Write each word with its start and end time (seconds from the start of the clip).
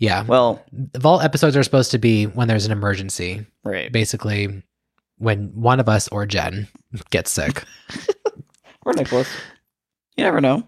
Yeah. 0.00 0.24
Well, 0.24 0.64
Vault 0.96 1.22
episodes 1.22 1.56
are 1.56 1.62
supposed 1.62 1.92
to 1.92 1.98
be 1.98 2.24
when 2.24 2.48
there's 2.48 2.66
an 2.66 2.72
emergency. 2.72 3.46
right. 3.62 3.92
Basically, 3.92 4.62
when 5.18 5.48
one 5.54 5.78
of 5.78 5.88
us 5.88 6.08
or 6.08 6.26
Jen 6.26 6.66
gets 7.10 7.30
sick. 7.30 7.62
Or 8.86 8.94
Nicholas. 8.94 9.28
You 10.16 10.24
never 10.24 10.40
know. 10.40 10.64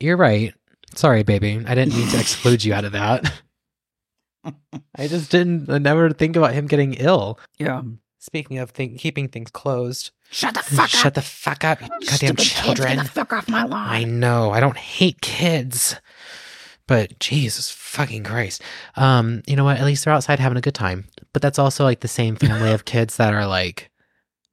You're 0.00 0.16
right. 0.16 0.54
Sorry, 0.94 1.22
baby. 1.22 1.62
I 1.66 1.74
didn't 1.74 1.94
mean 1.94 2.08
to 2.08 2.18
exclude 2.18 2.64
you 2.64 2.72
out 2.72 2.86
of 2.86 2.92
that. 2.92 3.30
I 4.96 5.06
just 5.06 5.30
didn't 5.30 5.68
I 5.68 5.76
never 5.76 6.10
think 6.10 6.34
about 6.36 6.54
him 6.54 6.66
getting 6.66 6.94
ill. 6.94 7.38
Yeah. 7.58 7.82
Speaking 8.18 8.56
of 8.58 8.70
thing, 8.70 8.96
keeping 8.96 9.28
things 9.28 9.50
closed. 9.50 10.12
Shut 10.30 10.54
the 10.54 10.62
fuck 10.62 10.84
up. 10.84 10.88
Shut 10.90 11.06
up. 11.06 11.14
the 11.14 11.22
fuck 11.22 11.64
up, 11.64 11.80
you 11.82 11.88
goddamn 11.88 12.16
Stupid 12.16 12.38
kids, 12.38 12.52
children. 12.54 12.96
Get 12.96 13.02
the 13.04 13.10
fuck 13.10 13.32
off 13.34 13.48
my 13.50 13.64
lawn. 13.64 13.88
I 13.88 14.04
know. 14.04 14.50
I 14.50 14.60
don't 14.60 14.78
hate 14.78 15.20
kids. 15.20 15.96
But 16.90 17.20
Jesus 17.20 17.70
fucking 17.70 18.24
Christ. 18.24 18.62
Um, 18.96 19.44
you 19.46 19.54
know 19.54 19.62
what? 19.62 19.76
At 19.76 19.84
least 19.84 20.04
they're 20.04 20.12
outside 20.12 20.40
having 20.40 20.58
a 20.58 20.60
good 20.60 20.74
time. 20.74 21.06
But 21.32 21.40
that's 21.40 21.60
also 21.60 21.84
like 21.84 22.00
the 22.00 22.08
same 22.08 22.34
family 22.34 22.72
of 22.72 22.84
kids 22.84 23.16
that 23.16 23.32
are 23.32 23.46
like 23.46 23.92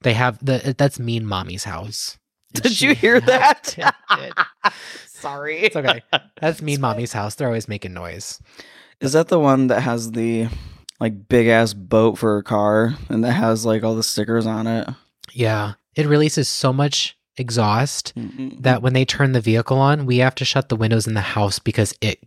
they 0.01 0.13
have 0.13 0.37
the 0.45 0.75
that's 0.77 0.99
mean 0.99 1.25
mommy's 1.25 1.63
house. 1.63 2.19
And 2.53 2.61
Did 2.61 2.79
you 2.79 2.93
hear 2.93 3.19
that? 3.21 3.73
Did. 3.75 4.33
Sorry. 5.07 5.61
It's 5.61 5.75
okay. 5.75 6.03
That's 6.39 6.61
mean 6.61 6.79
mommy's 6.79 7.11
house. 7.11 7.33
They're 7.33 7.47
always 7.47 7.67
making 7.67 7.93
noise. 7.93 8.39
Is 9.01 9.13
that 9.13 9.29
the 9.29 9.39
one 9.39 9.65
that 9.67 9.81
has 9.81 10.11
the 10.11 10.47
like 10.99 11.27
big 11.27 11.47
ass 11.47 11.73
boat 11.73 12.19
for 12.19 12.37
a 12.37 12.43
car 12.43 12.93
and 13.09 13.23
that 13.23 13.31
has 13.31 13.65
like 13.65 13.83
all 13.83 13.95
the 13.95 14.03
stickers 14.03 14.45
on 14.45 14.67
it? 14.67 14.87
Yeah. 15.31 15.73
It 15.95 16.05
releases 16.05 16.47
so 16.47 16.71
much 16.71 17.16
exhaust 17.37 18.13
Mm-mm. 18.15 18.61
that 18.61 18.81
when 18.81 18.93
they 18.93 19.05
turn 19.05 19.31
the 19.31 19.41
vehicle 19.41 19.77
on, 19.77 20.05
we 20.05 20.17
have 20.17 20.35
to 20.35 20.45
shut 20.45 20.69
the 20.69 20.75
windows 20.75 21.07
in 21.07 21.13
the 21.13 21.21
house 21.21 21.59
because 21.59 21.93
it 22.01 22.19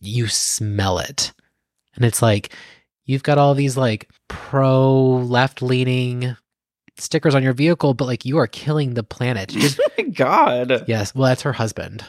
you 0.00 0.26
smell 0.28 0.98
it. 0.98 1.32
And 1.94 2.04
it's 2.04 2.20
like 2.22 2.52
you've 3.04 3.22
got 3.22 3.38
all 3.38 3.54
these 3.54 3.76
like 3.76 4.10
pro 4.28 4.92
left 5.16 5.62
leaning 5.62 6.36
stickers 6.98 7.34
on 7.34 7.42
your 7.42 7.52
vehicle, 7.52 7.94
but 7.94 8.06
like 8.06 8.24
you 8.24 8.38
are 8.38 8.46
killing 8.46 8.94
the 8.94 9.02
planet. 9.02 9.48
Just 9.50 9.80
oh 9.80 9.88
my 9.98 10.04
god. 10.04 10.84
yes, 10.86 11.14
well 11.14 11.28
that's 11.28 11.42
her 11.42 11.52
husband. 11.54 12.02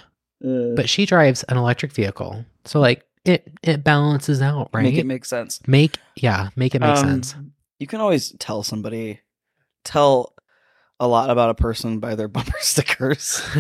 Uh, 0.44 0.76
But 0.76 0.90
she 0.90 1.06
drives 1.06 1.44
an 1.44 1.58
electric 1.58 1.92
vehicle. 1.94 2.46
So 2.66 2.80
like 2.80 3.04
it 3.26 3.50
it 3.64 3.84
balances 3.84 4.42
out, 4.42 4.70
right? 4.74 4.84
make 4.84 4.96
it 4.96 5.06
make 5.06 5.26
sense. 5.26 5.60
Make 5.68 5.98
yeah, 6.16 6.50
make 6.56 6.76
it 6.76 6.80
make 6.82 6.96
Um, 6.98 7.06
sense. 7.08 7.36
You 7.80 7.88
can 7.88 8.02
always 8.02 8.32
tell 8.40 8.64
somebody, 8.64 9.20
tell 9.84 10.34
a 11.00 11.08
lot 11.08 11.30
about 11.30 11.50
a 11.50 11.54
person 11.56 12.00
by 12.00 12.16
their 12.16 12.28
bumper 12.38 12.58
stickers. 12.60 13.42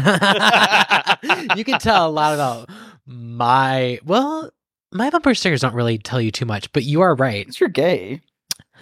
you 1.56 1.64
can 1.64 1.80
tell 1.80 2.08
a 2.08 2.10
lot 2.12 2.34
about 2.34 2.70
my 3.06 4.00
well 4.06 4.50
my 4.92 5.10
bumper 5.10 5.34
stickers 5.36 5.62
don't 5.62 5.74
really 5.76 5.98
tell 5.98 6.20
you 6.22 6.32
too 6.32 6.46
much 6.46 6.72
but 6.74 6.84
you 6.84 7.02
are 7.02 7.16
right 7.16 7.60
you're 7.60 7.70
gay. 7.70 8.22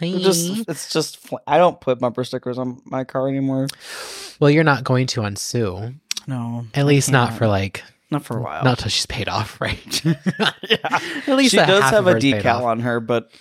It 0.02 0.20
just 0.20 0.67
it's 0.67 0.92
just 0.92 1.26
I 1.48 1.58
don't 1.58 1.80
put 1.80 2.00
bumper 2.00 2.23
stickers 2.23 2.58
on 2.58 2.81
my 2.86 3.03
car 3.06 3.28
anymore. 3.30 3.67
well 4.39 4.50
you're 4.50 4.64
not 4.64 4.83
going 4.83 5.08
to 5.08 5.23
on 5.23 5.36
sue 5.36 5.94
No, 6.28 6.66
at 6.73 6.81
I 6.81 6.83
least 6.83 7.11
not 7.11 7.30
can't. 7.30 7.38
for 7.39 7.48
like 7.48 7.83
not 8.11 8.23
for 8.23 8.38
a 8.38 8.42
while. 8.42 8.64
not 8.64 8.78
till 8.80 8.89
she's 8.89 9.06
paid 9.06 9.28
off 9.30 9.59
right 9.61 10.03
yeah. 10.06 11.00
at 11.28 11.36
least 11.36 11.52
she 11.52 11.58
does 11.58 11.83
have 11.83 12.08
a 12.08 12.11
her 12.11 12.17
is 12.17 12.23
paid 12.23 12.44
decal 12.44 12.64
on 12.64 12.80
her, 12.81 13.00
but 13.00 13.31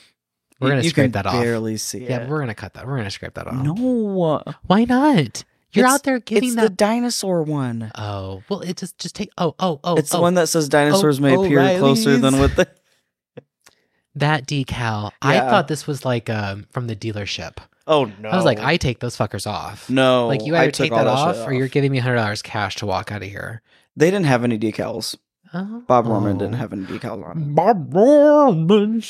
We're 0.65 0.71
gonna 0.71 0.83
you 0.83 0.91
scrape 0.91 1.13
that 1.13 1.27
off. 1.27 1.35
Barely 1.43 1.77
see 1.77 2.05
it. 2.05 2.11
yeah 2.11 2.29
we're 2.29 2.41
gonna 2.41 2.55
cut 2.55 2.75
that 2.75 2.87
we're 2.87 2.97
gonna 2.97 3.11
scrape 3.11 3.35
that 3.35 3.47
off 3.47 3.55
no, 3.55 4.43
why 4.67 4.85
not 4.85 5.45
you're 5.73 5.85
It's- 5.85 5.95
out 5.95 6.03
there 6.05 6.19
getting 6.21 6.51
it's 6.51 6.57
that 6.57 6.63
the 6.63 6.71
dinosaur 6.71 7.43
one. 7.43 7.91
oh 7.97 8.43
well 8.49 8.61
it 8.61 8.77
just 8.77 8.99
just 8.99 9.15
take 9.15 9.31
oh 9.39 9.55
oh 9.59 9.81
oh 9.85 9.97
it's 9.97 10.11
the 10.11 10.21
one 10.21 10.35
that 10.35 10.49
says 10.49 10.69
dinosaurs 10.69 11.21
may 11.21 11.37
oh, 11.37 11.45
appear 11.45 11.79
closer 11.79 12.17
than 12.17 12.39
with 12.39 12.57
the. 12.57 12.69
that 14.17 14.47
decal 14.47 15.11
i 15.21 15.41
thought 15.41 15.67
this 15.69 15.87
was 15.87 16.05
like 16.05 16.31
um 16.31 16.67
from 16.71 16.87
the 16.87 16.95
dealership 16.97 17.59
Oh 17.87 18.05
no! 18.21 18.31
i 18.31 18.37
was 18.37 18.45
like 18.45 18.61
i 18.61 18.77
take 18.77 19.01
those 19.01 19.17
fuckers 19.17 19.47
off 19.47 19.91
no. 19.91 20.27
Like 20.29 20.45
you 20.47 20.57
either 20.57 20.71
take 20.71 20.93
all 20.93 21.05
that 21.05 21.35
shit 21.35 21.43
off, 21.43 21.47
or 21.49 21.53
you're 21.53 21.69
giving 21.69 21.93
me 21.93 21.99
hundred 21.99 22.17
dollars 22.17 22.41
cash 22.41 22.77
to 22.77 22.87
walk 22.87 23.13
out 23.13 23.23
of 23.23 23.29
here. 23.29 23.61
They 23.97 24.11
didn't 24.11 24.25
have 24.27 24.43
any 24.43 24.59
decals. 24.59 25.17
Oh. 25.53 25.85
Bob 25.87 26.07
Mormon 26.07 26.39
didn't 26.39 26.55
have 26.55 26.73
any 26.73 26.85
decals 26.85 27.23
on. 27.29 27.55
Bob 27.55 27.93
Mormon. 27.93 29.03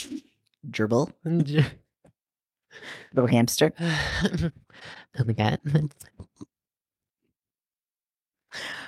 Gerbil. 0.71 1.13
Little 1.25 1.65
hamster. 3.29 3.73
my 3.79 5.33
god. 5.33 5.61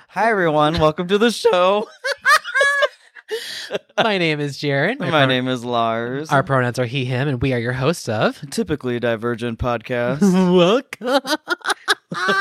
Hi 0.09 0.29
everyone, 0.29 0.79
welcome 0.79 1.07
to 1.07 1.17
the 1.17 1.31
show. 1.31 1.87
My 3.97 4.17
name 4.17 4.39
is 4.39 4.57
Jared. 4.57 4.99
My 4.99 5.25
name 5.25 5.47
is 5.47 5.65
Larz. 5.65 6.31
Our 6.31 6.43
pronouns 6.43 6.79
are 6.79 6.85
he, 6.85 7.05
him, 7.05 7.27
and 7.27 7.41
we 7.41 7.51
are 7.51 7.59
your 7.59 7.73
hosts 7.73 8.07
of 8.07 8.39
typically 8.49 8.99
divergent 8.99 9.59
podcast. 9.59 10.21
Welcome. 10.55 11.37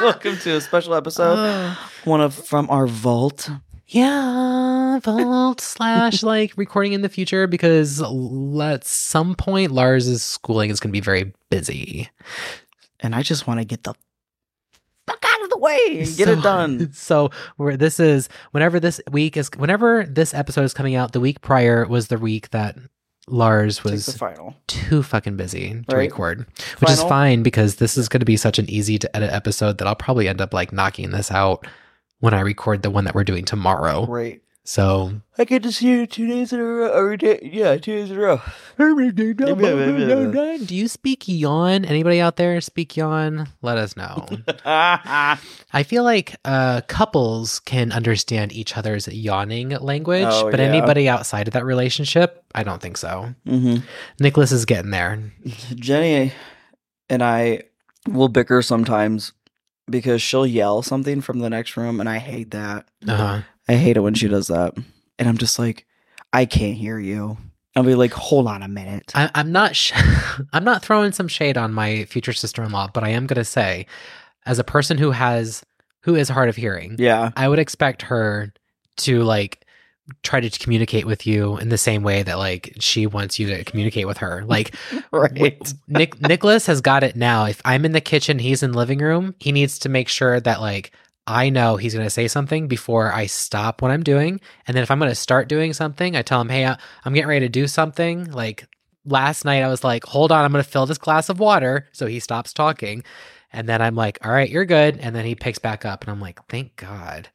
welcome 0.01 0.37
to 0.39 0.57
a 0.57 0.61
special 0.61 0.95
episode, 0.95 1.77
one 2.05 2.21
of 2.21 2.35
from 2.35 2.71
our 2.71 2.87
vault. 2.87 3.51
Yeah, 3.89 4.99
vault 5.01 5.61
slash 5.61 6.23
like 6.23 6.53
recording 6.57 6.93
in 6.93 7.03
the 7.03 7.09
future 7.09 7.47
because 7.47 8.01
l- 8.03 8.61
at 8.63 8.85
some 8.85 9.35
point 9.37 9.71
Larz's 9.71 10.23
schooling 10.25 10.71
is 10.71 10.81
going 10.81 10.89
to 10.91 10.93
be 10.93 11.01
very 11.01 11.33
busy. 11.51 12.09
And 13.01 13.15
I 13.15 13.23
just 13.23 13.47
want 13.47 13.61
to 13.61 13.65
get 13.65 13.85
the 13.85 13.95
fuck 15.07 15.25
out 15.25 15.43
of 15.45 15.51
the 15.51 15.59
way 15.59 16.01
and 16.01 16.17
get 16.17 16.29
it 16.29 16.43
done. 16.43 16.91
So 16.95 17.31
where 17.59 17.77
this 17.77 18.01
is 18.01 18.29
whenever 18.51 18.81
this 18.81 19.01
week 19.13 19.37
is 19.37 19.51
whenever 19.57 20.05
this 20.05 20.35
episode 20.35 20.65
is 20.65 20.75
coming 20.75 20.97
out, 20.97 21.13
the 21.13 21.21
week 21.21 21.41
prior 21.41 21.87
was 21.87 22.09
the 22.09 22.19
week 22.19 22.51
that 22.51 22.77
Lars 23.29 23.85
was 23.85 24.17
final. 24.17 24.57
too 24.67 25.03
fucking 25.05 25.37
busy 25.37 25.71
to 25.89 25.97
Right. 25.97 26.11
record. 26.11 26.47
Which 26.81 26.91
is 26.91 27.03
fine 27.05 27.43
because 27.45 27.77
this 27.77 27.97
is 27.97 28.09
going 28.09 28.21
to 28.21 28.27
be 28.27 28.37
such 28.37 28.59
an 28.59 28.69
easy 28.69 28.99
to 28.99 29.17
edit 29.17 29.31
episode 29.33 29.79
that 29.79 29.87
I'll 29.87 29.95
probably 29.95 30.27
end 30.29 30.41
up 30.41 30.53
like 30.53 30.73
knocking 30.73 31.13
this 31.13 31.31
out 31.31 31.67
when 32.21 32.35
I 32.35 32.41
record 32.41 32.83
the 32.83 32.91
one 32.91 33.05
that 33.05 33.15
we're 33.15 33.25
doing 33.25 33.45
tomorrow. 33.45 34.07
Right. 34.07 34.41
So 34.69 35.21
I 35.39 35.45
get 35.45 35.63
to 35.63 35.71
see 35.71 35.87
you 35.89 36.07
two 36.09 36.27
days 36.27 36.53
in 36.53 36.59
a 36.59 36.65
row. 36.65 36.89
Or 36.93 37.17
day, 37.17 37.39
yeah, 37.41 37.77
two 37.77 37.93
days 37.93 38.11
in 38.11 38.17
a 38.17 38.21
row. 38.21 38.41
do 38.77 40.75
you 40.75 40.89
speak 40.89 41.23
yawn? 41.29 41.85
Anybody 41.85 42.21
out 42.21 42.37
there 42.37 42.61
speak 42.61 42.97
yawn? 42.97 43.47
Let 43.63 43.79
us 43.79 43.97
know. 43.97 44.27
I 44.65 45.85
feel 45.85 46.03
like 46.03 46.35
uh, 46.45 46.81
couples 46.89 47.61
can 47.61 47.93
understand 47.93 48.53
each 48.53 48.77
other's 48.77 49.07
yawning 49.07 49.69
language, 49.69 50.27
Oh, 50.29 50.51
but 50.51 50.59
yeah. 50.59 50.67
anybody 50.67 51.09
outside 51.09 51.47
of 51.47 51.55
that 51.55 51.65
relationship, 51.65 52.45
I 52.53 52.65
don't 52.65 52.83
think 52.83 52.97
so. 52.97 53.35
hmm 53.47 53.77
Nicholas 54.19 54.51
is 54.51 54.65
getting 54.65 54.91
there. 54.91 55.33
Jenny 55.77 56.33
and 57.09 57.23
I 57.23 57.63
will 58.09 58.29
bicker 58.29 58.63
sometimes 58.63 59.33
because 59.89 60.23
she'll 60.23 60.47
yell 60.47 60.83
something 60.83 61.21
from 61.21 61.39
the 61.39 61.51
next 61.51 61.77
room, 61.77 62.01
and 62.01 62.09
I 62.09 62.19
hate 62.19 62.51
that. 62.53 62.89
Uh-huh. 63.07 63.43
I 63.69 63.75
hate 63.75 63.97
it 63.97 64.01
when 64.01 64.15
she 64.15 64.29
does 64.29 64.49
that. 64.49 64.75
And 65.19 65.29
I'm 65.29 65.39
just 65.39 65.59
like, 65.59 65.87
I 66.33 66.45
can't 66.45 66.77
hear 66.77 66.99
you. 66.99 67.37
I'll 67.75 67.83
be 67.83 67.95
like, 67.95 68.13
hold 68.13 68.47
on 68.47 68.63
a 68.63 68.69
minute. 68.69 69.13
I, 69.15 69.31
I'm 69.35 69.53
not. 69.53 69.77
Sh- 69.77 69.93
I'm 70.53 70.65
not 70.65 70.83
throwing 70.83 71.13
some 71.13 71.29
shade 71.29 71.59
on 71.59 71.73
my 71.75 72.05
future 72.07 72.33
sister-in-law, 72.33 72.91
but 72.95 73.05
I 73.05 73.11
am 73.11 73.27
going 73.27 73.37
to 73.37 73.45
say, 73.45 73.87
as 74.47 74.59
a 74.59 74.65
person 74.65 74.99
who 74.99 75.11
has 75.11 75.63
who 76.03 76.15
is 76.15 76.29
hard 76.29 76.49
of 76.49 76.57
hearing, 76.57 76.97
yeah. 76.99 77.33
I 77.37 77.49
would 77.49 77.59
expect 77.59 78.03
her 78.03 78.53
to 78.99 79.23
like 79.23 79.66
try 80.23 80.41
to 80.41 80.51
communicate 80.51 81.05
with 81.05 81.27
you 81.27 81.57
in 81.59 81.69
the 81.69 81.79
same 81.79 82.03
way 82.03 82.23
that 82.23 82.39
like 82.39 82.75
she 82.79 83.07
wants 83.07 83.39
you 83.39 83.49
to 83.49 83.65
communicate 83.65 84.07
with 84.07 84.19
her. 84.19 84.45
Like 84.45 84.75
Right. 85.13 85.73
Nick 85.89 86.21
Nicholas 86.21 86.67
has 86.67 86.81
got 86.81 87.03
it 87.03 87.17
now. 87.17 87.47
If 87.47 87.61
I'm 87.65 87.85
in 87.85 87.93
the 87.93 88.01
kitchen, 88.01 88.39
he's 88.39 88.63
in 88.63 88.73
the 88.73 88.79
living 88.79 88.99
room. 89.01 89.35
He 89.39 89.53
needs 89.53 89.79
to 89.81 89.89
make 89.89 90.09
sure 90.09 90.41
that 90.41 90.61
like 90.61 90.93
I 91.27 91.51
know 91.51 91.77
he's 91.77 91.95
going 91.95 92.07
to 92.07 92.11
say 92.11 92.29
something 92.29 92.69
before 92.69 93.13
I 93.13 93.27
stop 93.27 93.83
what 93.83 93.91
I'm 93.91 94.05
doing. 94.05 94.41
And 94.67 94.77
then 94.77 94.85
if 94.85 94.91
I'm 94.93 95.01
going 95.01 95.11
to 95.11 95.15
start 95.17 95.49
doing 95.49 95.73
something, 95.73 96.15
I 96.15 96.23
tell 96.23 96.41
him, 96.41 96.49
"Hey, 96.49 96.65
I'm 96.67 97.15
getting 97.15 97.29
ready 97.29 97.47
to 97.47 97.49
do 97.51 97.67
something." 97.67 98.31
Like 98.31 98.69
last 99.05 99.45
night 99.45 99.63
I 99.63 99.69
was 99.69 99.83
like, 99.83 100.05
"Hold 100.05 100.31
on, 100.31 100.45
I'm 100.45 100.53
going 100.53 100.63
to 100.63 100.71
fill 100.71 100.87
this 100.87 100.99
glass 100.99 101.29
of 101.29 101.41
water." 101.41 101.89
So 101.93 102.07
he 102.07 102.21
stops 102.21 102.53
talking. 102.53 103.03
And 103.53 103.69
then 103.69 103.81
I'm 103.83 103.95
like, 103.97 104.19
"All 104.25 104.31
right, 104.31 104.51
you're 104.51 104.65
good." 104.67 104.99
And 104.99 105.17
then 105.17 105.25
he 105.25 105.35
picks 105.35 105.59
back 105.59 105.85
up 105.85 106.03
and 106.03 106.11
I'm 106.11 106.21
like, 106.21 106.39
"Thank 106.49 106.77
God." 106.77 107.29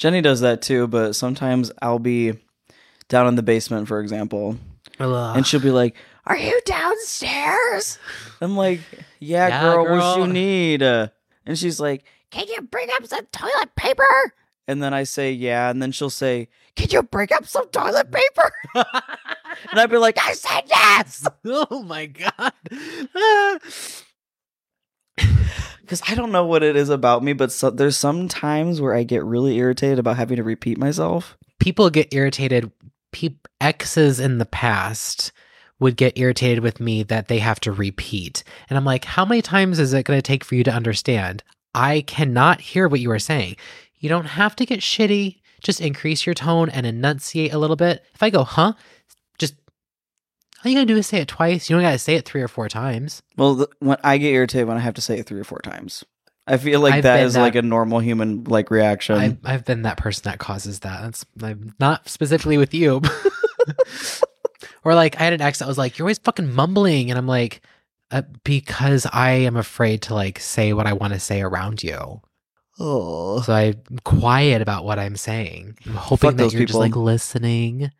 Jenny 0.00 0.22
does 0.22 0.40
that 0.40 0.62
too, 0.62 0.86
but 0.86 1.12
sometimes 1.12 1.70
I'll 1.82 1.98
be 1.98 2.32
down 3.10 3.26
in 3.28 3.34
the 3.34 3.42
basement, 3.42 3.86
for 3.86 4.00
example, 4.00 4.56
and 4.98 5.46
she'll 5.46 5.60
be 5.60 5.70
like, 5.70 5.94
Are 6.24 6.38
you 6.38 6.58
downstairs? 6.64 7.98
I'm 8.40 8.56
like, 8.56 8.80
yeah, 9.18 9.48
Yeah, 9.48 9.60
girl, 9.60 9.82
what 9.82 9.88
girl." 9.88 10.18
you 10.26 10.32
need? 10.32 10.82
Uh, 10.82 11.08
and 11.44 11.58
she's 11.58 11.78
like, 11.78 12.04
Can 12.30 12.46
you 12.48 12.62
bring 12.62 12.88
up 12.96 13.06
some 13.06 13.26
toilet 13.30 13.74
paper? 13.76 14.32
and 14.66 14.82
then 14.82 14.94
I 14.94 15.02
say, 15.02 15.32
yeah, 15.32 15.68
and 15.68 15.82
then 15.82 15.92
she'll 15.92 16.08
say, 16.08 16.48
Can 16.76 16.88
you 16.88 17.02
bring 17.02 17.28
up 17.34 17.44
some 17.46 17.68
toilet 17.68 18.10
paper? 18.10 18.52
and 19.70 19.80
I'd 19.80 19.90
be 19.90 19.98
like, 19.98 20.16
I 20.16 20.32
said 20.32 20.62
yes. 20.66 21.28
oh 21.44 21.82
my 21.82 22.06
god. 22.06 22.52
Ah. 23.14 23.58
because 25.90 26.08
I 26.08 26.14
don't 26.14 26.30
know 26.30 26.46
what 26.46 26.62
it 26.62 26.76
is 26.76 26.88
about 26.88 27.24
me, 27.24 27.32
but 27.32 27.50
so, 27.50 27.68
there's 27.68 27.96
some 27.96 28.28
times 28.28 28.80
where 28.80 28.94
I 28.94 29.02
get 29.02 29.24
really 29.24 29.56
irritated 29.56 29.98
about 29.98 30.16
having 30.16 30.36
to 30.36 30.44
repeat 30.44 30.78
myself. 30.78 31.36
People 31.58 31.90
get 31.90 32.14
irritated 32.14 32.70
peop 33.10 33.48
exes 33.60 34.20
in 34.20 34.38
the 34.38 34.46
past 34.46 35.32
would 35.80 35.96
get 35.96 36.16
irritated 36.16 36.62
with 36.62 36.78
me 36.78 37.02
that 37.02 37.26
they 37.26 37.40
have 37.40 37.58
to 37.58 37.72
repeat. 37.72 38.44
And 38.68 38.76
I'm 38.76 38.84
like, 38.84 39.04
how 39.04 39.24
many 39.24 39.42
times 39.42 39.80
is 39.80 39.92
it 39.92 40.04
going 40.04 40.16
to 40.16 40.22
take 40.22 40.44
for 40.44 40.54
you 40.54 40.62
to 40.62 40.72
understand? 40.72 41.42
I 41.74 42.02
cannot 42.02 42.60
hear 42.60 42.86
what 42.86 43.00
you 43.00 43.10
are 43.10 43.18
saying. 43.18 43.56
You 43.98 44.08
don't 44.08 44.26
have 44.26 44.54
to 44.56 44.66
get 44.66 44.78
shitty. 44.78 45.40
Just 45.60 45.80
increase 45.80 46.24
your 46.24 46.36
tone 46.36 46.70
and 46.70 46.86
enunciate 46.86 47.52
a 47.52 47.58
little 47.58 47.74
bit. 47.74 48.04
If 48.14 48.22
I 48.22 48.30
go, 48.30 48.44
huh? 48.44 48.74
All 50.64 50.70
you 50.70 50.76
gotta 50.76 50.86
do 50.86 50.96
is 50.96 51.06
say 51.06 51.18
it 51.20 51.28
twice. 51.28 51.68
You 51.70 51.76
don't 51.76 51.82
gotta 51.84 51.98
say 51.98 52.14
it 52.16 52.24
three 52.26 52.42
or 52.42 52.48
four 52.48 52.68
times. 52.68 53.22
Well, 53.36 53.56
th- 53.56 53.68
when 53.78 53.96
I 54.04 54.18
get 54.18 54.32
irritated 54.32 54.68
when 54.68 54.76
I 54.76 54.80
have 54.80 54.94
to 54.94 55.00
say 55.00 55.18
it 55.18 55.26
three 55.26 55.40
or 55.40 55.44
four 55.44 55.60
times, 55.60 56.04
I 56.46 56.56
feel 56.58 56.80
like 56.80 56.94
I've 56.94 57.02
that 57.04 57.20
is 57.24 57.34
that- 57.34 57.40
like 57.40 57.54
a 57.54 57.62
normal 57.62 58.00
human 58.00 58.44
like 58.44 58.70
reaction. 58.70 59.16
I've, 59.16 59.38
I've 59.44 59.64
been 59.64 59.82
that 59.82 59.96
person 59.96 60.22
that 60.24 60.38
causes 60.38 60.80
that. 60.80 61.00
That's 61.02 61.24
I'm 61.42 61.74
not 61.80 62.08
specifically 62.08 62.58
with 62.58 62.74
you. 62.74 63.00
or 64.84 64.94
like 64.94 65.20
I 65.20 65.24
had 65.24 65.32
an 65.32 65.40
ex 65.40 65.58
that 65.60 65.68
was 65.68 65.78
like, 65.78 65.98
"You're 65.98 66.04
always 66.06 66.18
fucking 66.18 66.52
mumbling," 66.52 67.10
and 67.10 67.18
I'm 67.18 67.26
like, 67.26 67.62
uh, 68.10 68.22
"Because 68.44 69.06
I 69.12 69.30
am 69.30 69.56
afraid 69.56 70.02
to 70.02 70.14
like 70.14 70.38
say 70.40 70.72
what 70.72 70.86
I 70.86 70.92
want 70.92 71.12
to 71.14 71.20
say 71.20 71.40
around 71.42 71.82
you." 71.82 72.20
oh, 72.78 73.42
So 73.42 73.52
I'm 73.52 73.98
quiet 74.04 74.62
about 74.62 74.84
what 74.84 74.98
I'm 74.98 75.16
saying. 75.16 75.76
I'm 75.86 75.92
hoping 75.94 76.30
Fuck 76.30 76.36
that 76.38 76.52
you're 76.52 76.64
just 76.64 76.78
like 76.78 76.96
listening. 76.96 77.90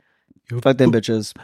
fuck 0.63 0.79
them 0.79 0.91
bitches. 0.93 1.35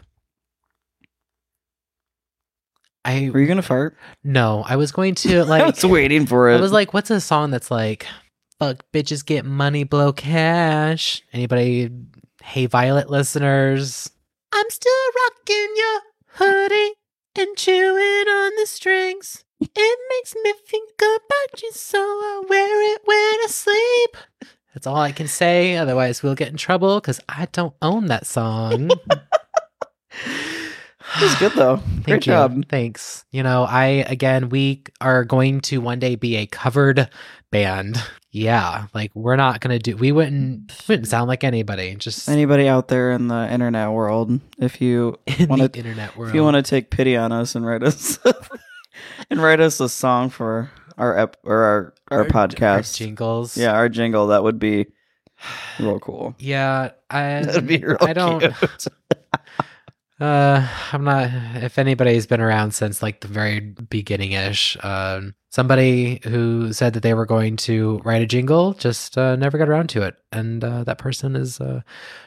I 3.07 3.31
Were 3.33 3.41
you 3.41 3.47
gonna 3.47 3.63
fart? 3.63 3.97
no, 4.25 4.65
I 4.67 4.77
was 4.77 4.91
going 4.93 5.15
to 5.17 5.39
I 5.41 5.43
like 5.43 5.67
was 5.67 5.85
waiting 5.85 6.27
for 6.27 6.51
it. 6.51 6.57
I 6.57 6.61
was 6.61 6.73
like, 6.73 6.93
what's 6.93 7.11
a 7.11 7.21
song 7.21 7.51
that's 7.53 7.71
like, 7.71 8.07
fuck 8.59 8.85
bitches 8.93 9.25
get 9.25 9.45
money, 9.45 9.85
blow 9.85 10.13
cash? 10.13 11.23
Anybody, 11.33 11.89
hey 12.43 12.67
Violet 12.67 13.09
listeners? 13.09 14.11
I'm 14.53 14.71
still 14.71 14.93
rocking 15.25 15.75
your 15.77 16.01
hoodie 16.27 16.95
and 17.37 17.57
chewing 17.57 18.29
on 18.29 18.53
the 18.59 18.67
strings. 18.67 19.45
It 19.61 19.99
makes 20.11 20.35
me 20.43 20.53
think 20.69 20.91
about 20.99 21.63
you, 21.63 21.71
so 21.73 21.99
I 21.99 22.43
wear 22.49 22.95
it 22.95 23.01
when 23.05 23.17
I 23.17 23.47
sleep. 23.49 24.17
That's 24.75 24.87
all 24.87 24.97
I 24.97 25.13
can 25.13 25.29
say. 25.29 25.77
Otherwise, 25.77 26.23
we'll 26.23 26.35
get 26.35 26.49
in 26.49 26.57
trouble 26.59 27.01
because 27.01 27.21
I 27.29 27.47
don't 27.53 27.75
own 27.81 28.07
that 28.07 28.27
song. 28.27 28.91
it's 31.17 31.39
good 31.39 31.53
though. 31.53 31.77
Great 31.95 32.05
Thank 32.05 32.27
you. 32.27 32.33
job. 32.33 32.69
Thanks. 32.69 33.25
You 33.31 33.43
know, 33.43 33.65
I 33.65 34.05
again, 34.09 34.49
we 34.49 34.83
are 35.01 35.25
going 35.25 35.61
to 35.63 35.79
one 35.79 35.99
day 35.99 36.15
be 36.17 36.37
a 36.37 36.47
covered 36.47 37.09
band. 37.51 38.03
Yeah, 38.33 38.87
like 38.93 39.13
we're 39.15 39.37
not 39.37 39.61
gonna 39.61 39.79
do. 39.79 39.97
We 39.97 40.13
wouldn't 40.13 40.71
wouldn't 40.89 41.09
sound 41.09 41.29
like 41.29 41.43
anybody. 41.43 41.95
Just 41.95 42.29
Anybody 42.29 42.69
out 42.69 42.89
there 42.89 43.13
in 43.13 43.29
the 43.29 43.51
internet 43.51 43.91
world, 43.93 44.41
if 44.59 44.81
you 44.83 45.19
in 45.39 45.49
wanna- 45.49 45.71
internet 45.73 46.17
world. 46.17 46.29
if 46.31 46.35
you 46.35 46.43
want 46.43 46.57
to 46.57 46.63
take 46.63 46.91
pity 46.91 47.17
on 47.17 47.33
us 47.33 47.55
and 47.55 47.65
write 47.65 47.83
us 47.83 48.19
and 49.31 49.41
write 49.41 49.61
us 49.61 49.81
a 49.81 49.89
song 49.89 50.29
for 50.29 50.71
our 50.99 51.17
ep 51.19 51.39
or 51.45 51.57
our 51.65 51.95
our, 52.11 52.25
podcast, 52.27 52.95
jingles. 52.97 53.57
yeah, 53.57 53.73
our 53.73 53.89
jingle, 53.89 54.27
that 54.29 54.43
would 54.43 54.59
be 54.59 54.87
real 55.81 55.99
cool. 55.99 56.35
yeah. 56.39 56.91
I 57.09 57.41
That'd 57.45 57.67
be 57.67 57.79
real 57.79 57.97
I 58.01 58.13
don't. 58.13 58.43
Uh, 60.19 60.67
I'm 60.93 61.05
not. 61.05 61.29
If 61.63 61.79
anybody's 61.79 62.27
been 62.27 62.41
around 62.41 62.73
since 62.73 63.03
like 63.03 63.21
the 63.21 63.29
very 63.29 63.61
beginning 63.61 64.33
ish, 64.33 64.77
um, 64.83 65.35
somebody 65.51 66.21
who 66.25 66.73
said 66.73 66.95
that 66.95 67.03
they 67.03 67.13
were 67.13 67.27
going 67.27 67.57
to 67.59 67.99
write 68.03 68.23
a 68.23 68.27
jingle 68.27 68.73
just 68.73 69.19
uh, 69.19 69.37
never 69.37 69.59
got 69.59 69.69
around 69.69 69.91
to 69.91 70.03
it, 70.03 70.17
and 70.33 70.65
uh, 70.65 70.85
that 70.85 70.97
person 70.97 71.37
is 71.37 71.61
uh, 71.61 71.83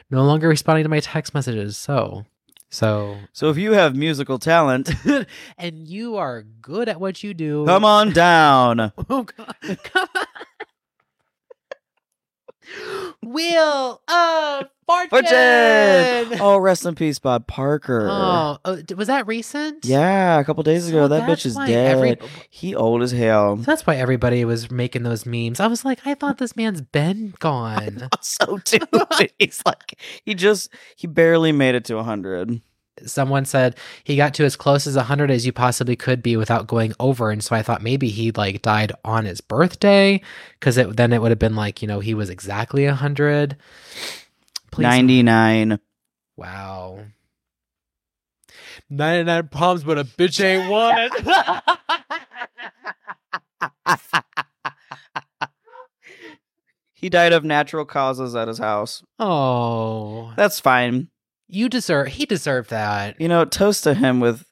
no 0.08 0.22
longer 0.24 0.46
responding 0.48 0.84
to 0.84 0.88
my 0.88 1.00
text 1.00 1.34
messages. 1.34 1.76
So, 1.76 2.26
so, 2.70 3.16
So 3.32 3.50
if 3.50 3.56
you 3.56 3.72
have 3.72 3.96
musical 3.96 4.38
talent, 4.38 4.90
and 5.58 5.88
you 5.88 6.16
are 6.16 6.42
good 6.42 6.88
at 6.88 7.00
what 7.00 7.24
you 7.24 7.34
do. 7.34 7.66
come 7.66 7.84
on 7.84 8.12
down. 8.12 8.92
Oh, 9.10 9.24
God. 9.24 9.78
Come 9.82 10.08
on. 10.14 10.26
Wheel 13.32 14.00
of 14.08 14.66
Fortune. 14.86 15.10
Fortune! 15.10 16.38
Oh, 16.40 16.58
rest 16.60 16.84
in 16.84 16.94
peace, 16.96 17.18
Bob 17.20 17.46
Barker. 17.46 18.08
Oh, 18.10 18.58
oh, 18.64 18.78
was 18.96 19.06
that 19.06 19.26
recent? 19.28 19.84
Yeah, 19.84 20.40
a 20.40 20.44
couple 20.44 20.62
days 20.64 20.88
ago, 20.88 21.04
So 21.04 21.08
that 21.08 21.28
bitch 21.28 21.46
is 21.46 21.54
dead. 21.54 21.68
every- 21.96 22.16
He 22.50 22.74
old 22.74 23.02
as 23.02 23.12
hell. 23.12 23.56
So 23.58 23.62
that's 23.62 23.86
why 23.86 23.96
everybody 23.96 24.44
was 24.44 24.70
making 24.70 25.04
those 25.04 25.24
memes. 25.26 25.60
I 25.60 25.68
was 25.68 25.84
like, 25.84 26.00
I 26.04 26.14
thought 26.14 26.38
this 26.38 26.56
man's 26.56 26.80
been 26.80 27.34
gone. 27.38 28.08
so 28.20 28.58
too. 28.58 28.80
He's 29.38 29.62
like, 29.64 29.98
he 30.24 30.34
just, 30.34 30.68
he 30.96 31.06
barely 31.06 31.52
made 31.52 31.76
it 31.76 31.84
to 31.86 31.94
100. 31.96 32.60
Someone 33.08 33.44
said 33.44 33.76
he 34.04 34.16
got 34.16 34.34
to 34.34 34.44
as 34.44 34.56
close 34.56 34.86
as 34.86 34.96
100 34.96 35.30
as 35.30 35.46
you 35.46 35.52
possibly 35.52 35.96
could 35.96 36.22
be 36.22 36.36
without 36.36 36.66
going 36.66 36.92
over. 37.00 37.30
And 37.30 37.42
so 37.42 37.54
I 37.56 37.62
thought 37.62 37.82
maybe 37.82 38.08
he 38.08 38.32
like 38.32 38.62
died 38.62 38.92
on 39.04 39.24
his 39.24 39.40
birthday 39.40 40.20
because 40.58 40.76
it, 40.76 40.96
then 40.96 41.12
it 41.12 41.20
would 41.20 41.30
have 41.30 41.38
been 41.38 41.56
like, 41.56 41.82
you 41.82 41.88
know, 41.88 42.00
he 42.00 42.14
was 42.14 42.30
exactly 42.30 42.86
100. 42.86 43.56
Please. 44.70 44.82
99. 44.82 45.78
Wow. 46.36 47.04
99 48.88 49.48
problems, 49.48 49.84
but 49.84 49.98
a 49.98 50.04
bitch 50.04 50.42
ain't 50.44 50.70
one. 50.70 51.10
He 57.00 57.08
died 57.08 57.32
of 57.32 57.44
natural 57.44 57.86
causes 57.86 58.36
at 58.36 58.46
his 58.46 58.58
house. 58.58 59.02
oh, 59.18 60.34
That's 60.36 60.60
fine. 60.60 61.08
You 61.50 61.68
deserve, 61.68 62.08
he 62.08 62.26
deserved 62.26 62.70
that. 62.70 63.20
You 63.20 63.28
know, 63.28 63.44
toast 63.44 63.84
to 63.84 63.94
him 63.94 64.20
with, 64.20 64.44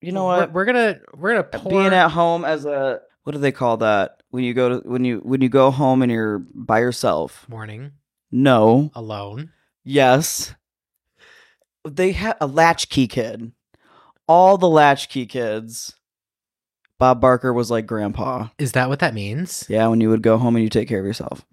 you 0.00 0.12
know 0.12 0.26
We're- 0.26 0.40
what? 0.40 0.52
We're, 0.52 0.64
gonna, 0.64 1.00
we're 1.14 1.30
gonna 1.36 1.48
uh, 1.52 1.58
pour. 1.58 1.70
Being 1.70 1.92
at 1.94 2.10
home 2.10 2.44
as 2.44 2.64
a, 2.64 3.00
what 3.24 3.32
do 3.32 3.38
they 3.38 3.52
call 3.52 3.78
that? 3.78 4.22
When 4.30 4.44
you 4.44 4.54
go 4.54 4.80
to, 4.80 4.88
when 4.88 5.04
you, 5.04 5.18
when 5.18 5.40
you 5.40 5.48
go 5.48 5.70
home 5.70 6.02
and 6.02 6.10
you're 6.12 6.38
by 6.54 6.80
yourself. 6.80 7.46
morning 7.48 7.92
No. 8.30 8.90
alone. 8.94 9.52
Yes. 9.84 10.54
They 11.88 12.12
had 12.12 12.36
a 12.40 12.46
latchkey 12.46 13.06
kid. 13.06 13.52
All 14.28 14.58
the 14.58 14.68
latchkey 14.68 15.26
kids. 15.26 15.94
Bob 16.98 17.20
Barker 17.20 17.52
was 17.52 17.70
like 17.70 17.86
grandpa. 17.86 18.48
Is 18.58 18.72
that 18.72 18.88
what 18.88 18.98
that 19.00 19.14
means? 19.14 19.64
Yeah, 19.68 19.86
when 19.88 20.00
you 20.00 20.08
would 20.10 20.22
go 20.22 20.38
home 20.38 20.56
and 20.56 20.62
you 20.62 20.68
take 20.70 20.88
care 20.88 20.98
of 20.98 21.04
yourself. 21.06 21.44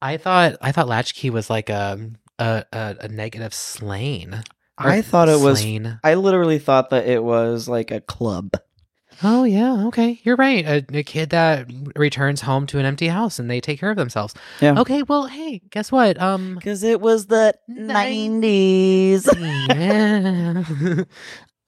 I 0.00 0.16
thought 0.16 0.56
I 0.62 0.72
thought 0.72 0.88
latchkey 0.88 1.28
was 1.28 1.50
like 1.50 1.68
a 1.68 1.98
a 2.40 2.64
a, 2.72 2.96
a 3.02 3.08
negative 3.08 3.54
slain. 3.54 4.42
I 4.78 5.02
thought 5.02 5.28
it 5.28 5.40
was 5.40 5.60
slain. 5.60 6.00
I 6.02 6.14
literally 6.14 6.58
thought 6.58 6.90
that 6.90 7.06
it 7.06 7.22
was 7.22 7.68
like 7.68 7.90
a 7.90 8.00
club. 8.00 8.54
Oh 9.22 9.44
yeah, 9.44 9.86
okay, 9.88 10.18
you're 10.24 10.36
right. 10.36 10.64
A, 10.66 10.84
a 10.98 11.02
kid 11.02 11.28
that 11.30 11.66
returns 11.94 12.40
home 12.40 12.66
to 12.68 12.78
an 12.78 12.86
empty 12.86 13.08
house 13.08 13.38
and 13.38 13.50
they 13.50 13.60
take 13.60 13.78
care 13.78 13.90
of 13.90 13.98
themselves. 13.98 14.32
Yeah. 14.60 14.80
Okay, 14.80 15.02
well, 15.02 15.26
hey, 15.26 15.60
guess 15.70 15.92
what? 15.92 16.18
Um, 16.18 16.54
Because 16.54 16.82
it 16.82 17.02
was 17.02 17.26
the 17.26 17.54
90s. 17.68 19.26
yeah. 19.68 21.04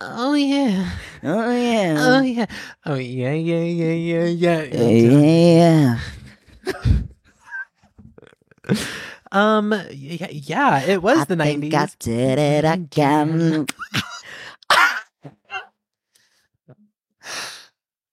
oh 0.00 0.32
yeah. 0.34 0.90
Oh, 1.22 1.50
yeah. 1.50 1.96
Oh 1.98 2.22
yeah. 2.22 2.22
Oh 2.22 2.22
yeah. 2.22 2.46
Oh 2.86 2.94
yeah. 2.94 3.32
Yeah. 3.32 3.60
Yeah. 3.60 4.24
Yeah. 4.24 4.62
Yeah. 4.62 5.98
Yeah. 8.64 8.78
Um. 9.32 9.74
Yeah. 9.90 10.80
It 10.84 11.02
was 11.02 11.26
the 11.26 11.36
nineties. 11.36 11.74
I 11.74 11.88
did 11.98 12.38
it 12.38 12.64
again. 12.64 13.66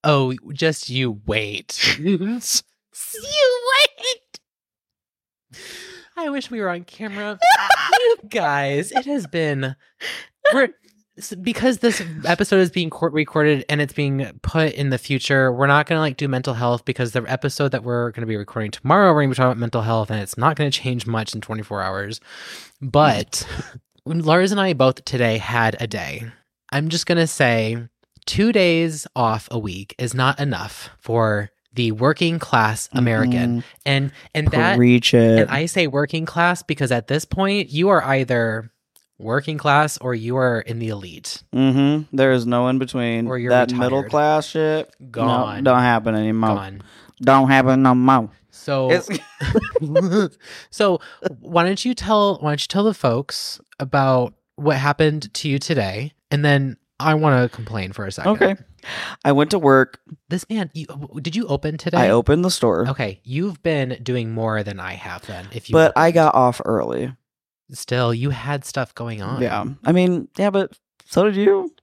Oh, 0.04 0.34
just 0.54 0.90
you 0.90 1.20
wait. 1.26 1.78
you 2.00 2.52
wait. 3.98 4.40
I 6.16 6.30
wish 6.30 6.50
we 6.50 6.62
were 6.62 6.70
on 6.70 6.84
camera. 6.84 7.38
you 8.00 8.18
guys, 8.30 8.92
it 8.92 9.06
has 9.06 9.28
been 9.28 9.76
we're 10.54 10.70
because 11.42 11.80
this 11.80 12.02
episode 12.26 12.60
is 12.60 12.72
being 12.72 12.90
court 12.90 13.14
recorded 13.14 13.66
and 13.70 13.82
it's 13.82 13.94
being 13.94 14.40
put 14.42 14.74
in 14.74 14.90
the 14.90 14.98
future. 14.98 15.52
We're 15.52 15.68
not 15.68 15.88
gonna 15.88 16.02
like 16.02 16.18
do 16.18 16.28
mental 16.28 16.54
health 16.54 16.86
because 16.86 17.12
the 17.12 17.24
episode 17.28 17.70
that 17.70 17.84
we're 17.84 18.12
gonna 18.12 18.28
be 18.28 18.38
recording 18.38 18.72
tomorrow, 18.72 19.14
we're 19.14 19.22
gonna 19.22 19.32
be 19.32 19.36
talking 19.36 19.52
about 19.52 19.58
mental 19.58 19.82
health, 19.82 20.10
and 20.10 20.22
it's 20.22 20.38
not 20.38 20.56
gonna 20.56 20.72
change 20.72 21.06
much 21.06 21.34
in 21.34 21.42
24 21.42 21.82
hours. 21.82 22.22
But 22.82 23.48
when 24.04 24.24
Larz 24.24 24.52
and 24.52 24.60
I 24.60 24.74
both 24.74 25.06
today 25.06 25.38
had 25.38 25.78
a 25.80 25.88
day. 25.88 26.24
I'm 26.72 26.90
just 26.90 27.06
gonna 27.06 27.28
say 27.28 27.78
two 28.26 28.52
days 28.52 29.08
off 29.16 29.48
a 29.52 29.58
week 29.58 29.96
is 29.98 30.14
not 30.14 30.40
enough 30.40 30.90
for 31.00 31.50
the 31.74 31.92
working 31.92 32.40
class 32.40 32.88
mm-hmm. 32.88 32.98
American. 32.98 33.64
And 33.86 34.12
and 34.36 34.48
that 34.50 34.80
it. 34.80 35.14
and 35.14 35.50
I 35.50 35.66
say 35.66 35.88
working 35.88 36.26
class 36.26 36.64
because 36.64 36.92
at 36.92 37.08
this 37.08 37.26
point 37.26 37.70
you 37.70 37.90
are 37.90 38.04
either 38.04 38.72
working 39.20 39.58
class 39.58 39.98
or 40.00 40.16
you 40.16 40.38
are 40.38 40.62
in 40.62 40.80
the 40.80 40.88
elite. 40.90 41.44
mm-hmm. 41.54 42.16
There 42.16 42.32
is 42.32 42.48
no 42.48 42.68
in 42.70 42.80
between. 42.80 43.28
Or 43.28 43.38
you're 43.38 43.52
that 43.52 43.72
retired. 43.72 43.80
middle 43.80 44.04
class 44.04 44.48
shit. 44.48 44.94
no, 45.00 45.08
Gone. 45.12 45.64
don't 45.64 45.82
happen 45.82 46.16
anymore. 46.16 46.56
Gone. 46.56 46.82
Don't 47.22 47.50
happen 47.50 47.84
no 47.84 47.94
more. 47.94 48.32
So 48.50 48.90
so 50.70 51.00
why 51.40 51.64
don't 51.66 51.84
you 51.86 51.94
tell 51.94 52.38
why 52.40 52.52
don't 52.52 52.62
you 52.62 52.68
tell 52.68 52.84
the 52.84 52.94
folks 52.94 53.60
about 53.80 54.34
what 54.56 54.78
happened 54.78 55.34
to 55.36 55.50
you 55.50 55.60
today 55.60 56.14
and 56.32 56.44
then 56.44 56.78
I 57.00 57.14
want 57.14 57.42
to 57.42 57.56
complain 57.56 57.94
for 57.94 58.06
a 58.06 58.12
second. 58.12 58.32
okay. 58.32 58.56
I 59.24 59.32
went 59.32 59.52
to 59.52 59.60
work. 59.60 60.00
This 60.30 60.46
man, 60.50 60.70
you, 60.74 60.86
did 61.22 61.36
you 61.36 61.48
open 61.48 61.78
today? 61.78 61.98
I 61.98 62.10
opened 62.10 62.44
the 62.44 62.52
store, 62.52 62.88
Okay, 62.90 63.22
you've 63.24 63.62
been 63.64 63.98
doing 64.04 64.32
more 64.32 64.64
than 64.64 64.80
I 64.80 64.94
have 64.94 65.26
then. 65.26 65.48
If 65.54 65.70
you 65.70 65.74
but 65.74 65.94
I 65.98 66.12
got 66.12 66.36
off 66.36 66.62
early. 66.66 67.14
Still 67.72 68.14
you 68.14 68.30
had 68.32 68.66
stuff 68.66 68.94
going 68.96 69.22
on. 69.22 69.42
Yeah. 69.42 69.66
I 69.86 69.92
mean, 69.92 70.28
yeah, 70.38 70.50
but 70.50 70.78
so 71.06 71.24
did 71.26 71.36
you. 71.36 71.74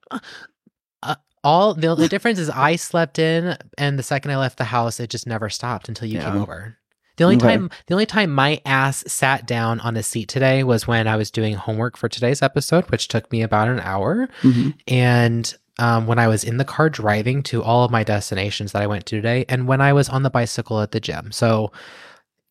All 1.45 1.75
the 1.75 1.87
only 1.87 2.09
difference 2.09 2.41
is 2.41 2.51
I 2.51 2.75
slept 2.75 3.21
in, 3.21 3.57
and 3.79 3.97
the 3.97 4.03
second 4.03 4.33
I 4.33 4.37
left 4.37 4.59
the 4.59 4.65
house, 4.65 4.99
it 4.99 5.11
just 5.11 5.29
never 5.29 5.49
stopped 5.49 5.89
until 5.89 6.09
you 6.09 6.19
came 6.19 6.35
over. 6.37 6.77
The 7.19 7.25
only 7.25 7.37
Okay. 7.37 7.47
time, 7.47 7.71
the 7.87 7.95
only 7.95 8.05
time 8.07 8.33
my 8.35 8.61
ass 8.67 9.05
sat 9.07 9.47
down 9.47 9.79
on 9.81 9.97
a 9.97 10.03
seat 10.03 10.29
today 10.29 10.65
was 10.65 10.89
when 10.89 11.07
I 11.07 11.15
was 11.15 11.31
doing 11.31 11.55
homework 11.55 11.97
for 11.97 12.09
today's 12.09 12.43
episode, 12.43 12.91
which 12.91 13.07
took 13.07 13.31
me 13.31 13.43
about 13.43 13.69
an 13.69 13.79
hour. 13.79 14.29
Mhm. 14.43 14.75
And 14.89 15.55
um, 15.79 16.07
when 16.09 16.19
I 16.19 16.27
was 16.27 16.43
in 16.43 16.57
the 16.57 16.65
car 16.65 16.91
driving 16.91 17.43
to 17.45 17.63
all 17.63 17.85
of 17.85 17.91
my 17.93 18.03
destinations 18.03 18.73
that 18.73 18.83
I 18.83 18.87
went 18.89 19.07
to 19.07 19.17
today, 19.17 19.45
and 19.49 19.69
when 19.69 19.81
I 19.81 19.93
was 19.93 20.09
on 20.09 20.25
the 20.25 20.31
bicycle 20.31 20.81
at 20.81 20.91
the 20.91 21.01
gym. 21.01 21.31
So, 21.31 21.71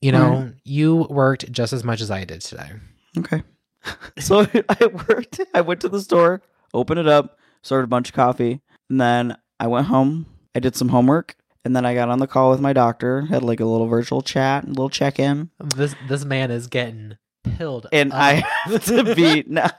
you 0.02 0.12
know, 0.14 0.30
Right. 0.30 0.54
you 0.64 1.06
worked 1.10 1.52
just 1.52 1.74
as 1.74 1.84
much 1.84 2.00
as 2.02 2.10
I 2.12 2.24
did 2.24 2.42
today. 2.42 2.72
Okay. 3.18 3.44
so 4.20 4.46
I 4.70 4.86
worked. 5.08 5.40
I 5.54 5.62
went 5.62 5.82
to 5.82 5.90
the 5.90 6.02
store, 6.02 6.42
opened 6.74 7.00
it 7.00 7.08
up, 7.08 7.38
started 7.62 7.86
a 7.86 7.88
bunch 7.88 8.10
of 8.10 8.16
coffee, 8.16 8.62
and 8.90 9.00
then 9.00 9.38
I 9.60 9.68
went 9.68 9.88
home. 9.88 10.26
I 10.56 10.60
did 10.60 10.76
some 10.76 10.90
homework, 10.90 11.36
and 11.64 11.76
then 11.76 11.86
I 11.86 11.94
got 11.94 12.10
on 12.10 12.20
the 12.20 12.28
call 12.28 12.50
with 12.52 12.62
my 12.62 12.74
doctor. 12.74 13.22
Had 13.28 13.44
like 13.44 13.60
a 13.60 13.66
little 13.66 13.88
virtual 13.88 14.22
chat, 14.22 14.64
a 14.64 14.68
little 14.68 14.90
check 14.90 15.20
in, 15.20 15.50
This 15.60 15.96
this 16.08 16.26
man 16.26 16.50
is 16.52 16.68
getting 16.68 17.18
pilled, 17.44 17.88
and 17.92 18.12
up. 18.12 18.18
I 18.20 18.34
have 18.64 18.84
to 18.86 19.14
be 19.16 19.44
now. 19.48 19.70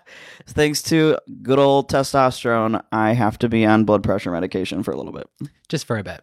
Thanks 0.47 0.83
to 0.85 1.19
good 1.43 1.59
old 1.59 1.91
testosterone, 1.91 2.83
I 2.93 3.13
have 3.15 3.39
to 3.39 3.49
be 3.49 3.65
on 3.67 3.85
blood 3.85 4.03
pressure 4.05 4.31
medication 4.31 4.83
for 4.85 4.93
a 4.93 4.97
little 4.97 5.13
bit. 5.13 5.29
just 5.69 5.85
for 5.87 5.99
a 5.99 6.05
bit, 6.05 6.23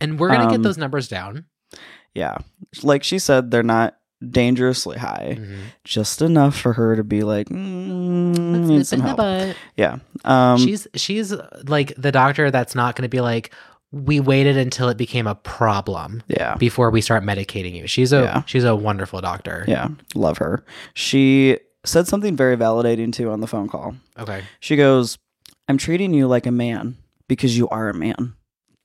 and 0.00 0.18
we're 0.18 0.28
gonna 0.28 0.46
get 0.48 0.56
Um, 0.56 0.62
those 0.62 0.78
numbers 0.78 1.06
down. 1.08 1.44
Yeah, 2.14 2.38
like 2.82 3.04
she 3.04 3.18
said, 3.20 3.50
they're 3.50 3.62
not 3.62 3.96
dangerously 4.30 4.98
high, 4.98 5.36
Mhm. 5.40 5.56
just 5.84 6.22
enough 6.22 6.56
for 6.56 6.72
her 6.74 6.96
to 6.96 7.04
be 7.04 7.22
like, 7.22 7.48
mm, 7.48 8.28
Let's 8.28 8.68
need 8.68 8.76
nip 8.78 8.86
some 8.86 9.00
in 9.00 9.02
the 9.04 9.08
help. 9.08 9.16
butt. 9.18 9.56
Yeah. 9.76 9.96
Um, 10.24 10.58
she's 10.58 10.86
she's 10.94 11.34
like 11.66 11.92
the 11.96 12.12
doctor 12.12 12.50
that's 12.50 12.74
not 12.74 12.94
going 12.96 13.02
to 13.04 13.08
be 13.08 13.20
like 13.20 13.52
we 13.90 14.20
waited 14.20 14.56
until 14.56 14.88
it 14.88 14.96
became 14.96 15.26
a 15.26 15.34
problem 15.34 16.22
yeah. 16.26 16.54
before 16.56 16.90
we 16.90 17.00
start 17.02 17.22
medicating 17.24 17.74
you. 17.74 17.86
She's 17.86 18.12
a 18.12 18.22
Yeah. 18.22 18.42
she's 18.46 18.64
a 18.64 18.74
wonderful 18.74 19.20
doctor. 19.20 19.64
Yeah, 19.68 19.88
love 20.14 20.38
her. 20.38 20.64
She 20.94 21.58
said 21.84 22.06
something 22.06 22.36
very 22.36 22.56
validating 22.56 23.12
too 23.12 23.30
on 23.30 23.40
the 23.40 23.46
phone 23.46 23.68
call. 23.68 23.96
Okay. 24.18 24.42
She 24.60 24.76
goes, 24.76 25.18
"I'm 25.68 25.76
treating 25.78 26.14
you 26.14 26.26
like 26.26 26.46
a 26.46 26.50
man 26.52 26.96
because 27.28 27.58
you 27.58 27.68
are 27.68 27.88
a 27.90 27.94
man." 27.94 28.34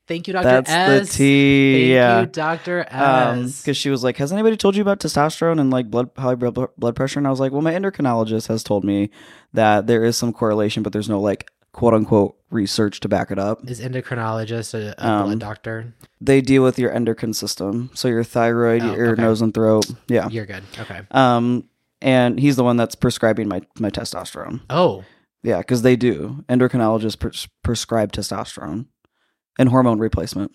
Thank 0.07 0.27
you, 0.27 0.33
Doctor 0.33 0.47
That's 0.49 0.69
S. 0.69 1.09
the 1.11 1.17
T. 1.17 1.73
Thank 1.81 1.89
yeah. 1.91 2.19
you, 2.21 2.25
Doctor 2.27 2.85
Um, 2.89 3.45
S. 3.45 3.61
because 3.61 3.75
she 3.77 3.89
was 3.89 4.03
like, 4.03 4.17
"Has 4.17 4.31
anybody 4.31 4.55
told 4.57 4.75
you 4.75 4.81
about 4.81 4.99
testosterone 4.99 5.59
and 5.59 5.69
like 5.69 5.91
blood 5.91 6.09
high 6.17 6.35
blood 6.35 6.57
blood 6.77 6.95
pressure?" 6.95 7.19
And 7.19 7.27
I 7.27 7.29
was 7.29 7.39
like, 7.39 7.51
"Well, 7.51 7.61
my 7.61 7.73
endocrinologist 7.73 8.47
has 8.47 8.63
told 8.63 8.83
me 8.85 9.09
that 9.53 9.87
there 9.87 10.03
is 10.05 10.15
some 10.17 10.31
correlation, 10.33 10.81
but 10.83 10.93
there's 10.93 11.09
no 11.09 11.19
like 11.19 11.49
quote 11.73 11.93
unquote 11.93 12.35
research 12.49 13.01
to 13.01 13.09
back 13.09 13.29
it 13.31 13.37
up. 13.37 13.59
is 13.69 13.81
endocrinologist 13.81 14.73
a, 14.73 14.95
a 14.97 15.07
Um, 15.07 15.25
blood 15.25 15.39
doctor? 15.39 15.93
They 16.21 16.41
deal 16.41 16.63
with 16.63 16.79
your 16.79 16.91
endocrine 16.91 17.33
system, 17.33 17.89
so 17.93 18.07
your 18.07 18.23
thyroid, 18.23 18.81
Oh, 18.83 18.95
your 18.95 19.11
okay. 19.11 19.21
nose 19.21 19.41
and 19.41 19.53
throat. 19.53 19.85
Yeah. 20.07 20.29
You're 20.29 20.45
good. 20.45 20.63
Okay. 20.79 21.01
Um, 21.11 21.65
and 22.01 22.39
he's 22.39 22.55
the 22.55 22.63
one 22.63 22.77
that's 22.77 22.95
prescribing 22.95 23.47
my 23.49 23.61
my 23.79 23.89
testosterone. 23.89 24.61
Oh, 24.69 25.03
Yeah, 25.43 25.57
because 25.59 25.81
they 25.83 25.95
do. 25.95 26.43
Endocrinologists 26.49 27.19
pres- 27.19 27.47
prescribe 27.63 28.11
testosterone 28.13 28.85
and 29.57 29.69
hormone 29.69 29.99
replacement. 29.99 30.51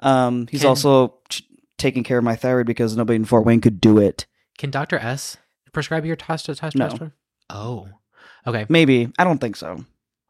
Um, 0.00 0.46
he's 0.50 0.60
Can- 0.60 0.68
also 0.68 1.14
ch- 1.28 1.42
taking 1.76 2.04
care 2.04 2.18
of 2.18 2.24
my 2.24 2.36
thyroid 2.36 2.66
because 2.66 2.96
nobody 2.96 3.16
in 3.16 3.24
Fort 3.24 3.44
Wayne 3.44 3.60
could 3.60 3.80
do 3.80 3.98
it. 3.98 4.26
can 4.58 4.70
Doctor 4.70 4.98
S 4.98 5.36
prescribe 5.72 6.04
your 6.04 6.16
testo- 6.16 6.58
testosterone? 6.58 7.12
Oh. 7.50 7.88
Okay. 8.46 8.66
Maybe 8.68 9.12
I 9.18 9.24
don't 9.24 9.38
think 9.40 9.56
so. 9.56 9.84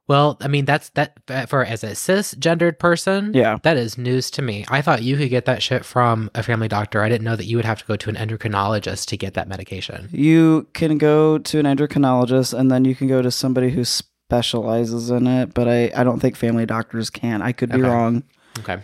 Well, 0.09 0.39
I 0.41 0.49
mean 0.49 0.65
that's 0.65 0.89
that 0.91 1.13
for 1.51 1.63
as 1.65 1.85
a 1.85 1.89
cisgendered 1.91 2.79
person. 2.79 3.33
Yeah, 3.35 3.59
That 3.63 3.77
is 3.77 3.99
news 3.99 4.31
to 4.33 4.43
me. 4.43 4.65
I 4.69 4.81
thought 4.81 5.03
you 5.03 5.17
could 5.19 5.29
get 5.29 5.45
that 5.45 5.63
shit 5.63 5.85
from 5.85 6.31
a 6.35 6.43
family 6.43 6.67
doctor. 6.69 7.03
I 7.03 7.11
didn't 7.11 7.25
know 7.25 7.37
that 7.37 7.45
you 7.45 7.57
would 7.57 7.67
have 7.67 7.79
to 7.81 7.85
go 7.85 7.97
to 7.97 8.09
an 8.11 8.17
endocrinologist 8.17 9.07
to 9.09 9.17
get 9.19 9.35
that 9.35 9.49
medication. 9.49 10.09
you 10.11 10.67
can 10.73 10.97
go 10.97 11.37
to 11.39 11.59
an 11.59 11.67
endocrinologist 11.67 12.59
and 12.59 12.71
then 12.71 12.85
you 12.87 12.95
can 12.95 13.07
go 13.07 13.21
to 13.21 13.31
somebody 13.31 13.71
who 13.71 13.85
specializes 14.29 15.11
in 15.11 15.27
it. 15.27 15.55
But 15.55 15.69
I 15.69 15.91
I 15.97 16.05
don't 16.05 16.21
think 16.21 16.37
family 16.37 16.67
doctors 16.67 17.11
can. 17.11 17.41
I 17.41 17.53
could 17.53 17.71
be 17.71 17.81
Okay. 17.81 17.89
wrong. 17.89 18.23
Okay. 18.59 18.81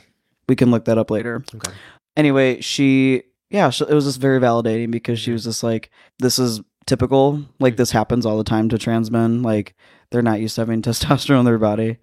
We 0.48 0.56
can 0.56 0.70
look 0.70 0.86
that 0.86 0.98
up 0.98 1.10
later. 1.10 1.44
Okay. 1.54 1.72
anyway, 2.16 2.60
she 2.60 3.24
yeah, 3.50 3.70
so 3.70 3.86
it 3.86 3.94
was 3.94 4.04
just 4.04 4.20
very 4.20 4.40
validating 4.40 4.90
because 4.90 5.20
she 5.20 5.28
mm-hmm. 5.28 5.34
was 5.34 5.44
just 5.44 5.62
like, 5.62 5.90
"This 6.18 6.38
is 6.38 6.60
typical. 6.86 7.44
Like 7.60 7.74
mm-hmm. 7.74 7.76
this 7.76 7.90
happens 7.90 8.26
all 8.26 8.38
the 8.38 8.44
time 8.44 8.68
to 8.70 8.78
trans 8.78 9.10
men. 9.10 9.42
Like 9.42 9.74
they're 10.10 10.22
not 10.22 10.40
used 10.40 10.54
to 10.56 10.62
having 10.62 10.82
testosterone 10.82 11.40
in 11.40 11.44
their 11.44 11.58
body, 11.58 11.98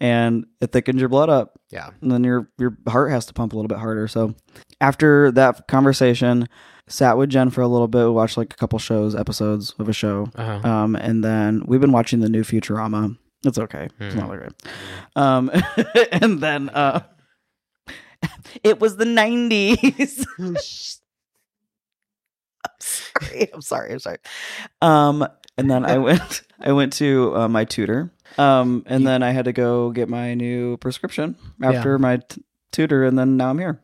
and 0.00 0.46
it 0.60 0.72
thickens 0.72 1.00
your 1.00 1.08
blood 1.10 1.28
up, 1.28 1.58
Yeah. 1.70 1.90
and 2.00 2.10
then 2.10 2.24
your 2.24 2.50
your 2.58 2.76
heart 2.88 3.10
has 3.10 3.26
to 3.26 3.34
pump 3.34 3.52
a 3.52 3.56
little 3.56 3.68
bit 3.68 3.78
harder." 3.78 4.08
So 4.08 4.34
after 4.80 5.30
that 5.32 5.68
conversation, 5.68 6.48
sat 6.88 7.16
with 7.16 7.30
Jen 7.30 7.50
for 7.50 7.60
a 7.62 7.68
little 7.68 7.88
bit. 7.88 8.04
We 8.04 8.10
watched 8.10 8.36
like 8.36 8.52
a 8.52 8.56
couple 8.56 8.78
shows, 8.78 9.14
episodes 9.14 9.74
of 9.78 9.88
a 9.88 9.92
show, 9.92 10.30
Uh-huh. 10.34 10.68
um, 10.68 10.96
and 10.96 11.22
then 11.22 11.62
we've 11.66 11.80
been 11.80 11.92
watching 11.92 12.20
the 12.20 12.28
new 12.28 12.42
Futurama. 12.42 13.16
It's 13.44 13.58
okay. 13.58 13.88
It's 14.00 14.14
Mhm. 14.14 14.18
not 14.18 14.30
really 14.30 14.38
great. 14.38 14.52
Um, 15.14 15.50
and 16.12 16.40
then 16.40 16.68
uh, 16.70 17.00
it 18.64 18.80
was 18.80 18.96
the 18.96 19.04
nineties. 19.04 20.26
sorry. 22.80 23.52
I'm 23.52 23.62
sorry. 23.62 23.92
I'm 23.92 23.98
sorry. 23.98 24.18
Um, 24.82 25.26
and 25.56 25.70
then 25.70 25.84
I 25.84 25.98
went. 25.98 26.42
I 26.60 26.72
went 26.72 26.92
to 26.94 27.36
uh, 27.36 27.48
my 27.48 27.64
tutor. 27.64 28.10
Um, 28.36 28.82
and 28.86 29.02
You- 29.02 29.06
then 29.08 29.22
I 29.22 29.30
had 29.30 29.44
to 29.46 29.52
go 29.52 29.90
get 29.90 30.08
my 30.08 30.34
new 30.34 30.76
prescription 30.78 31.36
Yeah. 31.60 31.70
after 31.72 31.98
my 31.98 32.16
t- 32.18 32.42
tutor, 32.72 33.04
and 33.04 33.18
then 33.18 33.36
now 33.36 33.50
I'm 33.50 33.58
here. 33.58 33.80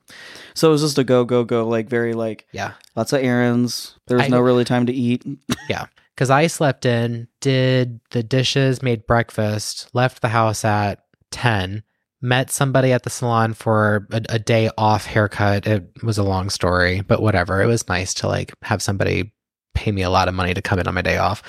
So 0.55 0.69
it 0.69 0.73
was 0.73 0.83
just 0.83 0.99
a 0.99 1.05
go, 1.05 1.25
go, 1.25 1.45
go. 1.45 1.67
Like 1.67 1.89
very 1.89 2.13
like 2.15 2.47
Yeah. 2.53 2.73
lots 2.97 3.13
of 3.13 3.23
errands. 3.23 3.97
There 4.07 4.17
was 4.19 4.27
I- 4.27 4.29
no 4.29 4.41
really 4.41 4.65
time 4.65 4.87
to 4.87 4.93
eat. 4.93 5.25
Yeah. 5.69 5.87
Because 6.15 6.31
I 6.31 6.47
slept 6.47 6.87
in, 6.87 7.27
did 7.41 7.99
the 8.11 8.23
dishes, 8.23 8.83
made 8.83 9.05
breakfast, 9.05 9.89
left 9.95 10.23
the 10.23 10.29
house 10.29 10.65
at 10.65 11.01
10, 11.33 11.83
met 12.23 12.53
somebody 12.53 12.93
at 12.93 13.03
the 13.03 13.11
salon 13.11 13.53
for 13.53 14.07
a, 14.13 14.23
a 14.29 14.39
day 14.39 14.71
off 14.79 15.07
haircut. 15.07 15.67
It 15.67 15.91
was 16.05 16.17
a 16.17 16.23
long 16.23 16.51
story, 16.51 17.01
but 17.01 17.21
whatever. 17.21 17.61
It 17.63 17.67
was 17.67 17.89
nice 17.89 18.15
to 18.15 18.29
like 18.29 18.53
have 18.63 18.81
somebody 18.81 19.33
pay 19.75 19.93
me 19.93 20.03
a 20.03 20.11
lot 20.11 20.29
of 20.29 20.35
money 20.35 20.55
to 20.55 20.63
come 20.63 20.79
in 20.79 20.89
on 20.89 20.95
my 20.95 21.03
day 21.03 21.19
off. 21.19 21.43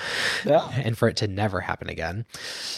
Yeah. 0.44 0.68
and 0.74 0.96
for 0.98 1.08
it 1.08 1.16
to 1.18 1.28
never 1.28 1.60
happen 1.60 1.88
again. 1.88 2.26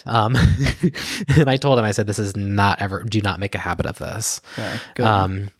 Um, 0.06 0.36
and 1.36 1.48
I 1.50 1.56
told 1.56 1.78
him, 1.78 1.84
I 1.84 1.90
said, 1.90 2.06
this 2.06 2.18
is 2.18 2.36
not 2.36 2.80
ever, 2.80 3.02
do 3.02 3.20
not 3.20 3.40
make 3.40 3.54
a 3.54 3.58
habit 3.58 3.86
of 3.86 3.98
this. 3.98 4.40
Yeah. 4.56 4.78
Um, 4.98 5.50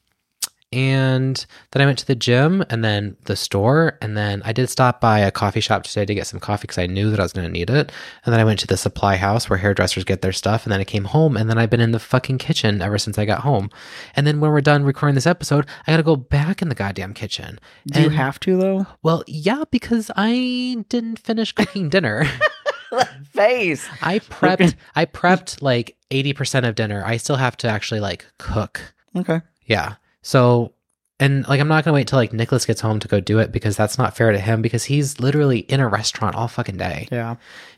and 0.71 1.47
then 1.71 1.83
I 1.83 1.87
went 1.87 1.99
to 2.01 2.07
the 2.07 2.15
gym 2.15 2.63
and 2.69 2.85
then 2.85 3.17
the 3.25 3.37
store. 3.37 3.97
And 4.03 4.17
then 4.17 4.43
I 4.45 4.53
did 4.53 4.69
stop 4.69 5.01
by 5.01 5.21
a 5.21 5.31
coffee 5.31 5.61
shop 5.61 5.85
today 5.85 6.05
to 6.05 6.15
get 6.15 6.27
some 6.27 6.41
coffee 6.41 6.63
because 6.63 6.77
I 6.77 6.87
knew 6.87 7.11
that 7.11 7.19
I 7.19 7.23
was 7.23 7.33
going 7.33 7.47
to 7.47 7.53
need 7.53 7.71
it. 7.71 7.91
And 8.25 8.33
then 8.33 8.41
I 8.41 8.45
went 8.45 8.61
to 8.61 8.67
the 8.67 8.77
supply 8.77 9.17
house 9.17 9.49
where 9.49 9.59
hairdressers 9.59 10.05
get 10.05 10.21
their 10.21 10.33
stuff. 10.33 10.65
And 10.65 10.73
then 10.73 10.81
I 10.81 10.85
came 10.85 11.05
home 11.05 11.39
and 11.39 11.49
then 11.49 11.57
I've 11.57 11.71
been 11.71 11.81
in 11.81 11.93
the 11.93 11.99
fucking 11.99 12.37
kitchen 12.37 12.83
ever 12.83 12.99
since 12.99 13.19
I 13.19 13.25
got 13.25 13.41
home. 13.41 13.71
And 14.15 14.27
then 14.27 14.41
when 14.41 14.51
we're 14.51 14.61
done 14.61 14.85
recording 14.85 15.15
this 15.15 15.27
episode, 15.27 15.67
I 15.87 15.93
got 15.93 15.99
to 15.99 16.03
go 16.03 16.17
back 16.17 16.61
in 16.61 16.69
the 16.69 16.75
goddamn 16.75 17.15
kitchen. 17.15 17.59
Do 17.87 18.03
you 18.03 18.11
have 18.11 18.39
to 18.41 18.59
though? 18.59 18.87
Well, 19.03 19.25
yeah, 19.27 19.65
because 19.71 20.11
I 20.17 20.85
didn't 20.91 21.19
finish 21.19 21.53
cooking 21.53 21.89
dinner. 21.89 22.27
Face. 23.33 23.87
I 24.03 24.19
prepped 24.19 24.75
I 24.95 25.07
prepped 25.07 25.63
like 25.63 25.97
80% 26.11 26.69
of 26.69 26.75
dinner. 26.75 27.03
I 27.07 27.17
still 27.17 27.37
have 27.37 27.57
to 27.59 27.69
actually 27.69 28.01
like 28.01 28.27
cook. 28.39 28.95
Okay. 29.17 29.41
Yeah. 29.65 29.95
So 30.23 30.73
and 31.21 31.47
like 31.49 31.61
I'm 31.61 31.69
not 31.69 31.85
going 31.85 31.93
to 31.93 31.97
wait 31.97 32.07
till 32.09 32.19
like 32.19 32.33
Nicholas 32.33 32.65
gets 32.67 32.81
home 32.81 33.01
to 33.01 33.09
go 33.09 33.19
do 33.21 33.39
it 33.41 33.51
because 33.51 33.77
that's 33.77 33.99
not 33.99 34.17
fair 34.17 34.31
to 34.33 34.39
him 34.39 34.63
because 34.63 34.85
he's 34.85 35.19
literally 35.21 35.61
in 35.61 35.81
a 35.81 35.89
restaurant 35.89 36.37
all 36.37 36.49
fucking 36.49 36.77
day, 36.77 37.09
Yeah. 37.11 37.37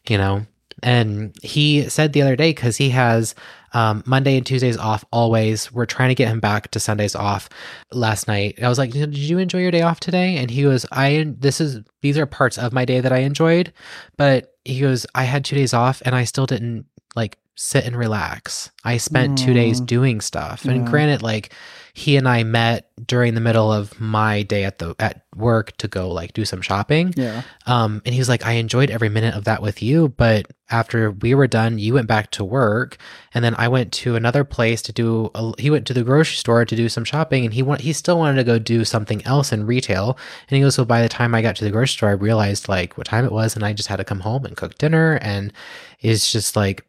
you 0.09 0.19
know. 0.19 0.47
And 0.83 1.35
he 1.43 1.89
said 1.91 2.13
the 2.13 2.23
other 2.23 2.37
day 2.37 2.55
cuz 2.55 2.77
he 2.79 2.91
has 2.91 3.35
um, 3.73 4.03
Monday 4.07 4.37
and 4.37 4.45
Tuesdays 4.47 4.77
off 4.79 5.05
always. 5.13 5.71
We're 5.71 5.85
trying 5.87 6.09
to 6.09 6.15
get 6.15 6.29
him 6.29 6.41
back 6.41 6.71
to 6.73 6.81
Sundays 6.81 7.15
off. 7.15 7.49
Last 7.93 8.27
night, 8.29 8.59
I 8.63 8.69
was 8.69 8.79
like, 8.79 8.91
"Did 8.93 9.17
you 9.17 9.39
enjoy 9.39 9.59
your 9.61 9.71
day 9.71 9.83
off 9.83 10.01
today?" 10.01 10.39
And 10.39 10.51
he 10.51 10.63
goes, 10.63 10.87
"I 10.91 11.35
this 11.39 11.61
is 11.61 11.81
these 12.03 12.17
are 12.19 12.27
parts 12.27 12.57
of 12.59 12.73
my 12.73 12.85
day 12.85 13.01
that 13.01 13.13
I 13.13 13.19
enjoyed, 13.19 13.73
but 14.17 14.55
he 14.65 14.81
goes, 14.81 15.07
I 15.15 15.25
had 15.25 15.45
two 15.45 15.55
days 15.57 15.73
off 15.73 16.03
and 16.05 16.15
I 16.15 16.25
still 16.25 16.47
didn't 16.47 16.87
like 17.15 17.39
sit 17.62 17.85
and 17.85 17.95
relax. 17.95 18.71
I 18.87 18.97
spent 18.97 19.37
two 19.37 19.52
days 19.52 19.83
Mm. 19.83 19.87
doing 19.87 20.21
stuff. 20.23 20.64
And 20.64 20.79
Yeah. 20.87 20.90
granted, 20.90 21.23
like 21.23 21.52
he 21.93 22.17
and 22.17 22.26
I 22.26 22.43
met 22.43 22.87
during 23.07 23.35
the 23.35 23.40
middle 23.43 23.71
of 23.71 24.00
my 24.00 24.43
day 24.43 24.64
at 24.64 24.79
the 24.79 24.95
at 24.99 25.23
work 25.37 25.76
to 25.79 25.87
go 25.88 26.09
like 26.11 26.33
do 26.33 26.47
some 26.47 26.62
shopping. 26.62 27.12
Yeah. 27.19 27.43
Um, 27.67 28.00
and 28.07 28.14
he 28.14 28.19
was 28.21 28.31
like, 28.31 28.47
I 28.47 28.52
enjoyed 28.52 28.90
every 28.90 29.11
minute 29.11 29.35
of 29.35 29.45
that 29.45 29.61
with 29.61 29.83
you, 29.83 30.09
but 30.17 30.47
after 30.71 31.11
we 31.11 31.35
were 31.35 31.47
done, 31.49 31.79
you 31.79 31.93
went 31.95 32.07
back 32.07 32.31
to 32.31 32.45
work, 32.45 32.97
and 33.35 33.45
then 33.45 33.55
I 33.59 33.67
went 33.69 33.93
to 33.95 34.14
another 34.17 34.45
place 34.45 34.81
to 34.83 34.93
do. 34.93 35.31
A, 35.35 35.52
he 35.61 35.69
went 35.69 35.85
to 35.88 35.93
the 35.95 36.05
grocery 36.05 36.37
store 36.37 36.64
to 36.64 36.76
do 36.76 36.88
some 36.88 37.05
shopping, 37.05 37.45
and 37.45 37.52
he 37.52 37.62
want 37.62 37.81
he 37.83 37.93
still 37.93 38.19
wanted 38.19 38.37
to 38.37 38.45
go 38.45 38.59
do 38.59 38.85
something 38.87 39.23
else 39.26 39.52
in 39.52 39.67
retail. 39.67 40.17
And 40.49 40.57
he 40.57 40.62
goes, 40.62 40.76
so 40.76 40.85
by 40.85 41.02
the 41.02 41.09
time 41.09 41.35
I 41.35 41.43
got 41.43 41.57
to 41.57 41.64
the 41.64 41.71
grocery 41.73 41.88
store, 41.97 42.09
I 42.11 42.12
realized 42.12 42.69
like 42.69 42.97
what 42.97 43.07
time 43.09 43.25
it 43.26 43.33
was, 43.33 43.55
and 43.57 43.64
I 43.64 43.73
just 43.75 43.88
had 43.88 43.97
to 43.97 44.05
come 44.05 44.21
home 44.21 44.45
and 44.47 44.57
cook 44.57 44.79
dinner, 44.79 45.19
and 45.21 45.52
it's 46.00 46.31
just 46.33 46.55
like 46.57 46.85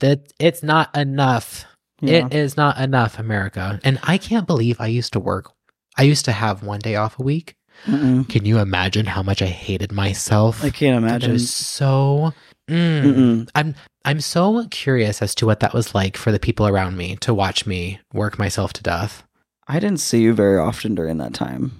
that. 0.00 0.32
It's 0.38 0.62
not 0.62 0.96
enough. 0.96 1.64
Yeah. 2.00 2.26
It 2.26 2.34
is 2.34 2.56
not 2.56 2.78
enough, 2.78 3.18
America. 3.18 3.80
And 3.82 3.98
I 4.02 4.18
can't 4.18 4.46
believe 4.46 4.80
I 4.80 4.88
used 4.88 5.14
to 5.14 5.20
work. 5.20 5.52
I 5.96 6.02
used 6.02 6.26
to 6.26 6.32
have 6.32 6.62
one 6.62 6.80
day 6.80 6.96
off 6.96 7.18
a 7.18 7.22
week. 7.22 7.56
Mm-mm. 7.86 8.28
Can 8.28 8.44
you 8.44 8.58
imagine 8.58 9.06
how 9.06 9.22
much 9.22 9.42
I 9.42 9.46
hated 9.46 9.92
myself? 9.92 10.64
I 10.64 10.70
can't 10.70 10.96
imagine. 10.96 11.38
so. 11.38 12.32
Mm. 12.68 13.48
I'm 13.54 13.74
I'm 14.04 14.20
so 14.20 14.66
curious 14.70 15.22
as 15.22 15.34
to 15.36 15.46
what 15.46 15.60
that 15.60 15.72
was 15.72 15.94
like 15.94 16.16
for 16.16 16.32
the 16.32 16.40
people 16.40 16.66
around 16.66 16.96
me 16.96 17.16
to 17.16 17.32
watch 17.32 17.64
me 17.66 18.00
work 18.12 18.38
myself 18.38 18.72
to 18.74 18.82
death. 18.82 19.24
I 19.68 19.78
didn't 19.78 20.00
see 20.00 20.22
you 20.22 20.32
very 20.32 20.58
often 20.58 20.94
during 20.94 21.18
that 21.18 21.34
time. 21.34 21.72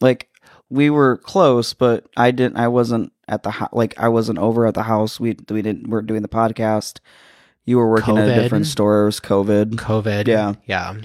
Like 0.00 0.28
we 0.68 0.90
were 0.90 1.16
close, 1.16 1.72
but 1.72 2.06
I 2.16 2.30
didn't. 2.30 2.58
I 2.58 2.68
wasn't 2.68 3.12
at 3.26 3.42
the 3.42 3.52
house. 3.52 3.70
Like 3.72 3.98
I 3.98 4.08
wasn't 4.08 4.38
over 4.38 4.66
at 4.66 4.74
the 4.74 4.82
house. 4.82 5.18
We 5.18 5.36
we 5.48 5.62
didn't. 5.62 5.88
We're 5.88 6.02
doing 6.02 6.22
the 6.22 6.28
podcast. 6.28 6.98
You 7.64 7.78
were 7.78 7.88
working 7.88 8.18
at 8.18 8.28
a 8.28 8.42
different 8.42 8.66
stores, 8.66 9.20
COVID. 9.20 9.76
COVID. 9.76 10.26
Yeah. 10.26 10.54
Yeah. 10.66 10.96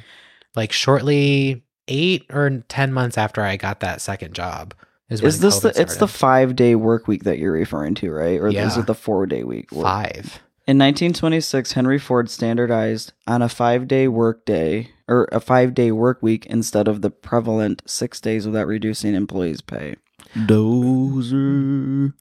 Like 0.55 0.71
shortly 0.71 1.63
eight 1.87 2.25
or 2.29 2.63
ten 2.67 2.93
months 2.93 3.17
after 3.17 3.41
I 3.41 3.57
got 3.57 3.79
that 3.79 4.01
second 4.01 4.33
job 4.33 4.73
is 5.09 5.21
when 5.21 5.29
Is 5.29 5.39
this 5.39 5.59
the? 5.59 5.69
COVID 5.71 5.79
It's 5.79 5.97
the 5.97 6.07
five 6.07 6.55
day 6.55 6.75
work 6.75 7.07
week 7.07 7.23
that 7.23 7.39
you're 7.39 7.51
referring 7.51 7.95
to, 7.95 8.11
right? 8.11 8.39
Or 8.39 8.49
is 8.49 8.77
it 8.77 8.85
the 8.85 8.95
four 8.95 9.25
day 9.25 9.43
week? 9.43 9.71
work? 9.71 9.83
five. 9.85 10.41
In 10.67 10.77
1926, 10.77 11.71
Henry 11.71 11.97
Ford 11.97 12.29
standardized 12.29 13.13
on 13.25 13.41
a 13.41 13.49
five 13.49 13.87
day 13.87 14.07
work 14.07 14.45
day 14.45 14.91
or 15.07 15.27
a 15.31 15.39
five 15.39 15.73
day 15.73 15.91
work 15.91 16.21
week 16.21 16.45
instead 16.45 16.87
of 16.87 17.01
the 17.01 17.09
prevalent 17.09 17.81
six 17.87 18.21
days 18.21 18.45
without 18.45 18.67
reducing 18.67 19.15
employees' 19.15 19.61
pay. 19.61 19.95
Dozer, 20.35 22.13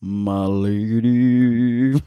my 0.00 0.46
lady. 0.46 2.00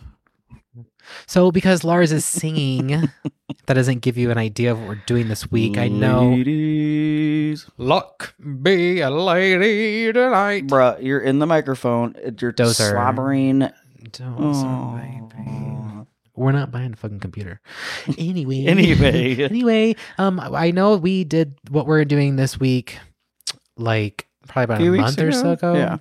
So 1.25 1.51
because 1.51 1.83
Larz 1.83 2.11
is 2.11 2.25
singing, 2.25 2.87
that 3.65 3.73
doesn't 3.73 3.99
give 3.99 4.17
you 4.17 4.31
an 4.31 4.37
idea 4.37 4.71
of 4.71 4.79
what 4.79 4.87
we're 4.87 5.03
doing 5.05 5.27
this 5.27 5.49
week. 5.51 5.77
I 5.77 5.87
know. 5.87 6.29
Ladies. 6.31 7.65
Luck 7.77 8.35
be 8.61 8.99
a 9.01 9.09
lady 9.09 10.11
tonight. 10.13 10.67
Bruh, 10.67 11.01
you're 11.01 11.19
in 11.19 11.39
the 11.39 11.45
microphone. 11.47 12.15
It- 12.21 12.41
You're 12.41 12.53
Dozer. 12.53 12.91
slobbering. 12.91 13.69
Don't 14.11 15.27
baby. 15.35 16.07
We're 16.35 16.51
not 16.51 16.71
buying 16.71 16.93
a 16.93 16.95
fucking 16.95 17.19
computer. 17.19 17.59
Anyway. 18.17 18.65
Anyway. 18.67 19.35
anyway, 19.43 19.95
um, 20.17 20.39
I 20.39 20.71
know 20.71 20.95
we 20.97 21.23
did 21.23 21.55
what 21.69 21.87
we're 21.87 22.05
doing 22.05 22.35
this 22.35 22.59
week, 22.59 22.99
like 23.75 24.27
probably 24.47 24.63
about 24.65 24.77
Few 24.81 24.89
a 24.89 24.91
weeks 24.91 25.01
month 25.03 25.19
or 25.21 25.31
so 25.31 25.51
ago? 25.51 25.73
ago. 25.73 25.73
Yeah. 25.75 25.97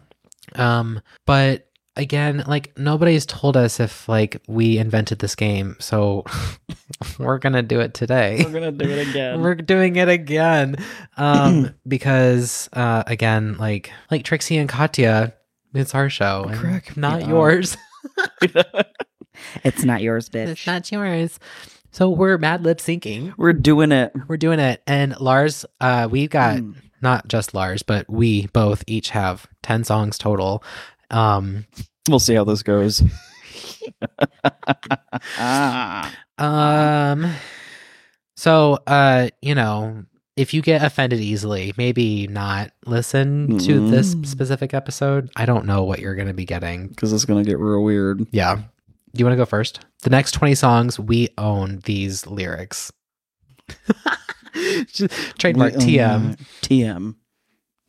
Um, 0.79 1.01
but 1.25 1.69
again, 1.97 2.45
like 2.47 2.77
nobody's 2.79 3.27
told 3.27 3.57
us 3.57 3.81
if 3.81 4.09
like 4.09 4.41
we 4.47 4.79
invented 4.79 5.19
this 5.19 5.35
game, 5.35 5.77
so 5.81 6.25
we're 7.19 7.39
gonna 7.39 7.63
do 7.63 7.81
it 7.81 7.95
today. 7.95 8.43
We're 8.45 8.51
going 8.61 8.77
to 8.79 8.85
do 8.85 8.91
it 8.91 9.09
again. 9.11 9.41
We're 9.41 9.55
doing 9.55 9.97
it 9.97 10.09
again. 10.09 10.77
Um, 11.17 11.75
because 11.89 12.69
uh 12.73 13.03
again, 13.07 13.57
like 13.59 13.91
like 14.11 14.25
Trixie 14.25 14.57
and 14.59 14.69
Katya, 14.69 15.35
it's 15.75 15.95
our 15.95 16.09
show. 16.11 16.45
and 16.49 16.59
Correct. 16.61 16.97
Not 16.97 17.23
Yeah. 17.23 17.29
yours. 17.29 17.77
It's 19.65 19.85
not 19.85 20.01
yours, 20.03 20.29
bitch. 20.31 20.49
it's 20.49 20.67
not 20.67 20.91
yours. 20.91 21.39
So 21.91 22.09
we're 22.11 22.39
mad 22.39 22.63
lip 22.65 22.79
syncing. 22.79 23.35
We're 23.37 23.53
doing 23.53 23.93
it. 23.93 24.13
We're 24.29 24.37
doing 24.39 24.59
it. 24.61 24.83
And 24.87 25.13
Larz, 25.21 25.65
uh, 25.81 26.09
we've 26.11 26.31
got 26.31 26.57
Mm. 26.57 26.75
not 27.03 27.29
just 27.29 27.53
Larz, 27.53 27.83
but 27.83 28.09
we 28.09 28.47
both 28.49 28.83
each 28.87 29.11
have 29.11 29.47
10 29.63 29.85
songs 29.85 30.17
total. 30.19 30.63
Um, 31.11 31.67
We'll 32.09 32.21
see 32.21 32.35
how 32.35 32.45
this 32.45 32.63
goes. 32.63 33.03
ah. 35.39 36.15
um, 36.39 37.33
so, 38.37 38.79
uh, 38.87 39.29
you 39.43 39.55
know, 39.55 40.05
if 40.37 40.53
you 40.55 40.63
get 40.63 40.85
offended 40.85 41.21
easily, 41.21 41.73
maybe 41.77 42.27
not 42.27 42.71
listen 42.85 43.59
to 43.59 43.91
this 43.91 44.13
specific 44.13 44.75
episode. 44.75 45.31
I 45.35 45.47
don't 45.47 45.65
know 45.67 45.83
what 45.83 45.99
you're 45.99 46.15
going 46.15 46.29
to 46.29 46.35
be 46.35 46.45
getting. 46.45 46.89
Because 46.89 47.13
it's 47.13 47.25
going 47.25 47.43
to 47.43 47.51
get 47.51 47.59
real 47.59 47.83
weird. 47.83 48.27
Yeah. 48.31 48.57
Do 48.57 48.63
you 49.15 49.25
want 49.25 49.33
to 49.33 49.39
go 49.39 49.47
first? 49.47 49.81
The 50.03 50.11
next 50.11 50.33
20 50.33 50.55
songs, 50.55 51.01
we 51.01 51.29
own 51.39 51.81
these 51.87 52.27
lyrics. 52.27 52.93
Trademark 55.39 55.75
TM. 55.75 56.39
TM. 56.61 57.15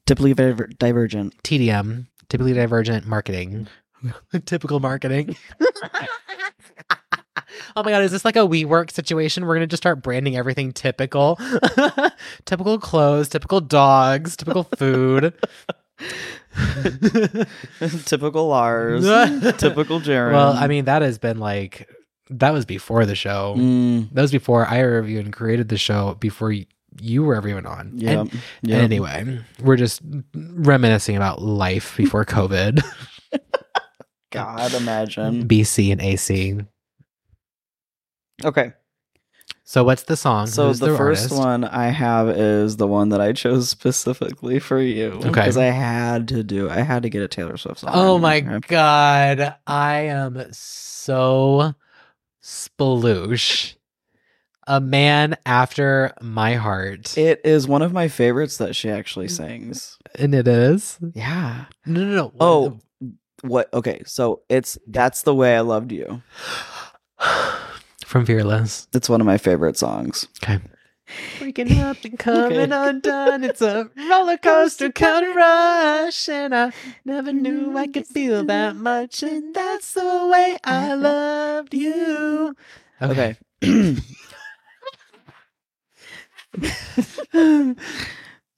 Typically 0.05 0.33
diver- 0.33 0.67
divergent. 0.67 1.35
TDM, 1.43 2.05
typically 2.29 2.53
divergent 2.53 3.05
marketing. 3.07 3.67
Typical 4.45 4.79
marketing. 4.79 5.35
oh 7.75 7.83
my 7.83 7.91
god, 7.91 8.03
is 8.03 8.11
this 8.11 8.23
like 8.25 8.35
a 8.35 8.39
WeWork 8.39 8.91
situation? 8.91 9.45
We're 9.45 9.55
gonna 9.55 9.67
just 9.67 9.81
start 9.81 10.03
branding 10.03 10.35
everything 10.37 10.71
typical. 10.71 11.39
typical 12.45 12.77
clothes, 12.79 13.29
typical 13.29 13.59
dogs, 13.61 14.35
typical 14.37 14.63
food. 14.63 15.33
Typical 18.05 18.47
Larz. 18.49 19.57
Typical 19.57 19.99
Jared. 19.99 20.33
well, 20.33 20.53
I 20.53 20.67
mean, 20.67 20.85
that 20.85 21.01
has 21.01 21.17
been 21.17 21.39
like 21.39 21.89
that 22.29 22.51
was 22.53 22.65
before 22.65 23.05
the 23.05 23.15
show. 23.15 23.55
Mm, 23.57 24.11
That 24.13 24.21
was 24.21 24.31
before 24.31 24.65
I 24.67 24.79
ever 24.79 25.05
even 25.05 25.31
created 25.31 25.69
the 25.69 25.77
show, 25.77 26.15
before 26.19 26.53
you 27.01 27.23
were 27.23 27.47
even 27.47 27.65
on. 27.65 27.91
yeah. 27.95 28.21
And- 28.21 28.41
yeah. 28.61 28.77
Anyway, 28.77 29.39
we're 29.61 29.77
just 29.77 30.01
reminiscing 30.33 31.15
about 31.15 31.41
life 31.41 31.95
before 31.97 32.25
COVID, 32.25 32.81
God, 34.31 34.73
imagine. 34.73 35.47
BC 35.47 35.91
and 35.91 36.01
AC. 36.01 36.57
Okay. 38.43 38.73
So 39.63 39.83
what's 39.83 40.03
the 40.03 40.15
song? 40.15 40.47
So 40.47 40.67
Who's 40.67 40.79
the, 40.79 40.95
first 40.95 41.23
artist? 41.31 41.35
one 41.37 41.63
I 41.65 41.87
have 41.87 42.29
is 42.29 42.77
the 42.77 42.87
one 42.87 43.09
that 43.09 43.19
I 43.19 43.33
chose 43.33 43.69
specifically 43.69 44.59
for 44.59 44.79
you. 44.79 45.07
Okay. 45.13 45.29
Because 45.29 45.57
I 45.57 45.65
had 45.65 46.27
to 46.29 46.41
do 46.43 46.69
I 46.69 46.81
had 46.81 47.03
to 47.03 47.09
get 47.09 47.21
a 47.21 47.27
Taylor 47.27 47.57
Swift 47.57 47.79
song. 47.81 47.91
Oh 47.93 48.17
my 48.17 48.39
god, 48.41 49.55
I 49.65 49.99
am 50.03 50.41
so 50.51 51.73
sploosh. 52.41 53.75
A 54.67 54.81
man 54.81 55.37
after 55.45 56.13
my 56.21 56.55
heart, 56.55 57.17
It 57.17 57.41
is 57.45 57.67
one 57.67 57.81
of 57.81 57.93
my 57.93 58.09
favorites 58.09 58.57
that 58.57 58.75
she 58.75 58.89
actually 58.89 59.27
mm. 59.27 59.31
sings. 59.31 59.97
and 60.15 60.35
it 60.35 60.47
is. 60.47 60.97
Yeah. 61.13 61.65
No, 61.85 62.01
no, 62.03 62.15
no. 62.15 62.33
Oh, 62.39 62.79
what? 63.41 63.73
Okay, 63.73 64.01
so 64.05 64.41
it's 64.49 64.77
that's 64.87 65.21
the 65.21 65.33
way 65.33 65.55
I 65.55 65.61
loved 65.61 65.91
you. 65.91 66.21
from 68.05 68.25
Fearless. 68.25 68.87
It's 68.93 69.09
one 69.09 69.21
of 69.21 69.27
my 69.27 69.37
favorite 69.37 69.77
songs. 69.77 70.27
Okay. 70.43 70.59
Waking 71.39 71.79
up 71.79 71.97
and 72.03 72.19
coming 72.19 72.71
Okay. 72.73 72.89
undone. 72.89 73.43
It's 73.45 73.61
a 73.61 73.89
roller 74.09 74.37
coaster 74.37 74.91
kind 74.91 75.25
of 75.25 75.35
rush, 75.35 76.27
and 76.27 76.53
I 76.53 76.71
never 77.05 77.31
knew 77.31 77.77
I 77.77 77.83
mm-hmm. 77.83 77.91
could 77.93 78.07
feel 78.07 78.43
that 78.45 78.75
much, 78.75 79.23
and 79.23 79.53
that's 79.55 79.93
the 79.93 80.27
way 80.31 80.57
I 80.63 80.93
loved 80.95 81.73
you. 81.73 82.55
Okay. 83.01 83.37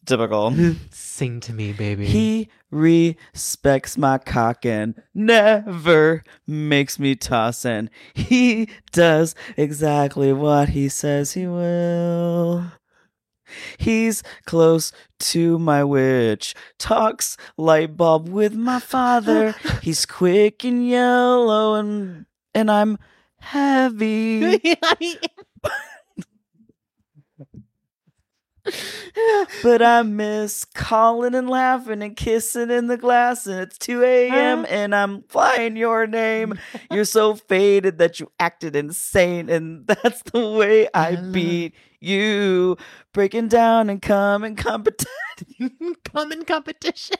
Typical. 0.05 0.55
Sing 0.89 1.39
to 1.41 1.53
me, 1.53 1.71
baby. 1.71 2.05
He 2.05 2.49
respects 2.71 3.97
my 3.97 4.17
cock 4.17 4.65
and 4.65 4.99
never 5.13 6.23
makes 6.47 6.97
me 6.97 7.15
toss, 7.15 7.61
tossin'. 7.61 7.89
He 8.15 8.69
does 8.91 9.35
exactly 9.55 10.33
what 10.33 10.69
he 10.69 10.89
says 10.89 11.33
he 11.33 11.45
will. 11.45 12.71
He's 13.77 14.23
close 14.45 14.91
to 15.19 15.59
my 15.59 15.83
witch, 15.83 16.55
talks 16.77 17.37
light 17.57 17.97
bulb 17.97 18.29
with 18.29 18.53
my 18.55 18.79
father. 18.79 19.55
He's 19.81 20.05
quick 20.05 20.63
and 20.63 20.87
yellow 20.87 21.75
and 21.75 22.25
and 22.53 22.71
I'm 22.71 22.97
heavy. 23.39 24.61
but 29.63 29.81
I 29.81 30.01
miss 30.03 30.65
calling 30.65 31.35
and 31.35 31.49
laughing 31.49 32.01
and 32.01 32.15
kissing 32.15 32.69
in 32.69 32.87
the 32.87 32.97
glass, 32.97 33.47
and 33.47 33.59
it's 33.61 33.77
2 33.77 34.03
a.m. 34.03 34.59
Uh-huh. 34.59 34.67
and 34.69 34.95
I'm 34.95 35.23
flying 35.23 35.75
your 35.75 36.07
name. 36.07 36.57
You're 36.91 37.05
so 37.05 37.35
faded 37.35 37.97
that 37.99 38.19
you 38.19 38.31
acted 38.39 38.75
insane, 38.75 39.49
and 39.49 39.87
that's 39.87 40.21
the 40.23 40.49
way 40.51 40.87
I 40.93 41.15
beat 41.15 41.73
you. 41.99 42.77
Breaking 43.13 43.47
down 43.47 43.89
and 43.89 44.01
coming 44.01 44.55
competition. 44.55 45.07
Come 46.05 46.31
in 46.31 46.45
competition. 46.45 47.17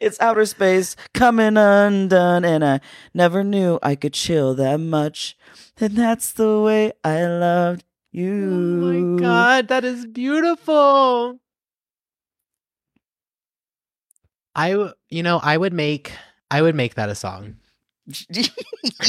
It's 0.00 0.18
outer 0.20 0.46
space 0.46 0.96
coming 1.12 1.56
undone, 1.56 2.44
and 2.44 2.64
I 2.64 2.80
never 3.12 3.44
knew 3.44 3.78
I 3.82 3.94
could 3.94 4.14
chill 4.14 4.54
that 4.54 4.80
much. 4.80 5.36
And 5.78 5.96
that's 5.96 6.32
the 6.32 6.60
way 6.60 6.92
I 7.04 7.26
loved 7.26 7.84
you. 8.16 8.50
Oh 8.52 8.86
my 8.86 9.20
god, 9.20 9.68
that 9.68 9.84
is 9.84 10.06
beautiful. 10.06 11.38
I, 14.54 14.90
you 15.10 15.22
know, 15.22 15.38
I 15.42 15.56
would 15.56 15.72
make, 15.72 16.12
I 16.50 16.62
would 16.62 16.74
make 16.74 16.94
that 16.94 17.08
a 17.08 17.14
song. 17.14 17.56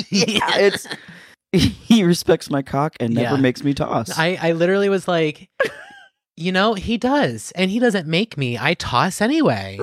yeah, 0.09 0.57
it's 0.57 0.87
he 1.53 2.03
respects 2.03 2.49
my 2.49 2.61
cock 2.61 2.95
and 2.99 3.13
never 3.13 3.35
Yeah. 3.35 3.41
makes 3.41 3.63
me 3.63 3.73
toss. 3.73 4.17
I, 4.17 4.37
I 4.41 4.51
literally 4.51 4.89
was 4.89 5.07
like, 5.07 5.49
you 6.35 6.51
know, 6.51 6.73
he 6.73 6.97
does, 6.97 7.51
and 7.55 7.71
he 7.71 7.79
doesn't 7.79 8.07
make 8.07 8.37
me. 8.37 8.57
I 8.59 8.73
toss 8.73 9.21
anyway. 9.21 9.79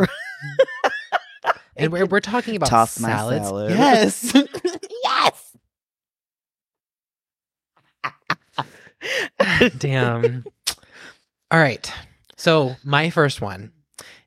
and 1.76 1.90
we're 1.90 2.06
we're 2.06 2.20
talking 2.20 2.54
about 2.56 2.68
Toss 2.68 3.00
my 3.00 3.08
salads. 3.08 3.46
salad. 3.46 3.70
Yes. 3.70 4.32
Damn. 9.78 10.44
All 11.50 11.60
right. 11.60 11.90
So 12.36 12.76
my 12.84 13.10
first 13.10 13.40
one 13.40 13.72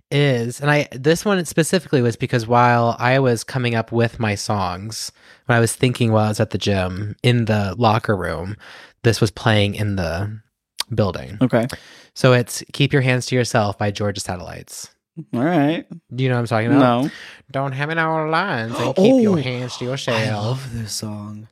is, 0.09 0.61
and 0.61 0.71
I 0.71 0.87
this 0.91 1.25
one 1.25 1.43
specifically 1.45 2.01
was 2.01 2.15
because 2.15 2.47
while 2.47 2.95
I 2.99 3.19
was 3.19 3.43
coming 3.43 3.75
up 3.75 3.91
with 3.91 4.19
my 4.19 4.35
songs, 4.35 5.11
when 5.45 5.57
I 5.57 5.59
was 5.59 5.75
thinking 5.75 6.11
while 6.11 6.25
I 6.25 6.29
was 6.29 6.39
at 6.39 6.51
the 6.51 6.57
gym 6.57 7.15
in 7.23 7.45
the 7.45 7.75
locker 7.77 8.15
room, 8.15 8.55
this 9.03 9.19
was 9.19 9.31
playing 9.31 9.75
in 9.75 9.95
the 9.97 10.39
building. 10.95 11.37
okay, 11.41 11.67
So 12.13 12.31
it's 12.33 12.63
"Keep 12.71 12.93
Your 12.93 13.01
Hands 13.01 13.25
to 13.25 13.35
Yourself" 13.35 13.77
by 13.77 13.91
Georgia 13.91 14.21
Satellites. 14.21 14.89
All 15.33 15.43
right. 15.43 15.85
Do 16.15 16.23
you 16.23 16.29
know 16.29 16.35
what 16.35 16.41
I'm 16.41 16.47
talking 16.47 16.67
about? 16.67 17.03
No, 17.05 17.09
Don't 17.51 17.71
have 17.71 17.89
it 17.89 17.97
all 17.97 18.29
lines 18.29 18.75
and 18.77 18.95
keep 18.95 19.21
your 19.21 19.37
Oh, 19.39 19.41
hands 19.41 19.77
to 19.77 19.85
I 19.85 19.89
yourself. 19.89 20.43
love 20.43 20.73
this 20.73 20.93
song. 20.93 21.47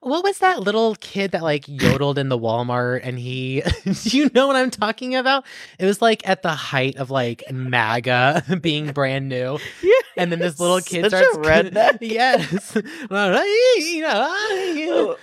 What 0.00 0.22
was 0.22 0.38
that 0.38 0.60
little 0.60 0.94
kid 1.00 1.32
that 1.32 1.42
like 1.42 1.64
yodeled 1.66 2.16
in 2.18 2.28
the 2.28 2.38
Walmart 2.38 3.00
and 3.02 3.18
he 3.18 3.62
do 3.84 4.16
you 4.16 4.30
know 4.34 4.46
what 4.46 4.54
I'm 4.54 4.70
talking 4.70 5.16
about? 5.16 5.44
It 5.80 5.84
was 5.86 6.00
like 6.00 6.28
at 6.28 6.42
the 6.42 6.50
height 6.52 6.96
of 6.96 7.10
like 7.10 7.42
MAGA 7.52 8.58
being 8.60 8.92
brand 8.92 9.28
new. 9.28 9.58
Yeah. 9.82 9.92
And 10.16 10.30
then 10.30 10.38
this 10.38 10.60
little 10.60 10.80
kid 10.80 11.10
Such 11.10 11.12
a 11.12 11.24
starts 11.32 11.48
redneck. 11.48 11.98
Yes. 12.02 12.70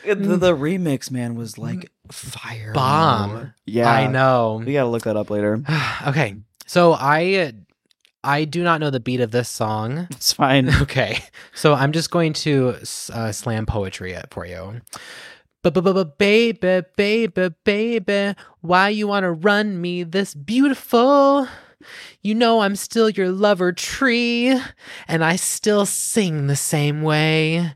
The, 0.04 0.38
the 0.38 0.54
remix 0.56 1.10
man 1.10 1.36
was 1.36 1.58
like 1.58 1.90
fire 2.12 2.74
Bomb. 2.74 3.54
Yeah, 3.66 3.90
I 3.90 4.08
know. 4.08 4.62
We 4.66 4.74
gotta 4.74 4.90
look 4.90 5.04
that 5.04 5.18
up 5.18 5.30
later. 5.30 5.62
okay. 6.08 6.36
So 6.66 6.94
I 6.94 7.54
I 8.24 8.46
do 8.46 8.64
not 8.64 8.80
know 8.80 8.90
the 8.90 9.00
beat 9.00 9.20
of 9.20 9.32
this 9.32 9.50
song. 9.50 10.08
It's 10.12 10.34
fine. 10.34 10.70
Okay. 10.82 11.24
So 11.54 11.74
I'm 11.74 11.92
just 11.92 12.12
going 12.12 12.34
to 12.34 12.76
uh, 13.12 13.32
slam 13.32 13.66
poetry 13.66 14.14
it 14.14 14.28
for 14.32 14.46
you. 14.46 14.82
Baby, 15.64 16.82
baby, 16.98 17.50
baby, 17.64 18.36
why 18.62 18.90
you 18.90 19.08
want 19.08 19.24
to 19.24 19.32
run 19.32 19.80
me 19.80 20.04
this 20.04 20.34
beautiful? 20.34 21.48
You 22.22 22.36
know 22.36 22.62
I'm 22.62 22.76
still 22.76 23.10
your 23.10 23.30
lover 23.30 23.72
tree, 23.72 24.60
and 25.08 25.24
I 25.24 25.36
still 25.38 25.86
sing 25.86 26.48
the 26.48 26.56
same 26.56 27.02
way. 27.02 27.74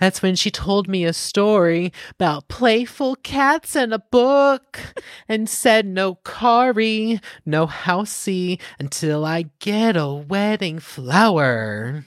That's 0.00 0.22
when 0.22 0.34
she 0.34 0.50
told 0.50 0.88
me 0.88 1.04
a 1.04 1.12
story 1.12 1.92
about 2.10 2.48
playful 2.48 3.16
cats 3.16 3.76
and 3.76 3.92
a 3.92 3.98
book, 3.98 4.80
and 5.28 5.48
said 5.48 5.86
no 5.86 6.16
carry, 6.16 7.20
no 7.44 7.66
housey, 7.66 8.58
until 8.78 9.24
I 9.24 9.50
get 9.58 9.96
a 9.96 10.12
wedding 10.12 10.78
flower. 10.78 12.06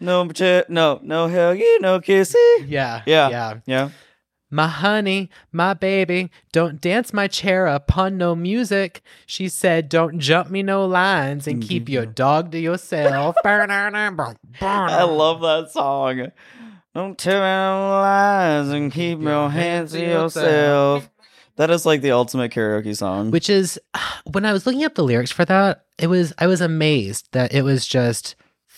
No, 0.00 0.24
no, 0.24 1.00
no 1.02 1.28
huggy, 1.28 1.80
no 1.80 2.00
kissy. 2.00 2.64
Yeah. 2.66 3.02
Yeah. 3.06 3.28
Yeah. 3.30 3.54
Yeah. 3.66 3.90
My 4.50 4.68
honey, 4.68 5.28
my 5.52 5.74
baby, 5.74 6.30
don't 6.52 6.80
dance 6.80 7.12
my 7.12 7.28
chair 7.28 7.66
upon 7.66 8.16
no 8.16 8.34
music. 8.34 9.02
She 9.26 9.46
said, 9.48 9.90
don't 9.90 10.18
jump 10.18 10.50
me 10.50 10.62
no 10.62 10.86
lines 10.86 11.46
and 11.46 11.62
keep 11.62 11.84
mm-hmm. 11.84 11.92
your 11.92 12.06
dog 12.06 12.52
to 12.52 12.58
yourself. 12.58 13.36
I 13.44 15.02
love 15.02 15.42
that 15.42 15.70
song. 15.70 16.32
Don't 16.98 17.16
tell 17.16 17.40
no 17.40 17.90
lies 17.90 18.70
and 18.70 18.90
keep 18.90 19.20
your 19.20 19.48
hands 19.48 19.92
to 19.92 20.00
yourself. 20.00 21.08
That 21.54 21.70
is 21.70 21.86
like 21.86 22.00
the 22.00 22.10
ultimate 22.10 22.50
karaoke 22.50 22.96
song. 22.96 23.30
Which 23.30 23.48
is, 23.48 23.78
when 24.32 24.44
I 24.44 24.52
was 24.52 24.66
looking 24.66 24.82
up 24.82 24.96
the 24.96 25.04
lyrics 25.04 25.30
for 25.30 25.44
that, 25.44 25.84
it 25.96 26.08
was, 26.08 26.32
I 26.38 26.48
was 26.48 26.60
amazed 26.60 27.28
that 27.30 27.54
it 27.54 27.62
was 27.62 27.86
just 27.86 28.34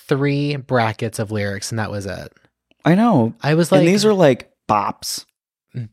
three 0.07 0.57
brackets 0.57 1.19
of 1.19 1.31
lyrics 1.31 1.73
and 1.73 1.79
that 1.79 1.91
was 1.91 2.05
it. 2.05 2.31
I 2.85 2.95
know. 2.95 3.33
I 3.43 3.55
was 3.55 3.73
like, 3.73 3.79
and 3.79 3.89
these 3.89 4.05
are 4.05 4.13
like 4.13 4.53
bops. 4.69 5.25
Mm. 5.75 5.89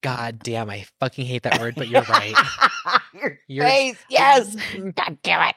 God 0.00 0.38
damn, 0.38 0.70
I 0.70 0.86
fucking 1.00 1.26
hate 1.26 1.42
that 1.42 1.60
word, 1.60 1.74
but 1.74 1.88
you're 1.88 2.00
right. 2.00 2.34
Your 3.12 3.38
You're- 3.46 3.68
face, 3.68 3.98
yes. 4.08 4.56
God 4.96 5.18
damn 5.22 5.50
it. 5.50 5.56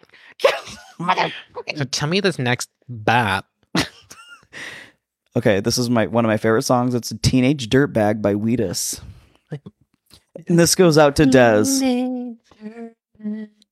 Mother. 0.99 1.31
So 1.77 1.85
tell 1.85 2.09
me 2.09 2.19
this 2.19 2.37
next 2.37 2.69
bap. 2.89 3.45
Okay, 5.37 5.59
this 5.59 5.77
is 5.77 5.89
my 5.89 6.07
one 6.07 6.23
of 6.25 6.29
my 6.29 6.37
favorite 6.37 6.63
songs. 6.63 6.93
It's 6.95 7.11
a 7.11 7.17
"Teenage 7.17 7.69
Dirtbag" 7.69 8.21
by 8.21 8.33
Wheatus. 8.35 9.01
And 10.47 10.59
this 10.59 10.75
goes 10.75 10.97
out 10.97 11.15
to 11.17 11.23
Dez. 11.23 11.81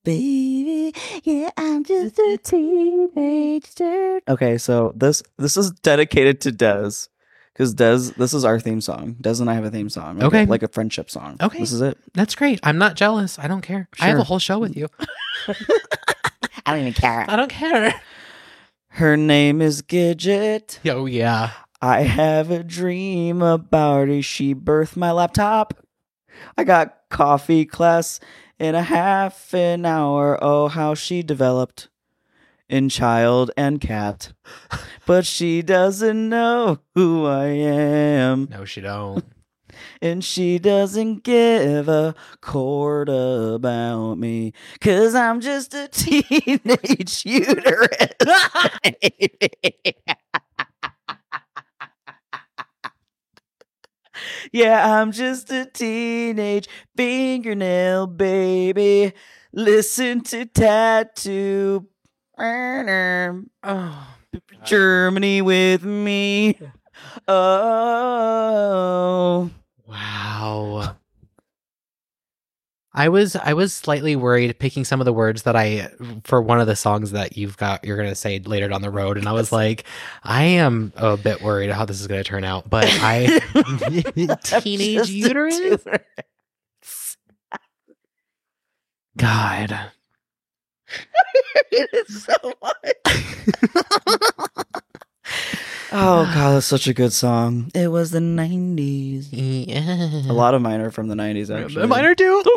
Baby, 0.06 0.94
yeah, 1.24 1.50
I'm 1.56 1.84
just 1.86 2.20
a 2.20 2.38
teenage 2.44 3.74
dirt. 3.76 4.24
Okay, 4.28 4.58
so 4.58 4.92
this 4.96 5.24
this 5.38 5.56
is 5.56 5.72
dedicated 5.72 6.42
to 6.42 6.52
Dez 6.52 7.08
because 7.54 7.74
Dez. 7.74 8.14
This 8.16 8.34
is 8.34 8.44
our 8.44 8.60
theme 8.60 8.82
song. 8.82 9.16
Dez 9.22 9.40
and 9.40 9.50
I 9.50 9.54
have 9.54 9.64
a 9.64 9.72
theme 9.72 9.90
song. 9.90 10.16
like 10.18 10.24
a- 10.24 10.28
Okay. 10.28 10.46
like 10.46 10.64
a 10.64 10.68
friendship 10.68 11.10
song. 11.10 11.38
Okay. 11.42 11.60
this 11.60 11.72
is 11.72 11.80
it. 11.82 11.98
That's 12.14 12.36
great. 12.36 12.60
I'm 12.64 12.78
not 12.78 12.96
jealous. 12.96 13.40
I 13.40 13.48
don't 13.48 13.62
care. 13.62 13.88
I 14.02 14.08
have 14.08 14.20
a 14.20 14.24
whole 14.26 14.40
show 14.40 14.60
with 14.60 14.76
you. 14.76 14.88
I 16.66 16.72
don't 16.72 16.80
even 16.82 16.94
care. 16.94 17.26
I 17.30 17.36
don't 17.38 17.50
care. 17.52 18.02
Her 18.98 19.18
name 19.18 19.60
is 19.60 19.82
Gidget. 19.82 20.78
Oh 20.86 21.08
yeah. 21.08 21.50
I 21.82 22.02
have 22.02 22.52
a 22.52 22.64
dream 22.64 23.42
about 23.42 24.08
her. 24.08 24.22
She 24.22 24.54
birthed 24.54 24.96
my 24.96 25.12
laptop. 25.12 25.74
I 26.56 26.64
got 26.64 26.96
coffee 27.10 27.66
class 27.66 28.20
in 28.60 28.76
a 28.76 28.84
half 28.84 29.52
an 29.52 29.88
hour. 29.88 30.38
Oh, 30.44 30.68
how 30.68 30.94
she 30.94 31.24
developed 31.24 31.90
in 32.70 32.88
child 32.88 33.50
and 33.58 33.82
cat. 33.82 34.34
But 35.06 35.26
she 35.26 35.62
doesn't 35.62 36.30
know 36.30 36.80
who 36.96 37.26
I 37.26 37.48
am. 37.48 38.48
No, 38.50 38.64
she 38.64 38.80
don't. 38.80 39.26
And 40.02 40.24
she 40.24 40.60
doesn't 40.60 41.24
give 41.24 41.90
a 41.90 42.16
chord 42.42 43.10
about 43.10 44.16
me. 44.16 44.54
Cause 44.80 45.16
I'm 45.16 45.42
just 45.42 45.74
a 45.74 45.88
teenage 45.92 47.26
uterus. 47.26 47.90
yeah, 54.52 55.00
I'm 55.00 55.12
just 55.12 55.52
a 55.52 55.66
teenage 55.66 56.68
fingernail 56.96 58.08
baby. 58.08 59.14
Listen 59.52 60.22
to 60.22 60.46
tattoo. 60.46 61.88
Oh. 63.64 64.16
Germany 64.64 65.42
with 65.42 65.84
me. 65.84 66.58
Oh. 67.28 69.50
Wow. 69.88 70.96
I 72.96 73.10
was 73.10 73.36
I 73.36 73.54
was 73.54 73.74
slightly 73.74 74.16
worried 74.16 74.60
picking 74.60 74.86
some 74.86 75.02
of 75.02 75.06
the 75.06 75.14
words 75.14 75.44
that 75.44 75.56
I 75.56 75.90
for 76.24 76.42
one 76.42 76.60
of 76.60 76.68
the 76.68 76.76
songs 76.76 77.12
that 77.12 77.36
you've 77.38 77.58
got 77.58 77.84
you're 77.84 77.98
gonna 77.98 78.14
say 78.14 78.40
later 78.40 78.68
down 78.68 78.82
the 78.84 78.92
road, 78.92 79.18
and 79.18 79.28
I 79.28 79.32
was 79.32 79.52
like, 79.52 79.86
I 80.24 80.44
am 80.44 80.94
a 80.96 81.18
bit 81.18 81.42
worried 81.42 81.72
how 81.72 81.86
this 81.86 82.00
is 82.00 82.08
gonna 82.08 82.24
turn 82.24 82.44
out. 82.44 82.70
But 82.70 82.86
I 82.90 83.40
teenage 84.44 84.98
Just 84.98 85.10
a 85.10 85.14
uterus? 85.14 85.60
uterus. 85.60 87.18
God. 89.18 89.92
it 91.72 91.90
is 91.94 92.24
so 92.26 92.34
much. 92.62 92.76
Oh 95.96 96.26
god, 96.34 96.54
that's 96.56 96.66
such 96.66 96.88
a 96.88 96.94
good 96.94 97.14
song. 97.14 97.70
It 97.76 97.88
was 97.90 98.10
the 98.12 98.20
nineties. 98.20 99.32
Yeah. 99.32 100.24
A 100.30 100.34
lot 100.34 100.56
of 100.56 100.62
mine 100.64 100.82
are 100.82 100.90
from 100.92 101.08
the 101.08 101.16
nineties 101.16 101.52
actually. 101.52 101.86
Mine 101.88 102.06
are 102.06 102.16
too. 102.16 102.44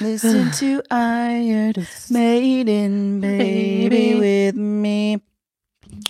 Listen 0.00 0.50
to 0.52 0.82
Iron 0.90 1.74
Maiden, 2.10 3.20
baby, 3.20 3.88
Baby. 3.88 4.14
with 4.20 4.54
me. 4.54 5.20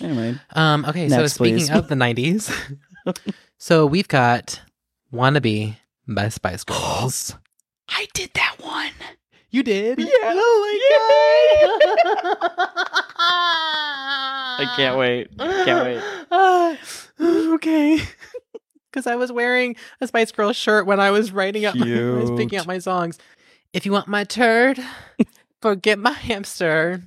Anyway, 0.01 0.35
Um, 0.53 0.85
okay, 0.85 1.09
so 1.09 1.25
speaking 1.27 1.57
please. 1.57 1.69
of 1.71 1.87
the 1.87 1.95
90s, 1.95 2.51
so 3.57 3.85
we've 3.85 4.07
got 4.07 4.61
Wannabe 5.11 5.77
by 6.07 6.29
Spice 6.29 6.63
Girls. 6.63 7.35
I 7.89 8.07
did 8.13 8.29
that 8.35 8.55
one. 8.59 8.91
You 9.51 9.63
did? 9.63 9.99
Yeah. 9.99 10.07
Oh 10.23 10.61
my 10.63 12.39
god. 12.39 12.49
I 14.61 14.73
can't 14.75 14.97
wait. 14.97 15.37
Can't 15.37 15.85
wait. 15.85 16.01
Uh, 16.31 16.75
okay. 17.55 17.99
Because 18.91 19.05
I 19.05 19.17
was 19.17 19.31
wearing 19.31 19.75
a 20.01 20.07
Spice 20.07 20.31
Girl 20.31 20.51
shirt 20.51 20.87
when 20.87 20.99
I 20.99 21.11
was 21.11 21.31
writing 21.31 21.63
up, 21.63 21.75
my, 21.75 21.85
I 21.85 22.21
was 22.21 22.31
picking 22.31 22.57
out 22.57 22.65
my 22.65 22.79
songs. 22.79 23.19
If 23.71 23.85
you 23.85 23.91
want 23.91 24.07
my 24.07 24.23
turd, 24.23 24.79
forget 25.61 25.99
my 25.99 26.09
hamster. 26.11 27.03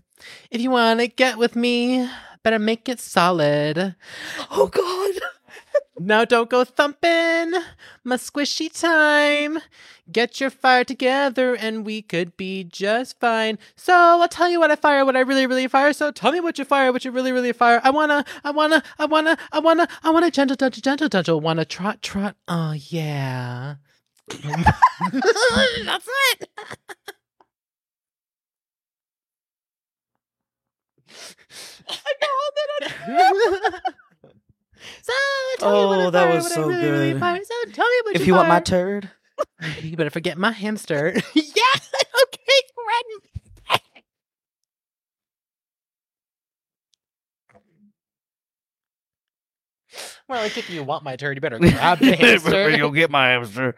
If 0.52 0.60
you 0.60 0.70
want 0.70 1.00
to 1.00 1.08
get 1.08 1.38
with 1.38 1.56
me, 1.56 2.08
better 2.44 2.60
make 2.60 2.88
it 2.88 3.00
solid. 3.00 3.96
Oh 4.52 4.68
god. 4.68 5.20
Now 5.98 6.24
don't 6.24 6.50
go 6.50 6.64
thumping 6.64 7.52
my 8.02 8.16
squishy 8.16 8.68
time. 8.72 9.58
Get 10.10 10.40
your 10.40 10.50
fire 10.50 10.84
together 10.84 11.54
and 11.54 11.86
we 11.86 12.02
could 12.02 12.36
be 12.36 12.64
just 12.64 13.20
fine. 13.20 13.58
So 13.76 13.92
I'll 13.94 14.28
tell 14.28 14.48
you 14.48 14.58
what 14.58 14.70
I 14.70 14.76
fire, 14.76 15.04
what 15.04 15.16
I 15.16 15.20
really, 15.20 15.46
really 15.46 15.68
fire. 15.68 15.92
So 15.92 16.10
tell 16.10 16.32
me 16.32 16.40
what 16.40 16.58
you 16.58 16.64
fire, 16.64 16.92
what 16.92 17.04
you 17.04 17.10
really, 17.10 17.30
really 17.30 17.52
fire. 17.52 17.80
I 17.84 17.90
wanna, 17.90 18.24
I 18.42 18.50
wanna, 18.50 18.82
I 18.98 19.04
wanna, 19.06 19.36
I 19.52 19.60
wanna, 19.60 19.86
I 20.02 20.10
wanna 20.10 20.30
gentle, 20.30 20.56
gentle, 20.56 20.80
gentle, 20.80 21.08
gentle. 21.08 21.40
Wanna 21.40 21.64
trot, 21.64 22.02
trot. 22.02 22.36
Oh 22.48 22.72
yeah. 22.72 23.76
That's 24.28 24.42
it. 24.42 26.48
I 31.88 32.12
can 32.20 32.30
hold 32.32 32.80
it. 32.80 33.82
So 35.02 35.12
tell 35.58 35.72
me 35.72 35.86
what 35.86 36.00
oh, 36.00 36.02
I 36.02 36.06
Oh, 36.06 36.10
that 36.10 36.22
fire, 36.24 36.34
was 36.34 36.42
what 36.44 36.52
I 36.52 36.54
so 36.56 36.68
really, 36.68 36.90
really 36.90 37.12
good. 37.12 37.20
fire. 37.20 37.40
So 37.44 37.70
tell 37.72 37.88
me 37.88 37.96
what 38.04 38.16
If 38.16 38.26
you 38.26 38.34
want 38.34 38.48
my 38.48 38.60
turd, 38.60 39.10
You 39.82 39.96
better 39.96 40.10
forget 40.10 40.38
my 40.38 40.52
hamster. 40.52 41.12
yeah. 41.34 41.42
Okay, 42.24 42.60
Red. 42.88 43.80
Well, 50.28 50.42
like 50.42 50.56
if 50.56 50.70
you 50.70 50.82
want 50.84 51.04
my 51.04 51.16
turd, 51.16 51.36
you 51.36 51.40
better 51.40 51.58
grab 51.58 51.98
the 51.98 52.16
hamster. 52.16 52.70
You'll 52.70 52.90
get 52.90 53.10
my 53.10 53.28
hamster. 53.28 53.74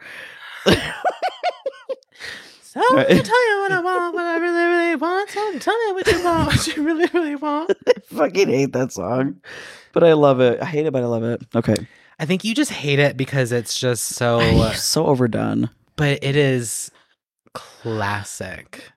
So 2.61 2.81
Right. 2.93 3.07
tell 3.07 3.49
you 3.49 3.61
what 3.61 3.71
I 3.71 3.79
want, 3.81 4.13
what 4.15 4.25
I 4.25 4.37
really, 4.37 4.65
really 4.65 4.95
want. 4.95 5.29
So 5.29 5.59
tell 5.59 5.77
me 5.87 5.93
what 5.93 6.07
you 6.07 6.21
want, 6.23 6.47
what 6.47 6.67
you 6.67 6.83
really, 6.83 7.07
really 7.13 7.35
want. 7.35 7.71
I 8.11 8.15
fucking 8.15 8.49
hate 8.49 8.73
that 8.73 8.91
song, 8.91 9.41
but 9.93 10.03
I 10.03 10.13
love 10.13 10.39
it. 10.41 10.61
I 10.61 10.65
hate 10.65 10.85
it, 10.85 10.93
but 10.93 11.03
I 11.03 11.07
love 11.07 11.23
it. 11.23 11.41
Okay, 11.55 11.75
I 12.19 12.25
think 12.25 12.43
you 12.43 12.53
just 12.53 12.71
hate 12.71 12.99
it 12.99 13.17
because 13.17 13.51
it's 13.51 13.79
just 13.79 14.03
so. 14.09 14.71
so 14.73 15.05
overdone. 15.07 15.69
but 15.95 16.19
it 16.23 16.35
is 16.35 16.91
classic. 17.53 18.91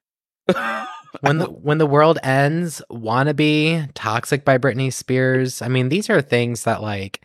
when 1.20 1.38
the 1.38 1.46
when 1.46 1.78
the 1.78 1.86
world 1.86 2.18
ends, 2.22 2.82
wannabe, 2.90 3.88
toxic 3.94 4.44
by 4.44 4.58
Britney 4.58 4.92
Spears. 4.92 5.62
I 5.62 5.68
mean, 5.68 5.88
these 5.88 6.10
are 6.10 6.20
things 6.22 6.64
that 6.64 6.82
like, 6.82 7.22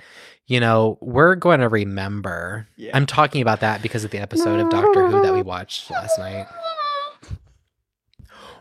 you 0.48 0.60
know, 0.60 0.98
we're 1.02 1.36
going 1.36 1.60
to 1.60 1.70
remember. 1.70 2.68
Yeah. 2.76 2.92
I'm 2.96 3.06
talking 3.06 3.42
about 3.42 3.60
that 3.62 3.82
because 3.82 4.04
of 4.04 4.12
the 4.12 4.20
episode 4.20 4.60
of 4.60 4.70
Doctor 4.70 5.08
Who 5.08 5.22
that 5.22 5.34
we 5.34 5.42
watched 5.42 5.90
last 5.92 6.18
night. 6.20 6.48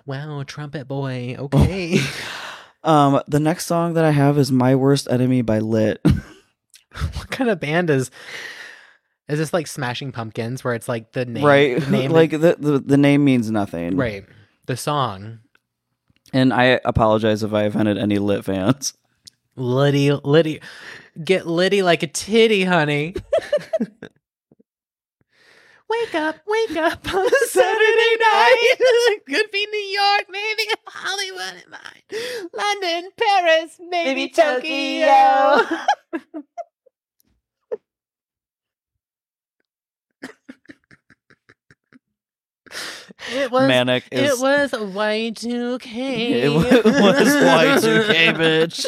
Wow, 0.04 0.42
trumpet 0.44 0.88
boy. 0.88 1.36
Okay. 1.38 2.00
Um, 2.84 3.20
the 3.28 3.40
next 3.40 3.66
song 3.66 3.94
that 3.94 4.04
I 4.04 4.10
have 4.10 4.38
is 4.38 4.50
"My 4.50 4.74
Worst 4.74 5.08
Enemy" 5.10 5.42
by 5.42 5.60
Lit. 5.60 6.00
what 7.14 7.30
kind 7.30 7.48
of 7.50 7.60
band 7.60 7.90
is 7.90 8.10
is 9.28 9.38
this 9.38 9.52
like 9.52 9.66
Smashing 9.66 10.12
Pumpkins 10.12 10.62
where 10.64 10.74
it's 10.74 10.88
like 10.88 11.12
the 11.12 11.24
name 11.24 11.44
right, 11.44 11.80
the 11.80 11.90
name 11.90 12.10
like 12.10 12.30
the, 12.32 12.56
the 12.58 12.78
the 12.84 12.96
name 12.96 13.24
means 13.24 13.50
nothing. 13.50 13.96
right. 13.96 14.24
The 14.66 14.76
song. 14.76 15.40
and 16.32 16.52
I 16.52 16.80
apologize 16.84 17.42
if 17.42 17.52
I 17.52 17.62
offended 17.64 17.98
any 17.98 18.18
Lit 18.18 18.44
fans. 18.44 18.94
Liddy, 19.56 20.12
Liddy, 20.12 20.60
get 21.22 21.46
Liddy 21.46 21.82
like 21.82 22.02
a 22.02 22.06
titty, 22.06 22.64
honey. 22.64 23.14
Wake 26.00 26.14
up, 26.14 26.36
wake 26.46 26.76
up 26.76 27.14
on 27.14 27.26
a 27.26 27.46
Saturday 27.46 28.16
night. 28.20 28.76
Could 29.28 29.50
be 29.50 29.66
New 29.70 29.78
York, 30.00 30.24
maybe 30.30 30.62
Hollywood, 30.86 31.54
it 31.62 31.70
might. 31.70 32.50
London, 32.52 33.10
Paris, 33.16 33.80
maybe, 33.88 34.28
Tokyo. 34.28 35.66
it 43.32 43.50
was. 43.50 43.68
Manic 43.68 44.04
is 44.10 44.32
It 44.32 44.42
was 44.42 44.70
Y2K. 44.72 45.96
it 45.96 46.48
wa- 46.52 46.62
it 46.62 46.84
was 46.84 47.28
Y2K, 47.84 48.34
bitch. 48.34 48.86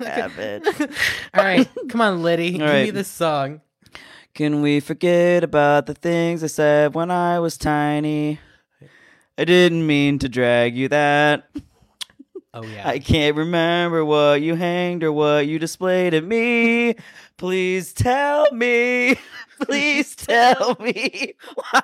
Yeah, 0.00 0.28
bitch. 0.36 0.96
All 1.34 1.44
right, 1.44 1.68
come 1.88 2.00
on, 2.00 2.22
Liddy. 2.22 2.50
Give 2.52 2.60
me 2.60 2.66
right. 2.66 2.94
this 2.94 3.08
song. 3.08 3.60
Can 4.34 4.62
we 4.62 4.80
forget 4.80 5.44
about 5.44 5.84
the 5.86 5.92
things 5.94 6.42
I 6.42 6.46
said 6.46 6.94
when 6.94 7.10
I 7.10 7.38
was 7.38 7.58
tiny? 7.58 8.40
I 9.36 9.44
didn't 9.44 9.86
mean 9.86 10.18
to 10.20 10.28
drag 10.28 10.74
you 10.76 10.88
that. 10.88 11.48
Oh 12.54 12.64
yeah. 12.64 12.86
I 12.86 12.98
can't 12.98 13.34
remember 13.34 14.04
what 14.04 14.42
you 14.42 14.56
hanged 14.56 15.02
or 15.02 15.10
what 15.10 15.46
you 15.46 15.58
displayed 15.58 16.12
at 16.12 16.22
me. 16.22 16.96
Please 17.38 17.94
tell 17.94 18.52
me. 18.52 19.18
Please 19.62 20.14
tell 20.14 20.76
me 20.80 21.32
why. 21.54 21.80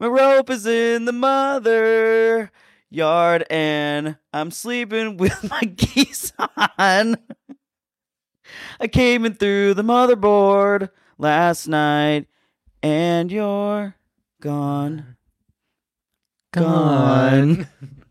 My 0.00 0.06
rope 0.08 0.50
is 0.50 0.66
in 0.66 1.04
the 1.04 1.12
mother 1.12 2.50
yard 2.90 3.46
and 3.48 4.16
I'm 4.32 4.50
sleeping 4.50 5.16
with 5.16 5.48
my 5.48 5.60
geese 5.60 6.32
on. 6.76 7.16
I 8.80 8.88
came 8.88 9.24
in 9.24 9.34
through 9.34 9.74
the 9.74 9.82
motherboard 9.82 10.90
last 11.18 11.68
night 11.68 12.26
and 12.82 13.30
you're 13.30 13.94
gone. 14.40 15.16
Gone. 16.52 17.68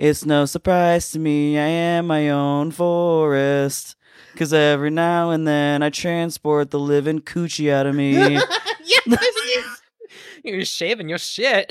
It's 0.00 0.24
no 0.24 0.46
surprise 0.46 1.10
to 1.10 1.18
me, 1.18 1.58
I 1.58 1.66
am 1.66 2.06
my 2.06 2.30
own 2.30 2.70
forest. 2.70 3.96
Cause 4.34 4.50
every 4.50 4.88
now 4.88 5.28
and 5.28 5.46
then 5.46 5.82
I 5.82 5.90
transport 5.90 6.70
the 6.70 6.78
living 6.78 7.20
coochie 7.20 7.70
out 7.70 7.84
of 7.84 7.94
me. 7.94 8.12
yes, 8.82 9.80
you're 10.42 10.64
shaving 10.64 11.10
your 11.10 11.18
shit. 11.18 11.68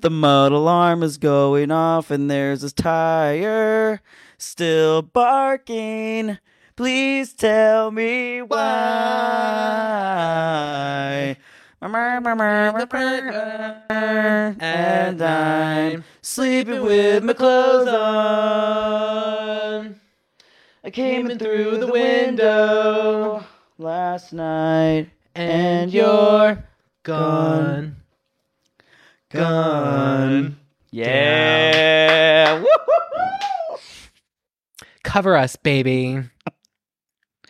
the 0.00 0.08
mud 0.08 0.52
alarm 0.52 1.02
is 1.02 1.18
going 1.18 1.70
off 1.70 2.10
and 2.10 2.30
there's 2.30 2.64
a 2.64 2.70
tire 2.70 4.00
still 4.38 5.02
barking. 5.02 6.38
Please 6.76 7.34
tell 7.34 7.90
me 7.90 8.40
why. 8.40 8.58
And 14.60 15.22
I'm 15.22 16.04
sleeping 16.22 16.82
with 16.82 17.24
my 17.24 17.32
clothes 17.32 17.88
on. 17.88 19.08
I 20.84 20.90
came 20.90 21.30
in 21.30 21.38
through 21.38 21.78
the 21.78 21.88
window 21.88 23.44
last 23.76 24.32
night, 24.32 25.10
and 25.34 25.92
you're 25.92 26.64
gone. 27.02 27.96
gone. 29.30 30.56
Yeah. 30.90 32.64
Cover 35.08 35.36
us, 35.36 35.56
baby. 35.56 36.22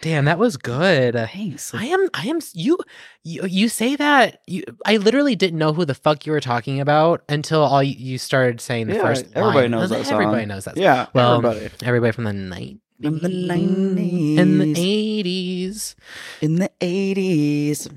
Damn, 0.00 0.26
that 0.26 0.38
was 0.38 0.56
good. 0.56 1.14
Thanks. 1.14 1.74
I 1.74 1.86
am. 1.86 2.08
I 2.14 2.28
am. 2.28 2.38
You. 2.54 2.78
You. 3.24 3.44
You 3.46 3.68
say 3.68 3.96
that. 3.96 4.42
You. 4.46 4.62
I 4.86 4.96
literally 4.98 5.34
didn't 5.34 5.58
know 5.58 5.72
who 5.72 5.84
the 5.84 5.94
fuck 5.94 6.24
you 6.24 6.30
were 6.30 6.38
talking 6.40 6.78
about 6.80 7.24
until 7.28 7.62
all 7.62 7.82
you, 7.82 7.96
you 7.98 8.16
started 8.16 8.60
saying 8.60 8.86
the 8.86 8.94
Yeah, 8.94 9.02
first. 9.02 9.26
everybody 9.34 9.62
line. 9.62 9.70
knows 9.72 9.90
that 9.90 9.98
like, 9.98 10.12
Everybody 10.12 10.46
knows 10.46 10.66
that. 10.66 10.76
Yeah. 10.76 11.06
Well, 11.14 11.44
everybody. 11.44 11.68
Everybody 11.82 12.12
from 12.12 12.24
the 12.24 12.32
night. 12.32 12.78
In 13.00 13.18
the 13.18 13.28
In 13.28 14.58
the 14.58 14.74
eighties. 14.76 15.96
In 16.40 16.56
the 16.56 16.70
eighties. 16.80 17.88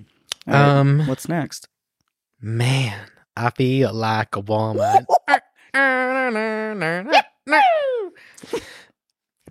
Um. 0.47 1.05
What's 1.05 1.29
next? 1.29 1.67
Man. 2.41 2.99
I 3.37 3.51
feel 3.51 3.93
like 3.93 4.35
a 4.35 4.39
woman. 4.39 5.05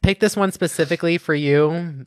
Pick 0.02 0.20
this 0.20 0.36
one 0.36 0.52
specifically 0.52 1.18
for 1.18 1.34
you 1.34 2.06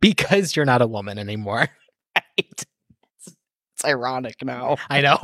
because 0.00 0.54
you're 0.54 0.64
not 0.64 0.82
a 0.82 0.86
woman 0.86 1.18
anymore. 1.18 1.68
It's 2.38 3.84
ironic 3.84 4.42
now. 4.42 4.78
I 4.88 5.02
know. 5.02 5.20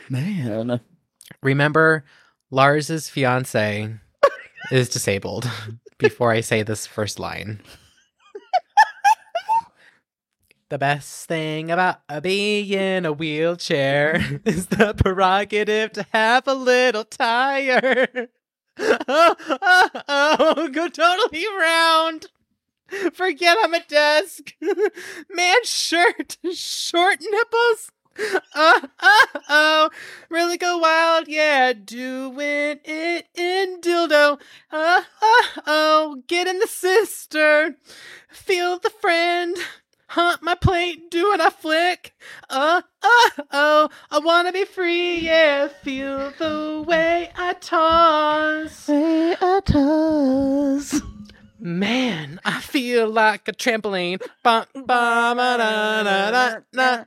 Man. 0.10 0.80
Remember, 1.40 2.04
Larz's 2.50 3.08
fiance 3.08 3.94
is 4.72 4.88
disabled 4.88 5.48
before 5.98 6.32
I 6.32 6.40
say 6.40 6.64
this 6.64 6.84
first 6.84 7.20
line. 7.20 7.60
The 10.68 10.78
best 10.78 11.26
thing 11.26 11.70
about 11.70 12.00
being 12.22 12.68
in 12.68 13.06
a 13.06 13.12
wheelchair 13.12 14.40
is 14.44 14.66
the 14.66 14.94
prerogative 14.94 15.92
to 15.92 16.06
have 16.12 16.46
a 16.48 16.54
little 16.54 17.04
tire. 17.04 18.28
Oh, 18.78 19.34
oh, 19.48 19.90
oh, 20.08 20.68
go 20.68 20.88
totally 20.88 21.44
round. 21.58 22.26
Forget 23.12 23.58
I'm 23.62 23.74
a 23.74 23.84
desk. 23.84 24.54
Man 25.30 25.64
shirt, 25.64 26.38
short 26.54 27.18
nipples. 27.20 27.90
Uh, 28.54 28.80
uh, 28.98 29.26
oh, 29.48 29.90
really 30.28 30.56
go 30.56 30.78
wild, 30.78 31.28
yeah, 31.28 31.72
doing 31.72 32.80
it 32.84 33.26
in 33.34 33.80
dildo. 33.80 34.40
Uh, 34.72 35.02
uh, 35.22 35.42
oh, 35.66 36.22
get 36.26 36.46
in 36.48 36.58
the 36.58 36.66
sister, 36.66 37.76
feel 38.28 38.78
the 38.78 38.90
friend, 38.90 39.56
hunt 40.08 40.42
my 40.42 40.54
plate, 40.54 41.10
doing 41.10 41.40
a 41.40 41.50
flick. 41.50 42.14
Uh, 42.50 42.82
uh, 43.02 43.30
oh, 43.52 43.88
I 44.10 44.18
wanna 44.18 44.52
be 44.52 44.64
free, 44.64 45.18
yeah, 45.20 45.68
feel 45.68 46.32
the 46.38 46.84
way 46.86 47.30
I 47.36 47.54
toss. 47.54 48.72
Say 48.72 49.32
a 49.32 49.60
toss. 49.64 51.00
Man, 51.60 52.40
I 52.44 52.60
feel 52.60 53.08
like 53.08 53.48
a 53.48 53.52
trampoline. 53.52 54.20
Ba, 54.44 54.66
ba, 54.74 54.82
ba, 54.84 55.34
da, 55.36 56.02
da, 56.04 56.30
da, 56.30 56.58
da. 56.72 57.04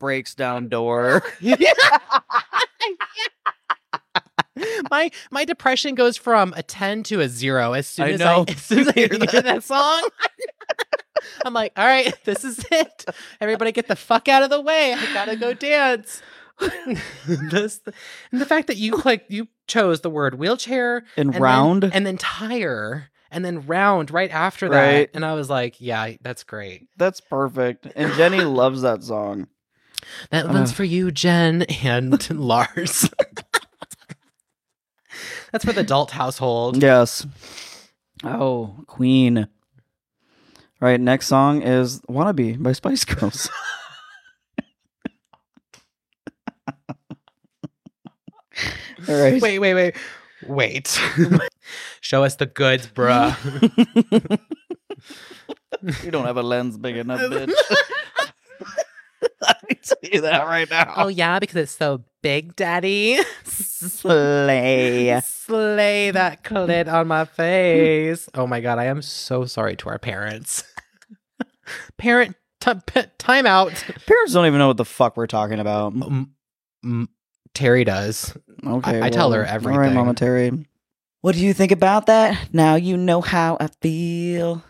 Breaks 0.00 0.34
down 0.34 0.68
door. 0.68 1.22
my 4.90 5.10
my 5.30 5.44
depression 5.44 5.94
goes 5.94 6.16
from 6.16 6.52
a 6.56 6.62
10 6.62 7.02
to 7.04 7.20
a 7.20 7.28
0 7.28 7.72
as 7.72 7.86
soon 7.86 8.06
I 8.06 8.10
as 8.10 8.18
know. 8.20 8.44
I 8.48 8.50
as 8.52 8.62
soon 8.62 8.78
as 8.80 8.88
I 8.88 8.92
Hear 8.92 9.08
hear 9.08 9.18
that. 9.18 9.44
that 9.44 9.62
song. 9.64 10.08
I'm 11.44 11.54
like, 11.54 11.72
all 11.76 11.86
right, 11.86 12.12
this 12.24 12.44
is 12.44 12.64
it. 12.70 13.04
Everybody 13.40 13.72
get 13.72 13.88
the 13.88 13.96
fuck 13.96 14.28
out 14.28 14.42
of 14.42 14.50
the 14.50 14.60
way. 14.60 14.92
I 14.94 15.12
gotta 15.14 15.36
go 15.36 15.54
dance. 15.54 16.22
this, 17.26 17.80
and 18.30 18.40
the 18.40 18.46
fact 18.46 18.68
that 18.68 18.76
you 18.76 18.96
like 19.04 19.24
you 19.28 19.48
chose 19.66 20.02
the 20.02 20.10
word 20.10 20.36
wheelchair 20.38 20.98
And, 21.16 21.26
and 21.26 21.34
then- 21.34 21.42
round. 21.42 21.84
and 21.92 22.06
then 22.06 22.16
tire 22.16 23.10
and 23.30 23.44
then 23.44 23.66
round 23.66 24.12
right 24.12 24.30
after 24.30 24.68
Right. 24.68 24.92
that. 24.92 25.10
And 25.14 25.24
I 25.24 25.34
was 25.34 25.50
like, 25.50 25.80
yeah, 25.80 26.12
that's 26.22 26.44
great. 26.44 26.86
That's 26.96 27.20
perfect. 27.20 27.88
And 27.96 28.12
Jenny 28.14 28.40
loves 28.42 28.82
that 28.82 29.02
song. 29.02 29.48
That 30.30 30.46
one's 30.48 30.70
Ugh. 30.70 30.76
for 30.76 30.84
you, 30.84 31.10
Jen 31.10 31.62
and 31.62 32.12
Larz. 32.12 33.12
that's 35.50 35.64
for 35.64 35.72
the 35.72 35.80
adult 35.80 36.10
household. 36.12 36.80
Yes. 36.82 37.26
Oh, 38.22 38.76
Queen. 38.86 39.48
Right, 40.84 41.00
next 41.00 41.28
song 41.28 41.62
is 41.62 42.02
Wannabe 42.10 42.62
by 42.62 42.72
Spice 42.72 43.06
Girls. 43.06 43.48
All 49.08 49.18
right. 49.18 49.40
Wait, 49.40 49.58
wait, 49.58 49.72
wait. 49.72 49.96
Wait. 50.46 51.00
Show 52.02 52.22
us 52.22 52.36
the 52.36 52.44
goods, 52.44 52.86
bruh. 52.86 53.34
you 56.04 56.10
don't 56.10 56.26
have 56.26 56.36
a 56.36 56.42
lens 56.42 56.76
big 56.76 56.98
enough, 56.98 57.18
bitch. 57.30 57.50
I 59.42 59.54
can 59.66 59.78
tell 59.82 59.96
you 60.02 60.20
that 60.20 60.44
right 60.44 60.68
now. 60.68 60.92
oh, 60.98 61.08
yeah, 61.08 61.38
because 61.38 61.56
it's 61.56 61.72
so 61.72 62.04
big, 62.20 62.56
daddy. 62.56 63.20
Slay. 63.44 65.18
Slay 65.24 66.10
that 66.10 66.44
clit 66.44 66.92
on 66.92 67.08
my 67.08 67.24
face. 67.24 68.28
Oh 68.34 68.46
my 68.46 68.60
god, 68.60 68.78
I 68.78 68.84
am 68.84 69.00
so 69.00 69.46
sorry 69.46 69.76
to 69.76 69.88
our 69.88 69.98
parents. 69.98 70.62
Parent 71.98 72.36
t- 72.60 72.72
p- 72.86 73.02
time 73.18 73.46
out. 73.46 73.70
Parents 74.06 74.32
don't 74.32 74.46
even 74.46 74.58
know 74.58 74.68
what 74.68 74.76
the 74.76 74.84
fuck 74.84 75.16
we're 75.16 75.26
talking 75.26 75.60
about. 75.60 75.92
M- 75.94 76.34
m- 76.82 77.08
Terry 77.54 77.84
does. 77.84 78.36
Okay. 78.66 79.00
I 79.00 79.10
tell 79.10 79.32
her 79.32 79.44
everything. 79.44 79.74
All 79.76 79.80
right. 79.80 79.92
Mama 79.92 80.14
Terry. 80.14 80.66
What 81.20 81.34
do 81.34 81.40
you 81.44 81.54
think 81.54 81.72
about 81.72 82.06
that? 82.06 82.52
Now 82.52 82.74
you 82.74 82.96
know 82.96 83.20
how 83.20 83.56
I 83.60 83.68
feel. 83.80 84.62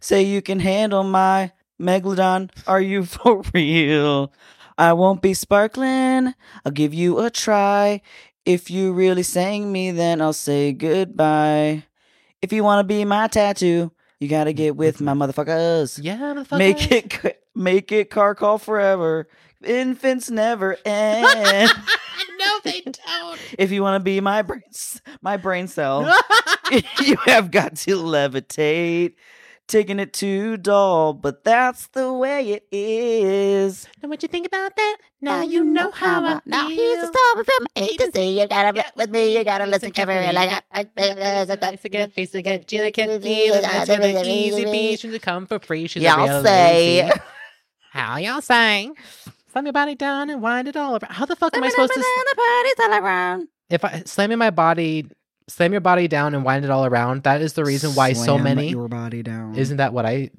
Say 0.00 0.22
you 0.22 0.40
can 0.40 0.60
handle 0.60 1.02
my 1.02 1.52
megalodon. 1.80 2.50
Are 2.66 2.80
you 2.80 3.04
for 3.06 3.42
real? 3.52 4.32
I 4.78 4.94
won't 4.94 5.20
be 5.20 5.34
sparkling. 5.34 6.32
I'll 6.64 6.72
give 6.72 6.94
you 6.94 7.18
a 7.20 7.30
try. 7.30 8.00
If 8.46 8.70
you 8.70 8.92
really 8.94 9.22
sang 9.22 9.70
me, 9.70 9.90
then 9.90 10.22
I'll 10.22 10.32
say 10.32 10.72
goodbye. 10.72 11.84
If 12.40 12.52
you 12.52 12.64
want 12.64 12.80
to 12.80 12.84
be 12.84 13.04
my 13.04 13.26
tattoo, 13.26 13.92
you 14.20 14.28
gotta 14.28 14.52
get 14.52 14.76
with 14.76 15.00
my 15.00 15.14
motherfuckers. 15.14 15.98
Yeah, 16.00 16.18
motherfucker. 16.18 16.58
Make 16.58 16.92
it, 16.92 17.42
make 17.54 17.90
it 17.90 18.10
car 18.10 18.34
call 18.34 18.58
forever. 18.58 19.28
Infants 19.64 20.30
never 20.30 20.76
end. 20.84 21.70
no, 22.38 22.60
they 22.64 22.80
don't. 22.82 23.40
if 23.58 23.70
you 23.70 23.82
want 23.82 24.00
to 24.00 24.04
be 24.04 24.20
my 24.20 24.42
brain, 24.42 24.62
my 25.22 25.36
brain 25.36 25.68
cell, 25.68 26.02
you 27.00 27.16
have 27.24 27.50
got 27.50 27.76
to 27.76 27.96
levitate. 27.96 29.14
Taking 29.70 30.00
it 30.00 30.12
too 30.12 30.56
dull, 30.56 31.12
but 31.12 31.44
that's 31.44 31.86
the 31.86 32.12
way 32.12 32.54
it 32.54 32.66
is. 32.72 33.86
Now, 34.02 34.08
what 34.08 34.20
you 34.20 34.26
think 34.28 34.44
about 34.48 34.74
that? 34.74 34.96
Now 35.20 35.42
you 35.42 35.62
know 35.62 35.92
how 35.92 36.24
I 36.24 36.40
Now 36.44 36.68
here's 36.68 37.06
the 37.06 37.12
feel. 37.12 37.22
story 37.32 37.44
from 37.44 37.66
A 37.76 37.86
to 37.98 38.10
Z. 38.12 38.40
You 38.40 38.48
gotta 38.48 38.72
get 38.72 38.96
with 38.96 39.10
me. 39.10 39.38
You 39.38 39.44
gotta 39.44 39.66
listen 39.66 39.92
carefully. 39.92 40.32
Like 40.32 40.64
I, 40.72 40.86
I, 40.96 41.66
Face 41.68 41.84
again, 41.84 42.10
face 42.10 42.34
again. 42.34 42.64
Gina 42.66 42.90
can 42.90 43.22
feel 43.22 43.54
it. 43.54 43.62
That's 43.62 43.88
really 43.88 44.28
easy. 44.28 44.64
Be 44.64 44.96
she's 44.96 45.14
a 45.14 45.20
come 45.20 45.46
for 45.46 45.60
free. 45.60 45.86
She's 45.86 46.02
a 46.02 46.06
Y'all 46.06 46.26
real 46.26 46.42
say. 46.42 47.04
lazy. 47.04 47.20
How 47.92 48.16
y'all 48.16 48.40
say? 48.40 48.90
Slam 49.52 49.66
your 49.66 49.72
body 49.72 49.94
down 49.94 50.30
and 50.30 50.42
wind 50.42 50.66
it 50.66 50.76
all 50.76 50.94
around. 50.94 51.12
How 51.12 51.26
the 51.26 51.36
fuck 51.36 51.56
am 51.56 51.62
I 51.62 51.68
supposed 51.68 51.92
to? 51.92 52.00
the 52.00 52.34
parties 52.36 52.74
all 52.80 53.04
around. 53.04 53.48
If 53.68 53.84
I 53.84 54.02
slamming 54.04 54.38
my 54.38 54.50
body, 54.50 55.06
slam 55.50 55.72
your 55.72 55.80
body 55.80 56.08
down 56.08 56.34
and 56.34 56.44
wind 56.44 56.64
it 56.64 56.70
all 56.70 56.86
around. 56.86 57.24
That 57.24 57.42
is 57.42 57.54
the 57.54 57.64
reason 57.64 57.94
why 57.94 58.12
so 58.12 58.38
many. 58.38 58.68
your 58.68 58.88
body 58.88 59.22
down. 59.22 59.56
Isn't 59.56 59.78
that 59.78 59.92
what 59.92 60.06
I? 60.06 60.30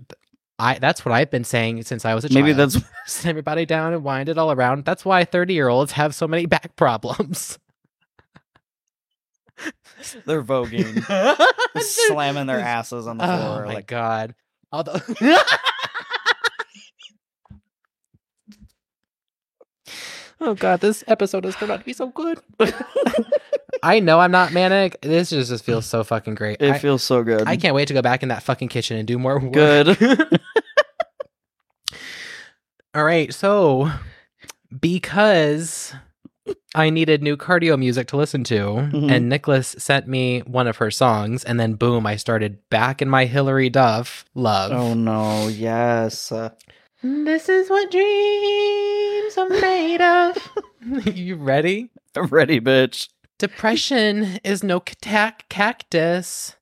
I 0.58 0.78
that's 0.80 1.04
what 1.04 1.12
I've 1.12 1.32
been 1.32 1.44
saying 1.44 1.84
since 1.84 2.06
I 2.06 2.14
was 2.14 2.24
a 2.24 2.30
child. 2.30 2.46
maybe 2.46 2.54
that's 2.54 2.78
slam 3.06 3.36
your 3.36 3.44
body 3.44 3.66
down 3.66 3.94
and 3.94 4.04
wind 4.04 4.30
it 4.30 4.38
all 4.38 4.52
around. 4.52 4.86
That's 4.86 5.04
why 5.04 5.26
30 5.26 5.54
year 5.54 5.68
olds 5.68 5.94
have 5.94 6.16
so 6.16 6.28
many 6.28 6.46
back 6.46 6.76
problems. 6.76 7.60
they're 10.26 10.44
voguing, 10.44 11.04
slamming 11.78 12.48
their 12.48 12.60
asses 12.60 13.08
on 13.08 13.18
the 13.18 13.24
Oh 13.24 13.38
floor. 13.38 13.64
Oh 13.64 13.68
my 13.68 13.74
like 13.74 13.88
god. 13.88 14.36
Although 14.72 15.00
Oh 20.44 20.56
god, 20.56 20.80
this 20.82 21.04
episode 21.08 21.46
is 21.46 21.56
about 21.62 21.82
to 21.82 21.86
be 21.86 21.94
so 21.94 22.08
good. 22.08 22.40
I 23.84 24.00
know 24.00 24.20
I'm 24.20 24.32
not 24.32 24.54
manic. 24.54 25.02
This 25.02 25.30
just, 25.32 25.50
just 25.50 25.64
feels 25.66 25.86
so 25.86 26.04
fucking 26.04 26.36
great. 26.36 26.58
it 26.62 26.72
I, 26.72 26.78
feels 26.78 27.02
so 27.04 27.24
good. 27.24 27.48
I 27.48 27.58
can't 27.58 27.74
wait 27.76 27.88
to 27.88 27.94
go 27.94 28.02
back 28.02 28.22
in 28.24 28.30
that 28.30 28.44
fucking 28.44 28.68
kitchen 28.68 28.98
and 28.98 29.08
do 29.08 29.18
more 29.18 29.40
work. 29.40 29.52
Good. 29.54 29.98
All 32.94 33.04
right, 33.06 33.34
so 33.34 33.90
because 34.80 35.94
I 36.76 36.90
needed 36.90 37.24
new 37.24 37.38
cardio 37.38 37.78
music 37.80 38.08
to 38.08 38.18
listen 38.18 38.44
to, 38.46 38.56
Mhm. 38.92 39.10
and 39.12 39.30
Nicholas 39.30 39.76
sent 39.78 40.08
me 40.08 40.40
one 40.42 40.68
of 40.68 40.78
her 40.78 40.92
songs, 40.92 41.44
and 41.46 41.58
then 41.60 41.76
boom, 41.76 42.06
I 42.06 42.18
started 42.18 42.58
back 42.70 43.02
in 43.02 43.10
my 43.10 43.26
Hilary 43.26 43.70
Duff 43.70 44.26
love. 44.36 44.72
oh 44.74 44.94
no! 44.94 45.48
Yes. 45.48 46.32
Uh, 46.32 46.50
This 47.02 47.48
is 47.50 47.70
what 47.70 47.90
dreams 47.92 49.38
are 49.38 49.50
made 49.62 50.02
of. 50.02 50.50
you 51.16 51.36
ready? 51.36 51.90
I'm 52.16 52.28
ready, 52.28 52.60
bitch. 52.60 53.08
Depression 53.42 54.38
is 54.44 54.64
no 54.64 54.80
cac- 54.80 55.50
cactus. 55.50 56.56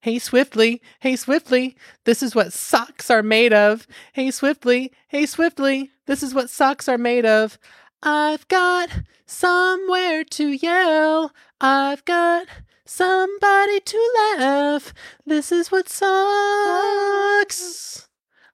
Hey 0.00 0.20
Swiftly, 0.20 0.80
hey 1.00 1.16
Swiftly, 1.16 1.76
this 2.04 2.22
is 2.22 2.36
what 2.36 2.52
socks 2.52 3.10
are 3.10 3.24
made 3.24 3.52
of. 3.52 3.88
Hey 4.12 4.30
Swiftly, 4.30 4.92
hey 5.08 5.26
Swiftly, 5.26 5.90
this 6.06 6.22
is 6.22 6.32
what 6.32 6.50
socks 6.50 6.88
are 6.88 6.96
made 6.96 7.26
of. 7.26 7.58
I've 8.00 8.46
got 8.46 8.90
somewhere 9.26 10.22
to 10.22 10.50
yell. 10.50 11.32
I've 11.60 12.04
got 12.04 12.46
somebody 12.84 13.80
to 13.80 14.10
laugh. 14.38 14.94
This 15.26 15.50
is 15.50 15.72
what 15.72 15.88
socks 15.88 16.86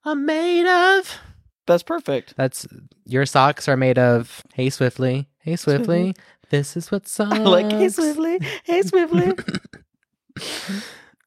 are 0.06 0.14
made 0.14 0.64
of. 0.66 1.18
that's 1.66 1.82
perfect. 1.82 2.34
That's 2.38 2.66
your 3.04 3.26
socks 3.26 3.68
are 3.68 3.76
made 3.76 3.98
of. 3.98 4.42
Hey 4.54 4.70
Swiftly, 4.70 5.28
hey 5.40 5.56
Swiftly. 5.56 6.14
This 6.52 6.76
is 6.76 6.92
what 6.92 7.08
socks. 7.08 7.32
I 7.38 7.38
like 7.38 7.72
Hey 7.72 7.88
Swiftly, 7.88 8.38
Hey 8.64 8.82
Swiftly. 8.82 9.28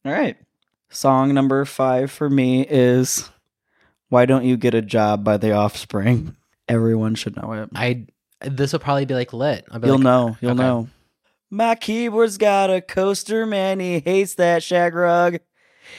All 0.06 0.12
right. 0.12 0.38
Song 0.90 1.34
number 1.34 1.66
five 1.66 2.12
for 2.12 2.30
me 2.30 2.62
is 2.70 3.32
Why 4.10 4.28
Don't 4.28 4.46
You 4.46 4.56
Get 4.56 4.76
a 4.76 4.84
Job 4.84 5.24
by 5.24 5.38
The 5.38 5.52
Offspring. 5.52 6.36
Everyone 6.68 7.16
should 7.16 7.36
know 7.36 7.54
it. 7.54 7.70
I. 7.74 8.06
This 8.42 8.72
will 8.72 8.80
probably 8.80 9.06
be 9.06 9.16
like 9.16 9.34
lit. 9.34 9.66
I'll 9.72 9.80
be 9.80 9.88
You'll 9.88 9.98
like, 9.98 10.04
know. 10.04 10.38
You'll 10.42 10.52
okay. 10.52 10.62
know. 10.62 10.90
My 11.50 11.74
keyboard's 11.74 12.38
got 12.38 12.70
a 12.70 12.80
coaster, 12.80 13.48
man. 13.48 13.80
He 13.80 14.02
hates 14.02 14.36
that 14.36 14.62
shag 14.62 14.94
rug. 14.94 15.40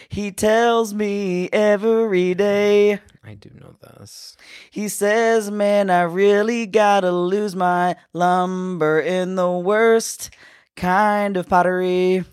He 0.09 0.31
tells 0.31 0.95
me 0.95 1.49
every 1.53 2.35
day. 2.35 3.01
I 3.27 3.35
do 3.35 3.51
know 3.55 3.75
this. 3.81 4.37
He 4.71 4.89
says, 4.89 5.51
Man, 5.51 5.91
I 5.91 6.03
really 6.03 6.67
gotta 6.67 7.11
lose 7.11 7.57
my 7.57 7.97
lumber 8.13 9.01
in 9.01 9.35
the 9.35 9.51
worst 9.51 10.31
kind 10.77 11.37
of 11.37 11.49
pottery. 11.49 12.25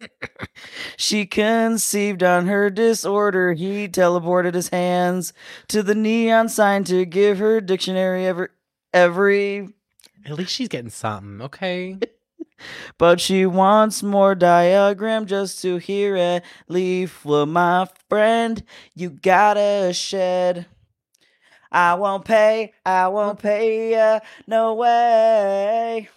she 0.96 1.26
conceived 1.26 2.22
on 2.22 2.46
her 2.46 2.70
disorder. 2.70 3.52
He 3.52 3.88
teleported 3.88 4.54
his 4.54 4.70
hands 4.70 5.32
to 5.68 5.82
the 5.82 5.94
neon 5.94 6.48
sign 6.48 6.84
to 6.84 7.04
give 7.04 7.38
her 7.38 7.60
dictionary 7.60 8.26
every 8.26 8.48
every 8.94 9.68
At 10.24 10.38
least 10.38 10.52
she's 10.52 10.68
getting 10.68 10.90
something. 10.90 11.42
Okay. 11.42 11.98
but 12.98 13.20
she 13.20 13.46
wants 13.46 14.02
more 14.02 14.34
diagram 14.34 15.26
just 15.26 15.62
to 15.62 15.76
hear 15.76 16.16
it. 16.16 16.42
Leave 16.68 17.18
well, 17.24 17.46
my 17.46 17.88
friend, 18.08 18.62
you 18.94 19.10
gotta 19.10 19.92
shed. 19.92 20.66
I 21.70 21.94
won't 21.94 22.24
pay, 22.24 22.72
I 22.84 23.08
won't 23.08 23.38
pay 23.38 23.92
ya, 23.92 24.20
no 24.46 24.74
way. 24.74 26.08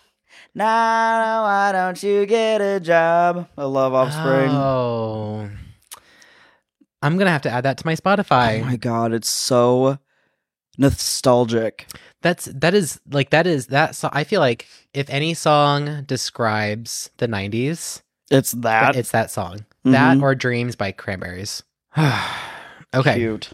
Now, 0.53 1.43
why 1.43 1.71
don't 1.71 2.01
you 2.01 2.25
get 2.25 2.59
a 2.61 2.79
job? 2.79 3.47
I 3.57 3.63
love 3.65 3.93
Offspring. 3.93 4.51
Oh. 4.51 5.49
I'm 7.01 7.17
gonna 7.17 7.29
have 7.29 7.43
to 7.43 7.51
add 7.51 7.65
that 7.65 7.77
to 7.77 7.85
my 7.85 7.95
Spotify. 7.95 8.61
oh 8.61 8.65
my 8.65 8.77
god, 8.77 9.13
it's 9.13 9.29
so 9.29 9.99
nostalgic. 10.77 11.87
That's 12.25 12.45
that 12.45 12.73
is 12.73 12.99
like 13.11 13.29
that 13.29 13.45
is 13.45 13.67
that. 13.67 13.95
So 13.95 14.09
I 14.11 14.23
feel 14.23 14.39
like 14.41 14.65
if 14.95 15.07
any 15.11 15.35
song 15.35 16.05
describes 16.07 17.11
the 17.17 17.27
'90s, 17.27 18.01
It's 18.31 18.49
that. 18.53 18.95
it's 18.95 19.11
that 19.11 19.29
song. 19.29 19.63
That 19.83 20.17
Mhm. 20.17 20.23
or 20.23 20.33
"Dreams" 20.33 20.75
by 20.75 20.91
Cranberries. 20.91 21.61
okay, 22.95 23.15
Cute. 23.17 23.51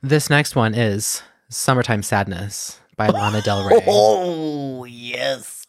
this 0.00 0.30
next 0.30 0.54
one 0.54 0.74
is 0.76 1.22
"Summertime 1.50 2.04
Sadness" 2.04 2.78
by 2.96 3.08
Lana 3.08 3.42
Del 3.42 3.66
Rey. 3.68 3.82
Oh, 3.88 4.84
yes. 4.84 5.66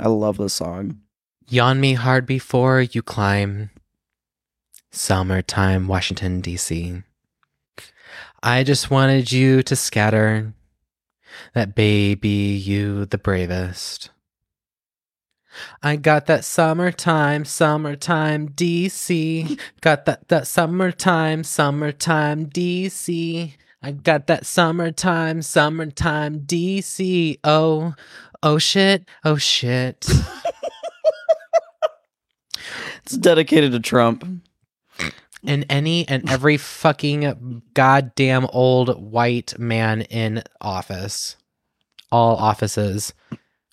I 0.00 0.08
love 0.08 0.36
this 0.36 0.54
song. 0.54 0.98
Yawn 1.48 1.78
me 1.80 1.94
hard 1.94 2.26
before 2.26 2.80
you 2.80 3.02
climb. 3.02 3.70
Summertime, 4.90 5.86
Washington, 5.86 6.40
D.C. 6.40 7.02
I 8.42 8.64
just 8.64 8.90
wanted 8.90 9.30
you 9.30 9.62
to 9.62 9.76
scatter. 9.76 10.54
That 11.54 11.74
baby, 11.74 12.28
you 12.28 13.06
the 13.06 13.18
bravest. 13.18 14.10
I 15.82 15.96
got 15.96 16.26
that 16.26 16.44
summertime, 16.44 17.44
summertime, 17.44 18.52
D.C. 18.52 19.58
Got 19.80 20.04
that, 20.04 20.28
that 20.28 20.46
summertime, 20.46 21.42
summertime, 21.42 22.44
D.C. 22.46 23.56
I 23.82 23.92
got 23.92 24.26
that 24.28 24.46
summertime, 24.46 25.42
summertime, 25.42 26.40
D.C. 26.40 27.38
Oh, 27.42 27.94
oh 28.42 28.58
shit, 28.58 29.08
oh 29.24 29.36
shit. 29.36 30.06
It's 33.10 33.16
dedicated 33.16 33.72
to 33.72 33.80
Trump. 33.80 34.24
And 35.44 35.64
any 35.70 36.06
and 36.08 36.28
every 36.30 36.56
fucking 36.56 37.62
goddamn 37.74 38.46
old 38.52 39.00
white 39.00 39.58
man 39.58 40.02
in 40.02 40.42
office, 40.60 41.36
all 42.12 42.36
offices. 42.36 43.14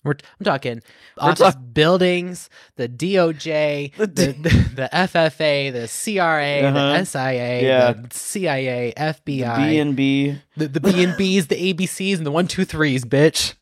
We're 0.04 0.12
I'm 0.40 0.44
talking 0.44 0.80
We're 1.20 1.30
office 1.32 1.56
buildings, 1.56 2.48
the 2.76 2.88
DOJ, 2.88 3.94
The 3.96 4.06
the, 4.06 4.26
the, 4.32 4.48
the 4.74 4.88
FFA, 4.92 5.72
the 5.72 5.88
CRA, 5.88 6.68
Uh-huh. 6.68 6.98
the 6.98 7.04
SIA, 7.04 7.62
Yeah. 7.62 7.92
the 7.92 8.08
CIA, 8.16 8.94
FBI, 8.96 9.80
and 9.82 9.96
B, 9.96 10.38
the, 10.56 10.68
the 10.68 10.80
B 10.80 11.02
and 11.02 11.16
B's, 11.16 11.48
the 11.48 11.74
ABCs, 11.74 12.16
and 12.16 12.24
the 12.24 12.30
one 12.30 12.46
two 12.46 12.64
threes, 12.64 13.04
bitch. 13.04 13.54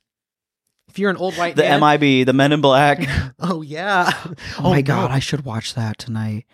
If 0.89 0.99
you're 0.99 1.11
an 1.11 1.17
old 1.17 1.35
white 1.37 1.57
the 1.57 1.63
man, 1.63 1.81
MIB, 1.81 2.27
the 2.27 2.33
Men 2.35 2.53
in 2.53 2.61
Black. 2.61 3.01
oh 3.41 3.63
yeah, 3.63 4.13
Oh, 4.59 4.71
my 4.71 4.77
no. 4.77 4.83
god, 4.83 5.11
I 5.11 5.19
should 5.19 5.45
watch 5.45 5.75
that 5.75 5.99
tonight 5.99 6.45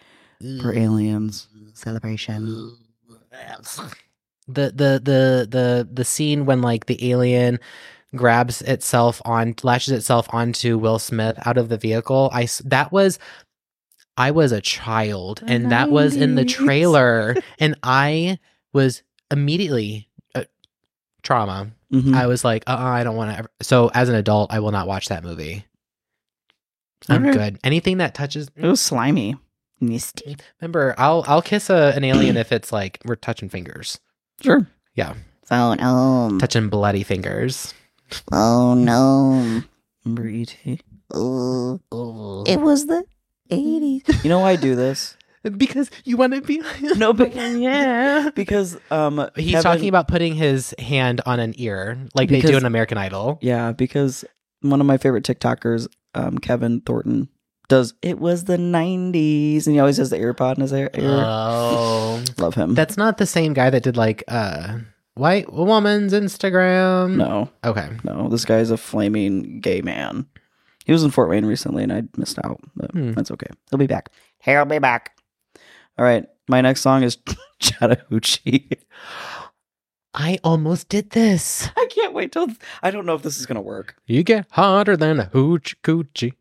for 0.61 0.72
aliens 0.74 1.49
celebration. 1.74 2.76
the 4.49 4.70
the 4.70 5.01
the 5.03 5.47
the 5.49 5.88
the 5.93 6.05
scene 6.05 6.47
when 6.47 6.61
like 6.62 6.86
the 6.86 7.11
alien 7.11 7.59
grabs 8.14 8.61
itself 8.62 9.22
on 9.24 9.55
latches 9.62 9.93
itself 9.93 10.26
onto 10.30 10.76
Will 10.78 10.99
Smith 10.99 11.38
out 11.47 11.57
of 11.57 11.68
the 11.68 11.78
vehicle 11.78 12.28
I 12.32 12.49
that 12.64 12.93
was 12.93 13.18
I 14.16 14.30
was 14.32 14.53
a 14.53 14.61
child 14.61 15.38
The 15.38 15.53
and 15.53 15.70
that 15.72 15.90
was 15.90 16.16
in 16.16 16.34
the 16.34 16.45
trailer 16.45 17.36
and 17.59 17.74
I 17.82 18.38
was 18.72 19.03
immediately 19.30 20.09
uh, 20.34 20.45
trauma 21.22 21.72
Mhm. 21.93 22.14
I 22.14 22.26
was 22.26 22.43
like 22.45 22.64
uh 22.66 22.76
I 22.78 23.05
don't 23.05 23.16
want 23.16 23.36
to 23.36 23.49
so 23.64 23.90
as 23.95 24.09
an 24.09 24.14
adult 24.14 24.53
I 24.53 24.61
will 24.61 24.72
not 24.72 24.86
watch 24.88 25.09
that 25.09 25.22
movie 25.22 25.64
I'm 27.09 27.22
good 27.32 27.59
anything 27.64 27.99
that 27.99 28.14
touches 28.14 28.49
It 28.57 28.66
was 28.66 28.80
slimy. 28.80 29.36
Misty. 29.83 30.37
remember 30.61 30.95
I'll 30.97 31.24
I'll 31.26 31.43
kiss 31.43 31.68
a, 31.68 31.93
an 31.97 32.05
alien 32.05 32.37
if 32.37 32.53
it's 32.53 32.72
like 32.72 33.01
we're 33.05 33.16
touching 33.16 33.49
fingers 33.49 33.99
Sure. 34.41 34.66
Yeah. 34.95 35.14
Phone 35.45 35.78
home. 35.78 36.39
touching 36.39 36.68
bloody 36.68 37.03
fingers 37.03 37.74
Phone 38.30 38.87
home. 38.87 39.64
Remember 40.05 40.28
E 40.28 40.43
E.T.? 40.43 40.80
Ooh. 41.16 41.80
It 42.47 42.61
was 42.61 42.87
the 42.87 43.05
80s. 43.51 44.22
You 44.24 44.30
know 44.30 44.41
why 44.41 44.53
I 44.53 44.57
do 44.57 44.74
this? 44.74 45.16
because 45.57 45.91
you 46.05 46.16
want 46.16 46.33
to 46.35 46.41
be 46.41 46.62
No, 46.97 47.12
but 47.12 47.35
yeah 47.35 48.30
because 48.35 48.78
um, 48.93 49.28
he's 49.35 49.51
Kevin- 49.53 49.62
talking 49.62 49.89
about 49.89 50.07
putting 50.09 50.35
his 50.37 50.72
hand 50.78 51.20
on 51.26 51.41
an 51.41 51.55
ear 51.57 51.99
like 52.14 52.28
they 52.28 52.41
do 52.41 52.57
in 52.57 52.64
american 52.64 52.97
idol 52.97 53.39
Yeah, 53.43 53.72
because 53.72 54.24
one 54.61 54.80
of 54.80 54.87
my 54.87 54.97
favorite 54.97 55.24
TikTokers, 55.24 55.89
um, 56.14 56.39
Kevin 56.39 56.80
Thornton, 56.83 57.28
does 57.73 57.95
it 58.03 58.18
was 58.18 58.45
the 58.45 58.57
'90s, 58.59 59.66
and 59.66 59.75
he 59.75 59.81
always 59.81 59.97
has 59.97 60.11
the 60.11 60.18
AirPod 60.18 60.57
in 60.57 60.61
his 60.62 60.73
ear. 60.73 60.91
ear. 60.95 61.23
oh 61.27 62.23
Love 62.39 62.55
him. 62.55 62.75
that's 62.75 62.97
not 62.97 63.16
the 63.18 63.27
same 63.27 63.53
guy 63.55 63.70
that 63.70 63.83
did 63.83 63.97
like 63.97 64.23
uh 64.29 64.79
white 65.14 65.53
woman's 65.53 66.12
instagram 66.12 67.16
no, 67.16 67.49
okay 67.64 67.89
no, 68.05 68.29
this 68.29 68.45
guy's 68.45 68.70
a 68.70 68.77
flaming 68.77 69.61
gay 69.61 69.81
man. 69.83 70.27
He 70.85 70.93
was 70.93 71.05
in 71.05 71.11
Fort 71.12 71.31
Wayne 71.31 71.45
recently, 71.47 71.83
and 71.85 71.93
I 71.93 72.03
missed 72.16 72.39
out, 72.45 72.59
but 72.75 72.91
Hmm. 72.91 73.12
that's 73.12 73.31
okay. 73.31 73.47
He'll 73.70 73.79
be 73.79 73.87
back. 73.87 74.09
He'll 74.41 74.64
be 74.64 74.81
back. 74.81 75.16
All 75.97 76.05
right, 76.05 76.25
my 76.49 76.61
next 76.61 76.81
song 76.81 77.03
is 77.05 77.18
Chattahoochee. 77.61 78.68
i 80.14 80.39
almost 80.45 80.89
did 80.89 81.11
this 81.11 81.68
I 81.77 81.87
can't 81.91 82.12
wait 82.14 82.33
till 82.33 82.49
I 82.83 82.91
don't 82.91 83.07
know 83.07 83.14
if 83.14 83.23
this 83.23 83.39
is 83.39 83.47
gonna 83.47 83.62
work. 83.62 83.95
you 84.07 84.23
get 84.23 84.47
hotter 84.51 84.97
than 84.97 85.20
a 85.20 85.27
hoochie 85.27 85.77
coochie 85.83 86.35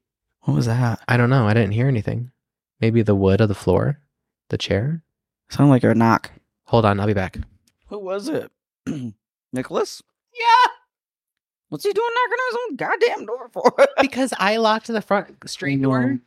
What 0.44 0.56
was 0.56 0.66
that? 0.66 1.00
i 1.08 1.18
don't 1.18 1.30
know 1.30 1.48
i 1.48 1.54
didn't 1.54 1.72
hear 1.74 1.88
anything 1.88 2.32
maybe 2.80 3.02
the 3.02 3.16
wood 3.16 3.42
of 3.42 3.48
the 3.50 3.56
floor 3.56 4.00
the 4.50 4.58
chair 4.58 5.04
Sound 5.50 5.70
like 5.70 5.84
a 5.84 5.94
knock. 5.94 6.32
hold 6.66 6.86
on 6.86 7.00
i'll 7.00 7.08
be 7.08 7.14
back 7.14 7.38
Who 7.88 8.00
was 8.00 8.28
it? 8.30 8.52
Nicholas? 9.54 10.02
Yeah. 10.34 10.72
What's 11.70 11.84
he 11.84 11.92
doing 11.94 12.08
knocking 12.16 12.39
on 12.39 12.52
his 12.52 12.60
own 12.70 12.76
goddamn 12.78 13.26
door 13.26 13.50
for? 13.52 13.88
because 14.02 14.34
I 14.39 14.58
locked 14.58 14.88
the 14.88 15.02
front 15.02 15.50
street 15.50 15.82
door. 15.82 16.20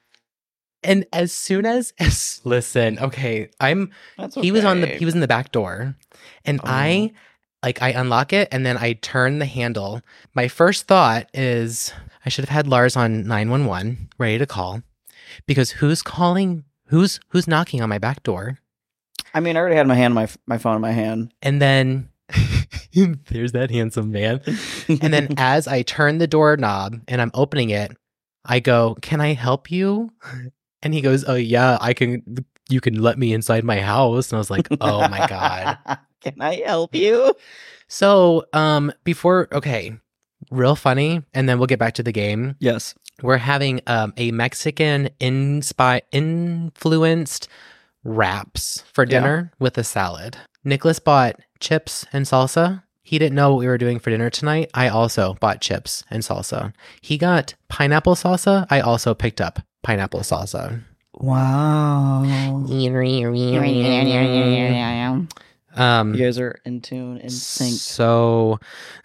And 0.82 1.06
as 1.12 1.32
soon 1.32 1.64
as, 1.64 1.94
as 1.98 2.40
listen, 2.44 2.98
okay, 2.98 3.48
I'm 3.60 3.90
That's 4.18 4.34
he 4.34 4.52
was 4.52 4.64
on 4.66 4.82
the 4.82 4.88
okay. 4.88 4.98
he 4.98 5.04
was 5.06 5.14
in 5.14 5.20
the 5.20 5.26
back 5.28 5.52
door. 5.52 5.96
And 6.44 6.60
Oh. 6.60 6.66
I 6.66 7.12
like 7.64 7.80
I 7.80 7.88
unlock 7.90 8.32
it 8.34 8.48
and 8.52 8.66
then 8.66 8.76
I 8.76 8.92
turn 8.92 9.38
the 9.38 9.46
handle. 9.46 10.02
My 10.34 10.48
first 10.48 10.86
thought 10.86 11.28
is 11.32 11.92
I 12.24 12.28
should 12.28 12.44
have 12.44 12.50
had 12.50 12.66
Larz 12.66 12.94
on 12.94 13.26
911 13.26 14.10
ready 14.18 14.36
to 14.36 14.46
call 14.46 14.82
because 15.46 15.70
who's 15.70 16.02
calling 16.02 16.64
who's 16.88 17.20
who's 17.28 17.48
knocking 17.48 17.80
on 17.80 17.88
my 17.88 17.98
back 17.98 18.22
door? 18.22 18.58
I 19.32 19.40
mean, 19.40 19.56
I 19.56 19.60
already 19.60 19.76
had 19.76 19.86
my 19.86 19.94
hand, 19.94 20.14
my 20.14 20.28
my 20.46 20.58
phone 20.58 20.76
in 20.76 20.82
my 20.82 20.92
hand, 20.92 21.32
And 21.40 21.60
then 21.60 22.10
there's 22.92 23.52
that 23.52 23.70
handsome 23.70 24.12
man. 24.12 24.42
And 24.88 25.12
then 25.12 25.34
as 25.38 25.66
I 25.66 25.82
turn 25.82 26.18
the 26.18 26.26
doorknob 26.26 27.00
and 27.08 27.22
I'm 27.22 27.30
opening 27.32 27.70
it, 27.70 27.96
I 28.44 28.60
go, 28.60 28.96
"Can 29.00 29.22
I 29.22 29.32
help 29.32 29.70
you?" 29.70 30.12
And 30.82 30.92
he 30.92 31.00
goes, 31.00 31.24
"Oh 31.26 31.34
yeah, 31.34 31.78
I 31.80 31.94
can. 31.94 32.44
You 32.68 32.80
can 32.80 33.00
let 33.00 33.18
me 33.18 33.32
inside 33.32 33.64
my 33.64 33.80
house." 33.80 34.30
And 34.30 34.36
I 34.36 34.38
was 34.38 34.50
like, 34.50 34.68
"Oh 34.80 35.06
my 35.08 35.26
god, 35.28 35.78
Can 36.22 36.40
I 36.40 36.62
help 36.64 36.94
you? 36.94 37.34
So, 37.88 38.46
um, 38.52 38.92
before 39.04 39.48
okay, 39.52 39.92
real 40.50 40.74
funny, 40.76 41.22
and 41.34 41.48
then 41.48 41.58
we'll 41.58 41.66
get 41.66 41.78
back 41.78 41.94
to 41.94 42.02
the 42.02 42.12
game. 42.12 42.56
Yes. 42.60 42.94
We're 43.22 43.36
having 43.38 43.80
um 43.86 44.12
a 44.16 44.32
Mexican 44.32 45.10
inspi 45.20 46.00
influenced 46.12 47.48
wraps 48.02 48.82
for 48.92 49.04
Yeah. 49.04 49.20
dinner 49.20 49.52
with 49.58 49.78
a 49.78 49.84
salad. 49.84 50.36
Nicholas 50.64 50.98
bought 50.98 51.36
chips 51.60 52.06
and 52.12 52.26
salsa. 52.26 52.82
He 53.02 53.18
didn't 53.18 53.34
know 53.34 53.50
what 53.50 53.58
we 53.60 53.66
were 53.66 53.78
doing 53.78 53.98
for 53.98 54.10
dinner 54.10 54.30
tonight. 54.30 54.70
I 54.74 54.88
also 54.88 55.34
bought 55.34 55.60
chips 55.60 56.04
and 56.10 56.22
salsa. 56.22 56.72
He 57.02 57.18
got 57.18 57.54
pineapple 57.68 58.14
salsa. 58.14 58.66
I 58.70 58.80
also 58.80 59.14
picked 59.14 59.40
up 59.40 59.60
pineapple 59.82 60.20
salsa. 60.20 60.82
Wow. 61.20 62.64
Um, 65.76 66.14
You 66.14 66.24
guys 66.24 66.38
are 66.38 66.56
in 66.64 66.80
tune, 66.80 67.18
in 67.18 67.30
sync. 67.30 67.72
So, 67.80 68.60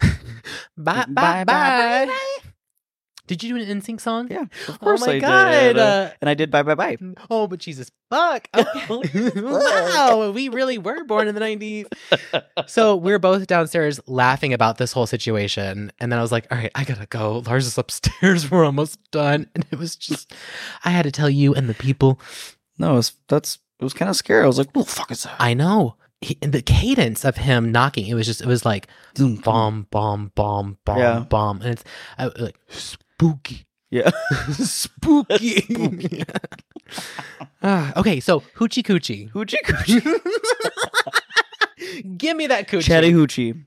bye, 0.76 1.04
bye, 1.08 1.44
Bye, 1.44 1.44
bye, 1.44 2.06
bye. 2.06 2.36
Did 3.30 3.44
you 3.44 3.54
do 3.56 3.62
an 3.70 3.80
NSYNC 3.80 4.00
song? 4.00 4.26
Yeah, 4.28 4.42
of 4.42 4.50
Oh 4.70 4.76
course 4.78 5.06
my 5.06 5.12
I 5.12 5.18
god! 5.20 5.50
did. 5.52 5.78
uh, 5.78 6.10
and 6.20 6.28
I 6.28 6.34
did 6.34 6.50
bye 6.50 6.64
bye 6.64 6.74
bye. 6.74 6.96
oh, 7.30 7.46
but 7.46 7.60
Jesus, 7.60 7.88
fuck! 8.10 8.48
Okay. 8.54 9.30
wow, 9.40 10.32
we 10.34 10.48
really 10.48 10.78
were 10.78 11.04
born 11.04 11.28
in 11.28 11.36
the 11.36 11.40
'90s. 11.40 11.86
So 12.66 12.96
we're 12.96 13.20
both 13.20 13.46
downstairs 13.46 14.00
laughing 14.08 14.52
about 14.52 14.78
this 14.78 14.92
whole 14.92 15.06
situation, 15.06 15.92
and 16.00 16.10
then 16.10 16.18
I 16.18 16.22
was 16.22 16.32
like, 16.32 16.48
"All 16.50 16.58
right, 16.58 16.72
I 16.74 16.82
gotta 16.82 17.06
go." 17.06 17.38
Larz 17.46 17.66
is 17.68 17.78
upstairs. 17.78 18.50
We're 18.50 18.64
almost 18.64 18.98
done, 19.12 19.46
and 19.54 19.64
it 19.70 19.78
was 19.78 19.94
just, 19.94 20.32
I 20.84 20.90
had 20.90 21.02
to 21.04 21.12
tell 21.12 21.30
you 21.30 21.54
and 21.54 21.68
the 21.68 21.74
people. 21.74 22.20
No, 22.78 22.94
it 22.94 22.96
was, 22.96 23.12
that's 23.28 23.58
it 23.78 23.84
was 23.84 23.94
kind 23.94 24.08
of 24.10 24.16
scary. 24.16 24.42
I 24.42 24.46
was 24.48 24.58
like, 24.58 24.70
"What 24.74 24.86
the 24.86 24.92
fuck 24.92 25.10
is 25.12 25.22
that?" 25.22 25.36
I 25.38 25.54
know 25.54 25.94
he, 26.20 26.36
and 26.42 26.52
the 26.52 26.62
cadence 26.62 27.24
of 27.24 27.36
him 27.38 27.70
knocking. 27.72 28.06
It 28.08 28.14
was 28.14 28.26
just, 28.26 28.40
it 28.42 28.46
was 28.46 28.64
like 28.66 28.88
bomb, 29.16 29.86
bomb, 29.90 30.32
bomb, 30.34 30.78
bomb, 30.84 30.98
Yeah. 30.98 31.20
bomb, 31.20 31.60
and 31.62 31.70
it's 31.70 31.84
I, 32.18 32.26
like 32.26 32.58
spooky. 33.20 33.66
Yeah. 33.90 34.10
spooky. 34.52 36.24
Ah, 37.62 37.92
okay, 37.94 38.18
so 38.20 38.40
hoochie 38.56 38.82
coochie. 38.82 39.30
Hoochie 39.32 39.60
coochie. 39.64 40.02
Give 42.18 42.36
me 42.36 42.46
that 42.48 42.66
coochie. 42.68 42.82
Chattahoochee. 42.82 43.64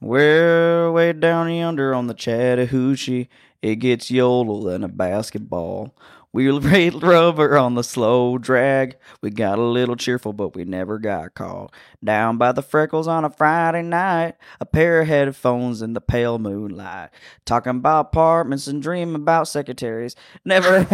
We're 0.00 0.92
way 0.92 1.12
down 1.14 1.50
yonder 1.50 1.94
on 1.94 2.06
the 2.06 2.14
Chattahoochee. 2.14 3.26
It 3.62 3.76
gets 3.76 4.10
yodel 4.10 4.62
than 4.62 4.84
a 4.84 4.88
basketball. 4.88 5.96
We'll 6.32 6.60
rubber 7.00 7.58
on 7.58 7.74
the 7.74 7.82
slow 7.82 8.38
drag. 8.38 8.96
We 9.20 9.30
got 9.30 9.58
a 9.58 9.62
little 9.62 9.96
cheerful, 9.96 10.32
but 10.32 10.54
we 10.54 10.64
never 10.64 10.98
got 10.98 11.34
caught. 11.34 11.74
Down 12.02 12.38
by 12.38 12.52
the 12.52 12.62
freckles 12.62 13.08
on 13.08 13.24
a 13.24 13.30
Friday 13.30 13.82
night, 13.82 14.34
a 14.60 14.66
pair 14.66 15.00
of 15.00 15.08
headphones 15.08 15.82
in 15.82 15.92
the 15.94 16.00
pale 16.00 16.38
moonlight. 16.38 17.10
Talking 17.44 17.70
about 17.70 18.06
apartments 18.06 18.68
and 18.68 18.80
dreaming 18.80 19.16
about 19.16 19.48
secretaries. 19.48 20.14
Never 20.44 20.84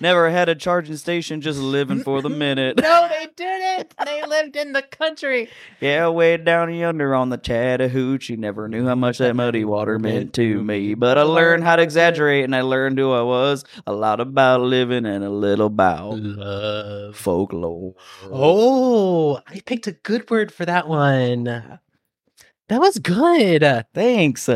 never 0.00 0.30
had 0.30 0.48
a 0.48 0.54
charging 0.54 0.96
station, 0.96 1.40
just 1.40 1.58
living 1.58 2.00
for 2.02 2.22
the 2.22 2.28
minute. 2.30 2.80
No, 2.86 3.08
they 3.08 3.26
didn't. 3.36 3.94
They 4.04 4.24
lived 4.24 4.54
in 4.56 4.72
the 4.72 4.82
country. 4.82 5.48
Yeah, 5.80 6.08
way 6.08 6.36
down 6.36 6.72
yonder 6.72 7.14
on 7.14 7.30
the 7.30 7.36
Chattahoochee. 7.38 8.36
Never 8.36 8.68
knew 8.68 8.86
how 8.86 8.94
much 8.94 9.18
that 9.18 9.34
muddy 9.34 9.64
water 9.64 9.98
meant 10.00 10.32
to 10.34 10.62
me. 10.62 10.94
But 10.94 11.18
I 11.18 11.22
learned 11.22 11.64
how 11.64 11.76
to 11.76 11.82
exaggerate 11.82 12.44
and 12.44 12.54
I 12.54 12.60
learned 12.62 12.98
who 12.98 13.12
I 13.12 13.22
was. 13.22 13.64
A 13.86 13.92
lot 13.92 14.20
about 14.20 14.60
living 14.60 15.04
and 15.06 15.24
a 15.24 15.30
little 15.30 15.66
about 15.66 16.18
Love. 16.20 17.16
folklore. 17.16 17.94
Oh, 18.24 19.40
I 19.46 19.60
picked 19.60 19.86
a 19.86 19.92
good 19.92 20.30
word 20.30 20.52
for 20.52 20.64
that 20.64 20.86
one. 20.88 21.44
That 21.44 22.80
was 22.80 22.98
good. 22.98 23.84
Thanks. 23.94 24.48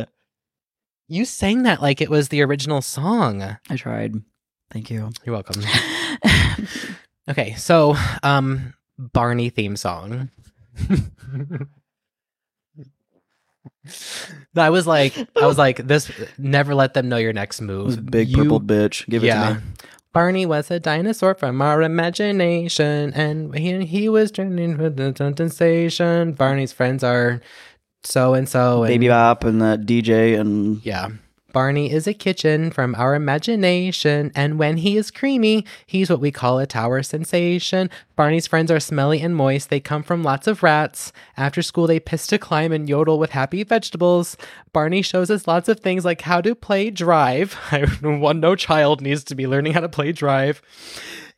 You 1.09 1.25
sang 1.25 1.65
that 1.65 1.83
like 1.83 2.01
it 2.01 2.11
was 2.11 2.29
the 2.29 2.43
original 2.43 2.83
song. 2.83 3.43
I 3.69 3.77
tried. 3.77 4.15
Thank 4.73 4.91
you. 4.91 5.11
You're 5.25 5.35
welcome. 5.35 5.63
Okay, 7.29 7.55
so 7.55 7.95
um 8.25 8.75
Barney 8.99 9.51
theme 9.51 9.77
song. 9.77 10.31
I 14.57 14.71
was 14.71 14.87
like 14.87 15.17
I 15.41 15.47
was 15.47 15.57
like 15.59 15.77
this 15.87 16.11
never 16.39 16.75
let 16.75 16.95
them 16.95 17.09
know 17.09 17.19
your 17.19 17.33
next 17.33 17.61
move. 17.61 18.05
big 18.11 18.29
You- 18.29 18.37
purple 18.39 18.61
bitch. 18.61 19.09
Give 19.09 19.23
it 19.23 19.29
yeah. 19.29 19.49
to 19.49 19.55
me. 19.57 19.61
Barney 20.13 20.45
was 20.45 20.73
a 20.73 20.81
dinosaur 20.81 21.37
from 21.37 21.63
our 21.63 21.83
imagination, 21.83 23.13
and 23.15 23.55
he, 23.55 23.85
he 23.87 24.09
was 24.09 24.33
turning 24.33 24.77
with 24.77 24.97
the 24.97 25.15
sensation. 25.17 26.33
Barney's 26.33 26.73
friends 26.73 27.05
are 27.05 27.41
so 28.03 28.35
and 28.35 28.49
so. 28.49 28.83
Baby 28.85 29.07
Bop 29.07 29.45
and 29.45 29.63
the 29.63 29.77
DJ 29.79 30.37
and 30.39 30.85
Yeah. 30.85 31.11
Barney 31.53 31.91
is 31.91 32.07
a 32.07 32.15
kitchen 32.15 32.71
from 32.71 32.95
our 32.95 33.15
imagination, 33.15 34.31
and 34.35 34.59
when 34.59 34.79
he 34.79 34.97
is 34.97 35.11
creamy, 35.11 35.65
he's 35.87 36.11
what 36.11 36.21
we 36.21 36.31
call 36.31 36.59
a 36.59 36.67
tower 36.67 37.03
sensation. 37.03 37.91
Barney's 38.17 38.47
friends 38.47 38.71
are 38.71 38.81
smelly 38.81 39.21
and 39.21 39.35
moist. 39.35 39.71
They 39.71 39.81
come 39.81 40.03
from 40.03 40.23
lots 40.23 40.47
of 40.47 40.63
rats. 40.63 41.13
After 41.37 41.63
school, 41.63 41.87
they 41.87 42.01
piss 42.01 42.27
to 42.29 42.39
climb 42.39 42.73
and 42.73 42.89
yodel 42.89 43.19
with 43.19 43.31
happy 43.31 43.63
vegetables. 43.65 44.37
Barney 44.73 45.03
shows 45.03 45.31
us 45.31 45.47
lots 45.47 45.69
of 45.69 45.81
things 45.81 46.05
like 46.05 46.23
how 46.23 46.41
to 46.41 46.55
play 46.55 46.91
drive. 46.91 47.55
One 48.03 48.41
no 48.41 48.57
child 48.57 49.01
needs 49.01 49.25
to 49.25 49.35
be 49.35 49.47
learning 49.47 49.75
how 49.75 49.81
to 49.81 49.89
play 49.89 50.13
drive. 50.13 50.63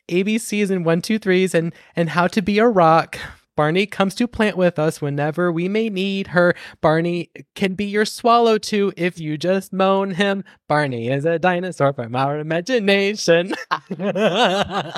ABCs 0.09 0.71
and 0.71 0.85
one, 0.85 1.01
two, 1.01 1.19
threes, 1.19 1.55
and 1.55 1.73
and 1.97 2.11
how 2.11 2.27
to 2.27 2.43
be 2.43 2.59
a 2.59 2.67
rock. 2.67 3.19
Barney 3.57 3.87
comes 3.87 4.15
to 4.17 4.27
plant 4.27 4.57
with 4.57 4.79
us 4.79 5.01
whenever 5.01 5.53
we 5.53 5.69
may 5.69 5.89
need 5.89 6.29
her. 6.29 6.55
Barney 6.81 7.31
can 7.55 7.75
be 7.75 7.85
your 7.85 8.05
swallow 8.05 8.59
too 8.59 8.93
if 8.97 9.19
you 9.19 9.37
just 9.37 9.73
moan 9.73 10.13
him. 10.13 10.45
Barney 10.69 11.09
is 11.09 11.25
a 11.25 11.39
dinosaur 11.39 11.93
from 11.93 12.17
our 12.17 12.39
imagination. 12.39 13.55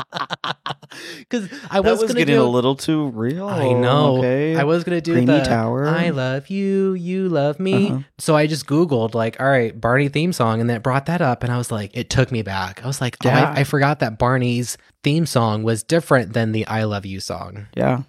Because 1.19 1.49
I 1.71 1.81
was, 1.81 2.01
was 2.01 2.03
gonna 2.03 2.21
getting 2.21 2.37
do, 2.37 2.43
a 2.43 2.45
little 2.45 2.77
too 2.77 3.09
real. 3.09 3.49
I 3.49 3.73
know. 3.73 4.19
Okay. 4.19 4.57
I 4.57 4.65
was 4.65 4.85
gonna 4.85 5.01
do 5.01 5.13
Creamy 5.13 5.27
the 5.27 5.43
Tower. 5.43 5.87
I 5.87 6.11
love 6.11 6.51
you, 6.51 6.95
you 6.95 7.29
love 7.29 7.59
me. 7.59 7.89
Uh-huh. 7.91 7.99
So 8.19 8.37
I 8.37 8.47
just 8.47 8.67
Googled 8.67 9.15
like, 9.15 9.41
all 9.41 9.49
right, 9.49 9.79
Barney 9.79 10.09
theme 10.09 10.33
song, 10.33 10.61
and 10.61 10.71
that 10.71 10.83
brought 10.83 11.07
that 11.07 11.21
up, 11.21 11.43
and 11.43 11.53
I 11.53 11.59
was 11.59 11.73
like, 11.73 11.91
it 11.95 12.11
took 12.11 12.31
me 12.31 12.43
back. 12.43 12.85
I 12.85 12.87
was 12.87 13.01
like, 13.01 13.17
oh, 13.25 13.29
I, 13.29 13.61
I 13.61 13.65
forgot 13.65 14.01
that 14.01 14.19
Barney's 14.19 14.79
theme 15.03 15.27
song 15.27 15.63
was 15.63 15.83
different 15.83 16.33
than 16.33 16.53
the 16.53 16.67
I 16.67 16.85
love 16.85 17.07
you 17.07 17.21
song. 17.21 17.67
Yeah. 17.77 18.03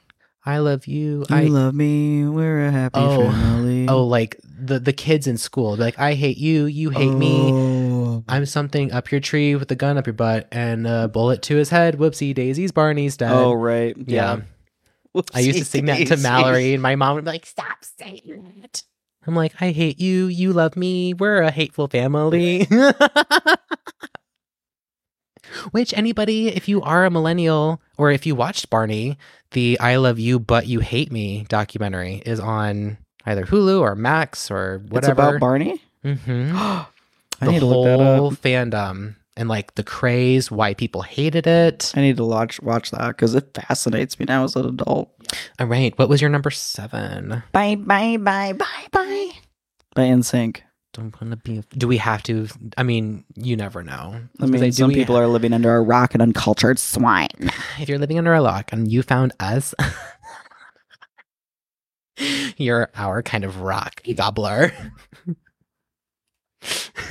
I 0.46 0.60
love 0.60 0.86
you. 0.86 1.26
You 1.30 1.36
I 1.36 1.44
love 1.46 1.74
me. 1.74 2.26
We're 2.28 2.66
a 2.66 2.72
happy 2.72 3.00
Oh. 3.00 3.32
family. 3.32 3.88
oh, 3.90 4.04
like 4.06 4.40
the 4.44 4.80
the 4.80 4.94
kids 4.94 5.26
in 5.28 5.38
school, 5.38 5.76
like 5.76 5.98
I 6.00 6.14
hate 6.14 6.38
you, 6.38 6.66
you 6.66 6.92
hate 6.92 7.12
me. 7.14 7.52
Oh. 7.52 8.24
I'm 8.28 8.46
something 8.46 8.92
up 8.92 9.12
your 9.12 9.20
tree 9.22 9.56
with 9.56 9.72
a 9.72 9.76
gun 9.76 9.98
up 9.98 10.06
your 10.08 10.14
butt 10.14 10.48
and 10.52 10.86
a 10.88 11.08
bullet 11.08 11.42
to 11.44 11.56
his 11.56 11.70
head. 11.70 11.98
Whoopsie 11.98 12.34
daisies, 12.34 12.72
Barney's 12.72 13.18
dead. 13.18 13.32
Oh, 13.32 13.54
right. 13.54 13.96
yeah. 14.06 14.42
I 15.34 15.40
used 15.40 15.60
to 15.60 15.66
sing 15.66 15.86
that 15.86 16.06
to 16.08 16.18
Mallory, 16.18 16.74
and 16.74 16.84
my 16.84 16.96
mom 16.96 17.16
would 17.16 17.24
be 17.26 17.32
like, 17.32 17.46
"Stop 17.46 17.78
saying 17.98 18.60
that." 18.62 18.84
I'm 19.26 19.34
like, 19.36 19.54
"I 19.62 19.72
hate 19.72 20.00
you. 20.00 20.28
You 20.28 20.52
love 20.54 20.76
me. 20.76 21.14
We're 21.14 21.42
a 21.42 21.52
hateful 21.52 21.88
family." 21.88 22.68
Which 25.72 25.94
anybody, 25.96 26.50
if 26.50 26.68
you 26.68 26.82
are 26.82 27.06
a 27.06 27.12
millennial 27.12 27.82
or 27.98 28.12
if 28.12 28.26
you 28.26 28.36
watched 28.36 28.70
Barney, 28.70 29.18
the 29.52 29.80
"I 29.80 29.96
love 29.98 30.20
you 30.20 30.40
but 30.40 30.68
you 30.68 30.80
hate 30.80 31.12
me" 31.12 31.46
documentary 31.50 32.22
is 32.26 32.40
on 32.40 32.98
either 33.26 33.46
Hulu 33.46 33.82
or 33.82 33.96
Max 33.96 34.50
or 34.52 34.80
whatever. 34.90 35.12
It's 35.12 35.20
about 35.20 35.40
Barney? 35.40 35.82
hmm 36.04 36.52
I 36.56 36.88
the 37.42 37.52
need 37.52 37.60
to 37.60 37.66
whole 37.68 37.84
look 37.84 38.00
that 38.00 38.38
up. 38.38 38.42
fandom 38.42 39.16
and 39.38 39.50
like 39.50 39.76
the 39.76 39.84
craze, 39.84 40.50
why 40.50 40.74
people 40.74 41.02
hated 41.02 41.46
it. 41.48 41.92
I 41.96 42.02
need 42.02 42.18
to 42.18 42.24
watch 42.26 42.62
watch 42.62 42.92
that 42.92 43.08
because 43.10 43.36
it 43.36 43.54
fascinates 43.54 44.18
me 44.20 44.26
now 44.28 44.44
as 44.46 44.56
an 44.56 44.66
adult. 44.66 45.12
All 45.60 45.68
right, 45.68 45.98
what 45.98 46.08
was 46.08 46.22
your 46.22 46.30
number 46.30 46.52
seven? 46.52 47.44
Bye, 47.52 47.76
bye, 47.76 48.18
bye, 48.18 48.54
bye, 48.54 48.88
bye. 48.92 49.32
By 49.94 50.04
NSYNC. 50.04 50.62
Don't 50.96 51.14
want 51.22 51.32
to 51.32 51.38
be. 51.38 51.62
Do 51.78 51.90
we 51.90 51.98
have 51.98 52.24
to? 52.24 52.48
I 52.78 52.84
mean, 52.84 53.26
you 53.36 53.58
never 53.58 53.84
know. 53.84 54.22
I 54.40 54.46
mean, 54.46 54.72
some 54.72 54.92
people 54.92 55.18
are 55.18 55.28
living 55.28 55.52
under 55.52 55.76
a 55.76 55.82
rock 55.82 56.14
and 56.14 56.22
uncultured 56.22 56.80
swine. 56.80 57.28
If 57.78 57.90
you're 57.90 58.00
living 58.00 58.18
under 58.18 58.34
a 58.34 58.42
rock 58.42 58.72
and 58.72 58.90
you 58.90 59.04
found 59.04 59.34
us, 59.42 59.76
you're 62.58 62.90
our 62.96 63.22
kind 63.22 63.44
of 63.44 63.60
rock 63.60 64.02
gobbler. 64.16 64.72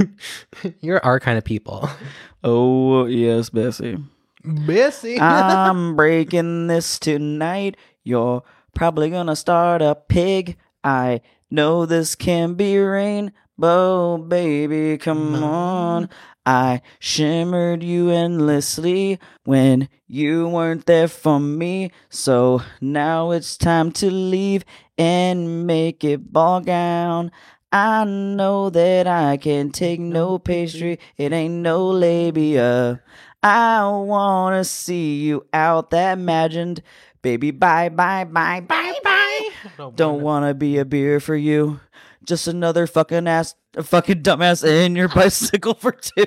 you're 0.81 1.05
our 1.05 1.21
kind 1.21 1.37
of 1.37 1.45
people. 1.45 1.91
Oh, 2.43 3.05
yes, 3.05 3.51
Bessie. 3.51 3.99
Bessie, 4.43 5.21
I'm 5.21 5.95
breaking 5.95 6.69
this 6.69 6.99
tonight. 6.99 7.77
You're 8.03 8.45
probably 8.75 9.11
gonna 9.11 9.37
start 9.37 9.83
a 9.83 9.95
pig. 9.95 10.57
I 10.83 11.21
know 11.51 11.85
this 11.85 12.15
can 12.15 12.55
be 12.55 12.79
rain, 12.79 13.33
Oh, 13.61 14.19
baby, 14.19 14.99
come 14.99 15.43
on. 15.43 16.09
I 16.47 16.83
shimmered 16.99 17.83
you 17.83 18.11
endlessly 18.11 19.19
when 19.45 19.89
you 20.07 20.49
weren't 20.49 20.87
there 20.87 21.09
for 21.09 21.41
me. 21.41 21.91
So 22.11 22.63
now 22.81 23.31
it's 23.31 23.57
time 23.57 23.93
to 23.93 24.11
leave 24.11 24.65
and 24.99 25.67
make 25.67 26.05
it 26.05 26.33
ball 26.33 26.61
gown. 26.61 27.31
I 27.73 28.05
know 28.05 28.71
that 28.71 29.07
I 29.07 29.37
can 29.37 29.71
take 29.71 30.01
no 30.01 30.39
pastry. 30.39 30.99
It 31.17 31.33
ain't 31.33 31.55
no 31.55 31.87
labia. 31.89 33.03
I 33.43 33.87
wanna 33.89 34.65
see 34.65 35.17
you 35.21 35.47
out 35.53 35.91
that 35.91 36.19
imagined. 36.19 36.83
Baby, 37.23 37.51
bye, 37.53 37.89
bye, 37.89 38.25
bye, 38.25 38.61
bye, 38.61 38.95
bye. 39.03 39.49
Don't 39.97 40.21
wanna 40.21 40.55
be 40.55 40.79
a 40.79 40.85
beer 40.85 41.21
for 41.21 41.35
you. 41.35 41.81
Just 42.25 42.47
another 42.49 42.87
fucking 42.87 43.27
ass, 43.29 43.55
fucking 43.81 44.23
dumbass 44.23 44.67
in 44.67 44.97
your 44.97 45.09
bicycle 45.09 45.75
for 45.75 45.93
two. 45.93 46.25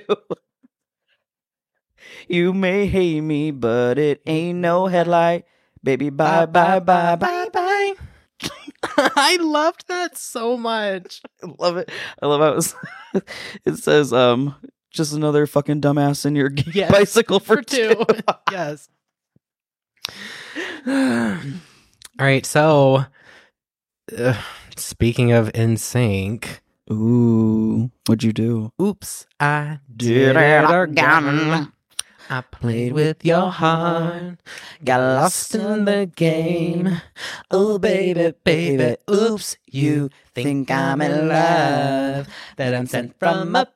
You 2.27 2.53
may 2.53 2.85
hate 2.87 3.21
me, 3.21 3.51
but 3.51 3.97
it 3.97 4.21
ain't 4.25 4.59
no 4.59 4.87
headlight. 4.87 5.45
Baby, 5.83 6.09
bye, 6.09 6.45
bye, 6.45 6.79
bye, 6.79 7.15
bye, 7.15 7.49
bye. 7.51 7.93
I 8.97 9.37
loved 9.37 9.87
that 9.87 10.17
so 10.17 10.57
much. 10.57 11.21
I 11.43 11.47
love 11.57 11.77
it. 11.77 11.89
I 12.21 12.25
love 12.27 12.41
how 12.41 12.57
it's, 12.57 12.75
it 13.65 13.75
says, 13.77 14.13
um, 14.13 14.55
just 14.91 15.13
another 15.13 15.47
fucking 15.47 15.81
dumbass 15.81 16.25
in 16.25 16.35
your 16.35 16.51
Yes, 16.73 16.91
bicycle 16.91 17.39
for, 17.39 17.57
For 17.57 17.61
two. 17.63 18.05
yes. 18.51 18.89
All 20.87 22.25
right, 22.25 22.45
so 22.45 23.05
uh, 24.17 24.41
speaking 24.79 25.31
of 25.31 25.51
in 25.55 25.77
sync, 25.77 26.61
Ooh, 26.91 27.91
what'd 28.05 28.23
you 28.23 28.33
do? 28.33 28.71
oops, 28.81 29.25
I 29.39 29.79
Did 29.95 30.33
did 30.33 30.37
it 30.37 30.69
again. 30.69 31.71
I 32.29 32.41
played 32.41 32.91
with 32.93 33.23
your 33.25 33.49
heart, 33.51 34.39
got 34.83 34.99
lost 34.99 35.55
in 35.55 35.85
the 35.85 36.11
game. 36.13 37.01
Oh 37.51 37.79
baby, 37.79 38.33
baby, 38.43 38.97
oops, 39.09 39.55
you 39.71 40.09
think 40.35 40.69
I'm 40.69 41.01
in 41.01 41.27
love, 41.29 42.27
that 42.57 42.75
I'm 42.75 42.85
sent 42.87 43.17
from 43.19 43.55
above. 43.55 43.71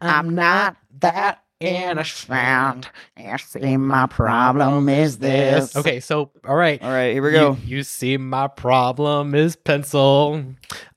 I'm 0.00 0.34
not 0.34 0.76
that 1.00 1.42
innocent. 1.60 2.90
You 3.18 3.38
see, 3.38 3.76
my 3.76 4.06
problem 4.06 4.88
is 4.88 5.18
this. 5.18 5.76
Okay, 5.76 6.00
so 6.00 6.30
all 6.46 6.56
right. 6.56 6.82
All 6.82 6.90
right, 6.90 7.12
here 7.12 7.22
we 7.22 7.32
go. 7.32 7.56
You, 7.64 7.76
you 7.76 7.82
see, 7.82 8.16
my 8.16 8.48
problem 8.48 9.34
is 9.34 9.56
pencil. 9.56 10.44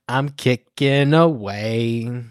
I'm 0.08 0.28
kicking 0.30 1.14
away. 1.14 2.24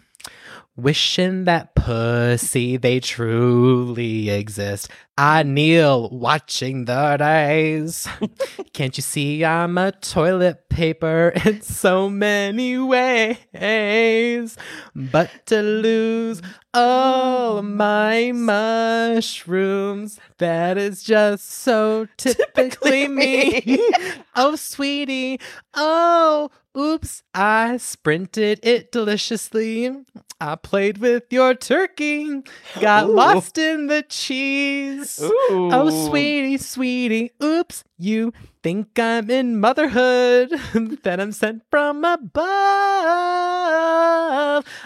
Wishing 0.79 1.43
that 1.43 1.75
pussy 1.75 2.77
they 2.77 3.01
truly 3.01 4.29
exist. 4.29 4.89
I 5.17 5.43
kneel 5.43 6.07
watching 6.09 6.85
the 6.85 7.17
days. 7.17 8.07
Can't 8.73 8.95
you 8.97 9.01
see 9.01 9.43
I'm 9.43 9.77
a 9.77 9.91
toilet 9.91 10.69
paper 10.69 11.33
in 11.43 11.61
so 11.61 12.09
many 12.09 12.77
ways? 12.77 14.55
But 14.95 15.45
to 15.47 15.61
lose 15.61 16.41
all 16.73 17.61
my 17.61 18.31
mushrooms, 18.31 20.17
that 20.37 20.77
is 20.77 21.03
just 21.03 21.51
so 21.51 22.07
typically 22.17 23.09
me. 23.09 23.91
oh, 24.37 24.55
sweetie. 24.55 25.41
Oh, 25.73 26.49
oops. 26.79 27.23
I 27.33 27.77
sprinted 27.77 28.59
it 28.63 28.91
deliciously. 28.91 29.91
I 30.39 30.55
played 30.55 30.99
with 30.99 31.23
your 31.29 31.53
turkey. 31.53 32.41
Got 32.79 33.09
Ooh. 33.09 33.13
lost 33.15 33.57
in 33.57 33.87
the 33.87 34.03
cheese. 34.03 35.19
Oh, 35.21 36.07
sweetie, 36.07 36.57
sweetie. 36.57 37.31
Oops. 37.43 37.83
You 37.97 38.31
think 38.63 38.97
I'm 38.97 39.29
in 39.29 39.59
motherhood. 39.59 40.49
that 41.03 41.19
I'm 41.19 41.33
sent 41.33 41.63
from 41.69 42.05
above. 42.05 42.45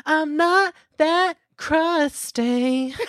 I'm 0.06 0.36
not 0.36 0.74
that 0.98 1.38
crusty. 1.58 2.96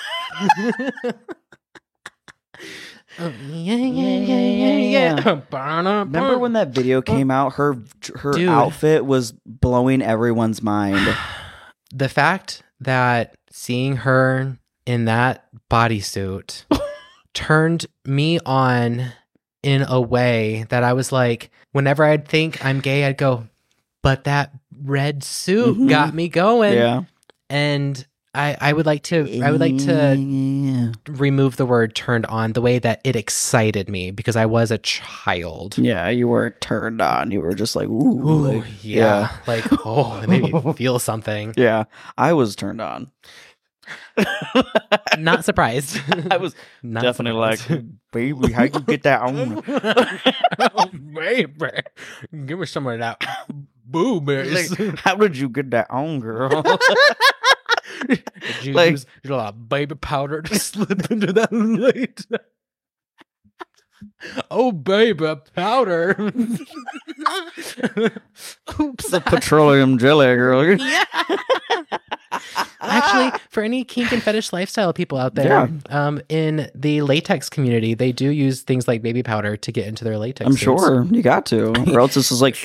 Oh, 3.18 3.32
yeah, 3.48 3.74
yeah, 3.76 4.18
yeah, 4.18 4.76
yeah, 4.76 5.14
yeah. 5.22 5.40
Remember 5.52 6.38
when 6.38 6.54
that 6.54 6.68
video 6.70 7.00
came 7.02 7.30
out? 7.30 7.54
Her 7.54 7.76
her 8.16 8.32
Dude. 8.32 8.48
outfit 8.48 9.04
was 9.06 9.32
blowing 9.46 10.02
everyone's 10.02 10.62
mind. 10.62 11.16
the 11.94 12.08
fact 12.08 12.62
that 12.80 13.34
seeing 13.50 13.96
her 13.98 14.58
in 14.86 15.04
that 15.06 15.46
bodysuit 15.70 16.64
turned 17.34 17.86
me 18.04 18.38
on 18.44 19.12
in 19.62 19.82
a 19.88 20.00
way 20.00 20.66
that 20.68 20.82
I 20.84 20.92
was 20.92 21.12
like, 21.12 21.50
whenever 21.72 22.04
I'd 22.04 22.26
think 22.28 22.64
I'm 22.64 22.80
gay, 22.80 23.04
I'd 23.04 23.16
go, 23.16 23.46
but 24.02 24.24
that 24.24 24.52
red 24.82 25.22
suit 25.24 25.76
Mhm. 25.78 25.88
got 25.88 26.14
me 26.14 26.28
going. 26.28 26.74
yeah, 26.74 27.02
And 27.48 28.04
I, 28.34 28.56
I 28.60 28.72
would 28.72 28.86
like 28.86 29.02
to 29.04 29.40
I 29.42 29.50
would 29.50 29.60
like 29.60 29.78
to 29.78 30.16
Yeah. 30.16 30.92
remove 31.08 31.56
the 31.56 31.66
word 31.66 31.94
turned 31.94 32.26
on 32.26 32.52
the 32.52 32.60
way 32.60 32.78
that 32.80 33.00
it 33.04 33.14
excited 33.16 33.88
me 33.88 34.10
because 34.10 34.34
I 34.36 34.46
was 34.46 34.70
a 34.70 34.78
child. 34.78 35.78
Yeah, 35.78 36.08
you 36.08 36.26
were 36.28 36.50
turned 36.60 37.00
on. 37.00 37.30
You 37.30 37.40
were 37.40 37.54
just 37.54 37.76
like, 37.76 37.88
ooh, 37.88 38.28
Ooh, 38.28 38.58
like- 38.58 38.64
yeah. 38.82 39.30
Like, 39.46 39.64
oh, 39.86 40.20
it 40.20 40.28
made 40.28 40.52
me 40.52 40.72
feel 40.76 40.98
something. 40.98 41.54
yeah. 41.56 41.84
I 42.18 42.32
was 42.32 42.56
turned 42.56 42.80
on. 42.80 43.10
Not 45.18 45.44
surprised. 45.44 46.00
I 46.30 46.36
was 46.38 46.54
Not 46.82 47.02
definitely 47.02 47.38
like, 47.38 47.60
baby, 48.12 48.52
how 48.52 48.64
you 48.64 48.70
get 48.80 49.02
that 49.04 49.20
on? 49.22 49.62
oh, 50.58 50.86
baby. 51.14 51.82
Give 52.46 52.58
me 52.58 52.66
some 52.66 52.86
of 52.86 52.98
that 52.98 53.22
boobies. 53.84 54.70
Like, 54.78 54.98
how 55.00 55.16
did 55.16 55.36
you 55.36 55.48
get 55.48 55.70
that 55.72 55.90
on, 55.90 56.20
girl? 56.20 56.62
Did 58.08 58.22
you 58.62 58.72
like- 58.72 58.90
use 58.92 59.06
a 59.24 59.28
lot 59.28 59.54
of 59.54 59.68
baby 59.68 59.94
powder 59.94 60.42
to 60.42 60.58
slip 60.58 61.10
into 61.10 61.32
that 61.32 61.52
late? 61.52 62.26
oh, 64.50 64.72
baby 64.72 65.34
powder. 65.54 66.16
Oops. 68.80 69.10
the 69.10 69.22
petroleum 69.24 69.98
jelly, 69.98 70.26
girl. 70.26 70.78
Yeah. 70.78 71.04
Actually, 72.80 73.40
for 73.48 73.62
any 73.62 73.84
kink 73.84 74.12
and 74.12 74.22
fetish 74.22 74.52
lifestyle 74.52 74.92
people 74.92 75.18
out 75.18 75.34
there, 75.34 75.48
yeah. 75.48 76.06
um, 76.06 76.20
in 76.28 76.70
the 76.74 77.02
latex 77.02 77.48
community, 77.48 77.94
they 77.94 78.12
do 78.12 78.28
use 78.28 78.62
things 78.62 78.86
like 78.86 79.02
baby 79.02 79.22
powder 79.22 79.56
to 79.56 79.72
get 79.72 79.86
into 79.86 80.04
their 80.04 80.18
latex. 80.18 80.46
I'm 80.46 80.52
suits. 80.52 80.62
sure 80.62 81.04
you 81.04 81.22
got 81.22 81.46
to, 81.46 81.68
or 81.92 82.00
else 82.00 82.14
this 82.14 82.30
is 82.30 82.42
like, 82.42 82.56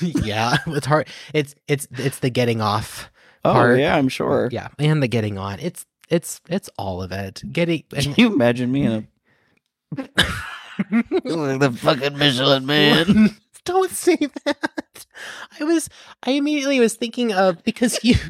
yeah, 0.00 0.56
it's 0.68 0.86
hard. 0.86 1.08
It's 1.34 1.54
it's 1.68 1.86
it's 1.98 2.20
the 2.20 2.30
getting 2.30 2.60
off 2.60 3.10
oh 3.50 3.52
part. 3.52 3.78
yeah, 3.78 3.96
I'm 3.96 4.08
sure. 4.08 4.48
Yeah, 4.52 4.68
and 4.78 5.02
the 5.02 5.08
getting 5.08 5.38
on. 5.38 5.58
It's 5.60 5.86
it's 6.08 6.40
it's 6.48 6.70
all 6.78 7.02
of 7.02 7.12
it. 7.12 7.42
Getting 7.52 7.84
Can 7.90 8.14
you 8.16 8.32
imagine 8.32 8.70
me 8.72 8.82
in 8.84 8.92
a 8.92 9.04
like 9.96 11.60
the 11.60 11.76
fucking 11.80 12.18
Michelin 12.18 12.66
man? 12.66 13.30
Don't 13.64 13.90
say 13.90 14.16
that. 14.44 15.06
I 15.58 15.64
was 15.64 15.88
I 16.22 16.32
immediately 16.32 16.78
was 16.78 16.94
thinking 16.94 17.32
of 17.32 17.64
because 17.64 17.98
you 18.04 18.14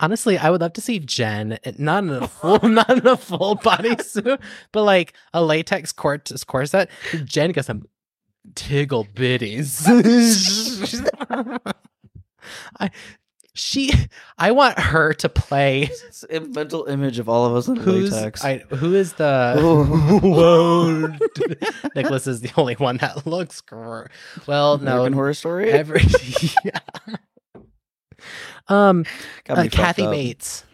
Honestly, 0.00 0.36
I 0.36 0.50
would 0.50 0.60
love 0.60 0.72
to 0.74 0.80
see 0.80 0.98
Jen 0.98 1.58
not 1.78 2.04
in 2.04 2.10
a 2.10 2.28
full 2.28 2.58
not 2.68 2.90
in 2.90 3.06
a 3.06 3.16
full 3.16 3.56
bodysuit, 3.56 4.40
but 4.72 4.82
like 4.82 5.14
a 5.32 5.42
latex 5.42 5.92
cort- 5.92 6.30
corset. 6.46 6.90
Jen 7.24 7.52
got 7.52 7.64
some 7.64 7.86
tiggle 8.52 9.06
bitties. 9.14 9.86
I 12.78 12.90
she 13.54 13.90
I 14.36 14.50
want 14.50 14.78
her 14.78 15.12
to 15.14 15.28
play 15.28 15.84
It's 15.84 16.24
a 16.28 16.40
mental 16.40 16.84
image 16.86 17.18
of 17.18 17.28
all 17.28 17.46
of 17.46 17.56
us 17.56 17.68
in 17.68 17.76
who's 17.76 18.12
latex. 18.12 18.44
I 18.44 18.58
who 18.58 18.94
is 18.94 19.14
the 19.14 19.54
Whoa. 20.22 21.14
Nicholas 21.94 22.26
is 22.26 22.40
the 22.40 22.50
only 22.56 22.74
one 22.74 22.96
that 22.98 23.26
looks 23.26 23.60
gr- 23.60 24.06
well 24.46 24.78
no 24.78 24.92
American 24.92 25.12
Horror 25.14 25.34
Story. 25.34 25.70
every 25.70 26.02
yeah. 26.64 26.78
um 28.68 29.04
uh, 29.48 29.68
Kathy 29.70 30.02
up. 30.02 30.10
Bates 30.10 30.64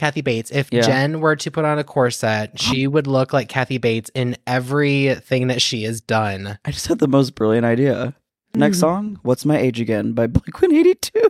Kathy 0.00 0.22
Bates 0.22 0.50
if 0.50 0.72
Yeah. 0.72 0.80
Jen 0.80 1.20
were 1.20 1.36
to 1.36 1.50
put 1.50 1.64
on 1.66 1.78
a 1.78 1.84
corset 1.84 2.58
she 2.58 2.86
would 2.86 3.06
look 3.06 3.32
like 3.34 3.48
Kathy 3.50 3.76
Bates 3.78 4.10
in 4.14 4.36
everything 4.46 5.48
that 5.48 5.60
she 5.60 5.82
has 5.84 6.00
done 6.00 6.58
I 6.64 6.70
just 6.70 6.86
had 6.86 6.98
the 7.00 7.06
most 7.08 7.34
brilliant 7.34 7.66
idea. 7.66 8.14
Next 8.54 8.78
Mhm. 8.78 8.80
song, 8.80 9.18
"What's 9.22 9.44
My 9.44 9.58
Age 9.58 9.78
Again" 9.80 10.12
by 10.14 10.26
Blink 10.26 10.60
One 10.62 10.74
Eighty 10.74 10.94
Two. 10.94 11.28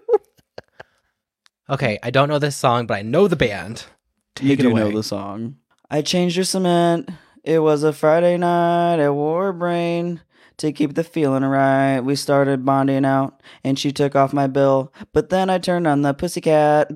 okay 1.69 1.99
I 2.03 2.11
don't 2.11 2.29
know 2.29 2.39
this 2.39 2.57
song 2.57 2.87
but 2.87 2.95
I 2.99 3.03
know 3.03 3.29
the 3.29 3.37
band 3.37 3.85
You 4.41 4.51
Take 4.51 4.61
it 4.61 4.63
do 4.63 4.71
away. 4.71 4.81
know 4.81 4.93
the 4.97 5.03
song. 5.03 5.57
I 5.91 6.03
changed 6.03 6.37
your 6.37 6.45
cement. 6.45 7.11
It 7.43 7.59
was 7.61 7.83
a 7.83 7.93
Friday 7.93 8.37
night 8.39 9.01
at 9.01 9.11
Warbrain. 9.11 10.21
to 10.59 10.73
keep 10.73 10.95
the 10.95 11.03
feeling 11.03 11.43
right. 11.45 12.01
We 12.01 12.15
started 12.15 12.67
bonding 12.67 13.07
out, 13.07 13.43
and 13.65 13.79
she 13.79 13.93
took 13.93 14.15
off 14.15 14.35
my 14.35 14.47
bill. 14.47 14.93
But 15.15 15.31
then 15.31 15.49
I 15.49 15.57
turned 15.59 15.87
on 15.87 16.03
the 16.03 16.13
pussycat, 16.13 16.91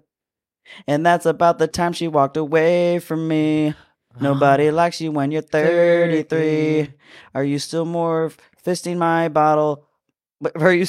and 0.87 1.05
that's 1.05 1.27
about 1.27 1.59
the 1.59 1.69
time 1.69 1.93
she 1.93 2.09
walked 2.09 2.37
away 2.37 2.99
from 2.99 3.27
me. 3.29 3.75
Nobody 4.21 4.69
ah. 4.69 4.73
likes 4.73 5.01
you 5.01 5.11
when 5.11 5.31
you're 5.31 5.43
33. 5.43 6.89
Are 7.35 7.45
you 7.45 7.59
still 7.59 7.85
more 7.85 8.33
fisting 8.65 8.97
my 8.97 9.29
bottle? 9.29 9.87
Are 10.57 10.73
you 10.73 10.87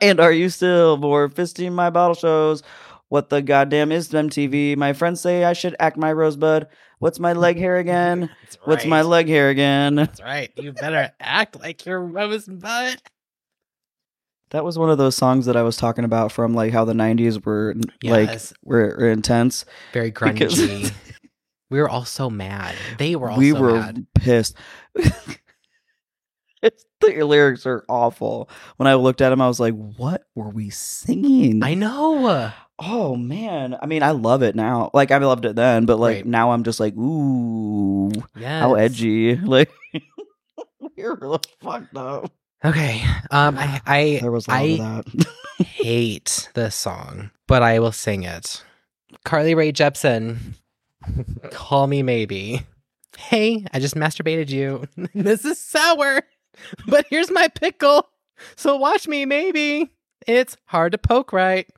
and 0.00 0.20
are 0.20 0.32
you 0.32 0.48
still 0.48 0.96
more 0.96 1.28
fisting 1.28 1.72
my 1.72 1.90
bottle 1.90 2.14
shows? 2.14 2.62
What 3.08 3.28
the 3.28 3.42
goddamn 3.42 3.92
is 3.92 4.08
MTV? 4.08 4.76
My 4.76 4.92
friends 4.92 5.20
say 5.20 5.44
I 5.44 5.52
should 5.52 5.76
act 5.78 5.96
my 5.96 6.12
rosebud. 6.12 6.68
What's 6.98 7.20
my 7.20 7.32
leg 7.32 7.58
hair 7.58 7.76
again? 7.76 8.30
That's 8.42 8.56
What's 8.64 8.86
my 8.86 9.02
leg 9.02 9.28
hair 9.28 9.50
again? 9.50 9.96
That's 9.96 10.22
right. 10.22 10.50
You 10.56 10.72
better 10.72 11.12
act 11.20 11.60
like 11.60 11.84
your 11.84 12.00
rosebud. 12.00 13.02
That 14.54 14.64
was 14.64 14.78
one 14.78 14.88
of 14.88 14.98
those 14.98 15.16
songs 15.16 15.46
that 15.46 15.56
I 15.56 15.62
was 15.62 15.76
talking 15.76 16.04
about 16.04 16.30
from 16.30 16.54
like 16.54 16.72
how 16.72 16.84
the 16.84 16.92
90s 16.92 17.44
were 17.44 17.74
like 18.04 18.40
were, 18.62 18.96
were 18.98 19.10
intense. 19.10 19.64
Very 19.92 20.12
grungy. 20.12 20.92
we 21.70 21.80
were 21.80 21.88
all 21.88 22.04
so 22.04 22.30
mad. 22.30 22.76
They 22.98 23.16
were 23.16 23.30
all 23.32 23.36
we 23.36 23.50
so 23.50 23.60
were 23.60 23.72
mad. 23.80 24.06
pissed. 24.14 24.56
It's- 24.94 26.84
the 27.00 27.22
lyrics 27.24 27.66
are 27.66 27.84
awful. 27.88 28.48
When 28.76 28.86
I 28.86 28.94
looked 28.94 29.20
at 29.20 29.30
them, 29.30 29.40
I 29.42 29.48
was 29.48 29.58
like, 29.58 29.74
"What 29.74 30.22
were 30.36 30.48
we 30.50 30.70
singing?" 30.70 31.62
I 31.64 31.74
know. 31.74 32.52
Oh 32.78 33.16
man, 33.16 33.76
I 33.82 33.86
mean, 33.86 34.02
I 34.04 34.12
love 34.12 34.42
it 34.44 34.54
now. 34.54 34.90
Like 34.94 35.10
I 35.10 35.18
loved 35.18 35.44
it 35.46 35.56
then, 35.56 35.84
but 35.84 35.98
like 35.98 36.16
Right. 36.18 36.26
now 36.26 36.52
I'm 36.52 36.62
just 36.64 36.78
like, 36.80 36.94
ooh, 36.94 38.10
Yes. 38.36 38.62
how 38.62 38.74
edgy. 38.74 39.34
Like 39.44 39.70
we're 40.96 41.14
really 41.16 41.38
fucked 41.60 41.96
up. 41.96 42.32
Okay. 42.64 43.02
Um 43.30 43.58
I 43.58 43.80
I, 43.86 44.18
There 44.22 44.30
was 44.32 44.46
a 44.48 44.50
lot 44.50 44.56
I 44.60 44.62
of 44.62 44.78
that. 45.04 45.26
hate 45.66 46.48
this 46.54 46.74
song, 46.74 47.30
but 47.46 47.62
I 47.62 47.78
will 47.78 47.92
sing 47.92 48.22
it. 48.22 48.62
Carly 49.24 49.54
Rae 49.54 49.72
Jepsen, 49.72 50.38
call 51.50 51.86
me 51.86 52.02
maybe. 52.02 52.62
Hey, 53.16 53.64
I 53.72 53.78
just 53.78 53.94
masturbated 53.94 54.48
you. 54.50 54.86
this 55.14 55.44
is 55.44 55.58
sour, 55.60 56.22
but 56.88 57.06
here's 57.10 57.30
my 57.30 57.48
pickle. 57.48 58.08
So 58.56 58.76
watch 58.76 59.06
me 59.06 59.24
maybe. 59.24 59.90
It's 60.26 60.56
hard 60.66 60.92
to 60.92 60.98
poke 60.98 61.32
right 61.32 61.68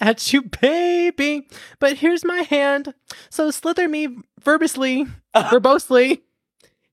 at 0.00 0.32
you, 0.32 0.42
baby. 0.42 1.48
But 1.78 1.96
here's 1.98 2.24
my 2.24 2.42
hand. 2.42 2.92
So 3.30 3.50
slither 3.50 3.88
me 3.88 4.08
verbosely, 4.42 5.10
verbosely. 5.36 6.20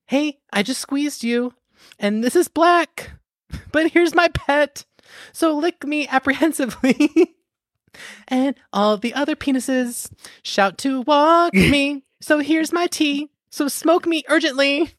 Hey, 0.06 0.38
I 0.52 0.62
just 0.62 0.80
squeezed 0.80 1.22
you, 1.22 1.52
and 1.98 2.24
this 2.24 2.34
is 2.34 2.48
black. 2.48 3.10
But 3.72 3.90
here's 3.92 4.14
my 4.14 4.28
pet. 4.28 4.84
So 5.32 5.56
lick 5.56 5.84
me 5.86 6.06
apprehensively. 6.08 7.34
and 8.28 8.54
all 8.72 8.96
the 8.96 9.14
other 9.14 9.36
penises 9.36 10.10
shout 10.42 10.78
to 10.78 11.02
walk 11.02 11.54
me. 11.54 12.04
So 12.20 12.38
here's 12.38 12.72
my 12.72 12.86
tea. 12.86 13.30
So 13.50 13.68
smoke 13.68 14.06
me 14.06 14.24
urgently. 14.28 14.90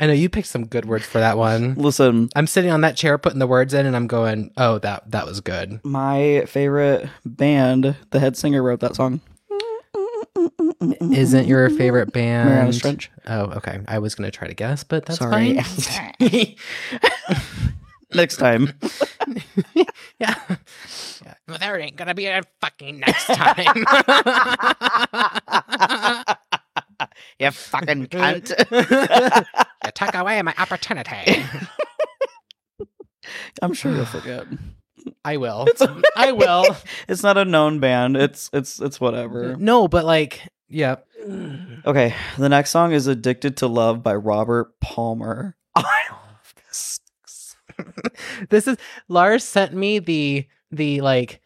I 0.00 0.06
know 0.06 0.12
you 0.14 0.30
picked 0.30 0.48
some 0.48 0.66
good 0.66 0.86
words 0.86 1.04
for 1.04 1.18
that 1.18 1.36
one. 1.36 1.74
Listen, 1.74 2.30
I'm 2.34 2.46
sitting 2.46 2.70
on 2.70 2.80
that 2.82 2.96
chair 2.96 3.18
putting 3.18 3.38
the 3.38 3.46
words 3.46 3.74
in 3.74 3.84
and 3.84 3.94
I'm 3.94 4.06
going, 4.06 4.50
"Oh, 4.56 4.78
that 4.78 5.10
that 5.10 5.26
was 5.26 5.40
good." 5.40 5.80
my 5.84 6.44
favorite 6.46 7.08
band, 7.26 7.96
the 8.10 8.20
head 8.20 8.36
singer 8.36 8.62
wrote 8.62 8.80
that 8.80 8.96
song. 8.96 9.20
Mm, 9.50 10.24
mm, 10.36 10.50
mm, 10.58 10.69
Isn't 10.80 11.46
your 11.46 11.68
mm-hmm. 11.68 11.76
favorite 11.76 12.12
band 12.12 12.48
Marianas 12.48 12.78
Trench? 12.78 13.10
Oh, 13.26 13.42
okay. 13.56 13.80
I 13.86 13.98
was 13.98 14.14
going 14.14 14.30
to 14.30 14.36
try 14.36 14.48
to 14.48 14.54
guess, 14.54 14.82
but 14.82 15.04
that's 15.04 15.18
Sorry. 15.18 15.58
fine. 15.58 16.56
Next 18.14 18.38
time. 18.38 18.72
yeah. 19.74 19.84
yeah. 20.20 20.34
Well, 21.46 21.58
there 21.58 21.78
ain't 21.78 21.96
gonna 21.96 22.14
be 22.14 22.26
a 22.26 22.42
fucking 22.60 22.98
next 22.98 23.26
time. 23.26 23.76
you 27.38 27.50
fucking 27.50 28.06
cunt. 28.08 28.50
you 29.84 29.90
took 29.92 30.14
away 30.14 30.42
my 30.42 30.54
opportunity. 30.58 31.44
I'm 33.62 33.74
sure 33.74 33.92
you'll 33.92 34.06
forget. 34.06 34.46
I 35.24 35.36
will. 35.36 35.68
Okay. 35.80 36.02
I 36.16 36.32
will. 36.32 36.76
It's 37.08 37.22
not 37.22 37.38
a 37.38 37.44
known 37.44 37.78
band. 37.78 38.16
It's 38.16 38.50
it's 38.52 38.80
it's 38.80 39.00
whatever. 39.00 39.56
No, 39.56 39.86
but 39.86 40.04
like, 40.04 40.48
yeah. 40.70 40.96
Okay, 41.84 42.14
the 42.38 42.48
next 42.48 42.70
song 42.70 42.92
is 42.92 43.06
"Addicted 43.06 43.58
to 43.58 43.66
Love" 43.66 44.02
by 44.02 44.14
Robert 44.14 44.78
Palmer. 44.80 45.56
I 45.74 46.02
love 46.10 46.54
this. 46.66 47.00
this 48.48 48.66
is 48.66 48.76
Larz 49.08 49.42
sent 49.42 49.74
me 49.74 49.98
the 49.98 50.46
the 50.70 51.00
like 51.00 51.40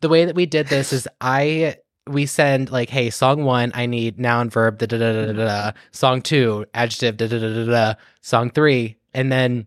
the 0.00 0.08
way 0.08 0.24
that 0.24 0.34
we 0.34 0.46
did 0.46 0.68
this 0.68 0.92
is 0.92 1.08
I 1.20 1.76
we 2.06 2.26
send 2.26 2.70
like 2.70 2.90
hey 2.90 3.10
song 3.10 3.44
one 3.44 3.72
I 3.74 3.86
need 3.86 4.18
noun 4.18 4.50
verb 4.50 4.78
da 4.78 4.86
da 4.86 4.98
da 4.98 5.32
da 5.32 5.72
song 5.92 6.22
two 6.22 6.66
adjective 6.74 7.16
da 7.16 7.26
da 7.26 7.38
da 7.38 7.64
da 7.64 7.70
da 7.70 7.94
song 8.20 8.50
three 8.50 8.96
and 9.12 9.30
then 9.30 9.66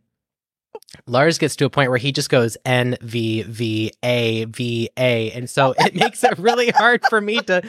Larz 1.08 1.40
gets 1.40 1.56
to 1.58 1.66
a 1.66 1.70
point 1.70 1.90
where 1.90 1.98
he 1.98 2.12
just 2.12 2.30
goes 2.30 2.58
N 2.66 2.98
V 3.02 3.44
V 3.44 3.92
A 4.04 4.46
V 4.46 4.90
A 4.98 5.32
and 5.32 5.50
so 5.50 5.74
it 5.78 5.96
makes 5.96 6.24
it 6.24 6.38
really 6.38 6.70
hard 6.70 7.02
for 7.10 7.22
me 7.22 7.40
to 7.42 7.62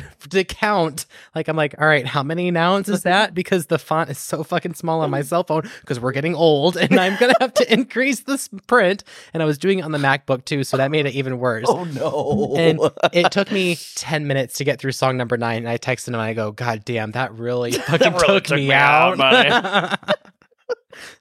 to 0.30 0.44
count 0.44 1.04
like 1.34 1.48
I'm 1.48 1.56
like 1.56 1.74
all 1.78 1.86
right 1.86 2.06
how 2.06 2.22
many 2.22 2.50
nouns 2.50 2.88
is 2.88 3.02
that 3.02 3.34
because 3.34 3.66
the 3.66 3.78
font 3.78 4.08
is 4.08 4.16
so 4.16 4.42
fucking 4.42 4.72
small 4.72 5.02
on 5.02 5.10
my 5.10 5.20
mm. 5.20 5.26
cell 5.26 5.44
phone 5.44 5.68
because 5.80 6.00
we're 6.00 6.12
getting 6.12 6.34
old 6.34 6.78
and 6.78 6.98
I'm 6.98 7.18
gonna 7.18 7.34
have 7.40 7.52
to 7.54 7.70
increase 7.72 8.20
this 8.20 8.48
print 8.66 9.04
and 9.34 9.42
I 9.42 9.46
was 9.46 9.58
doing 9.58 9.80
it 9.80 9.82
on 9.82 9.92
the 9.92 9.98
MacBook 9.98 10.46
too 10.46 10.64
so 10.64 10.78
that 10.78 10.90
made 10.90 11.04
it 11.04 11.14
even 11.14 11.38
worse 11.38 11.66
Oh 11.68 11.84
no! 11.84 12.54
And 12.56 12.80
it 13.12 13.32
took 13.32 13.50
me 13.50 13.76
10 13.94 14.26
minutes 14.26 14.58
to 14.58 14.64
get 14.64 14.78
through 14.78 14.92
song 14.92 15.16
number 15.16 15.36
nine. 15.36 15.58
And 15.58 15.68
I 15.68 15.78
texted 15.78 16.08
him 16.08 16.14
and 16.14 16.22
I 16.22 16.34
go, 16.34 16.52
God 16.52 16.84
damn, 16.84 17.12
that 17.12 17.32
really 17.34 17.72
fucking 17.72 18.12
really 18.12 18.26
took, 18.26 18.44
took 18.44 18.56
me, 18.56 18.68
me 18.68 18.72
out, 18.72 19.18
out. 19.20 19.98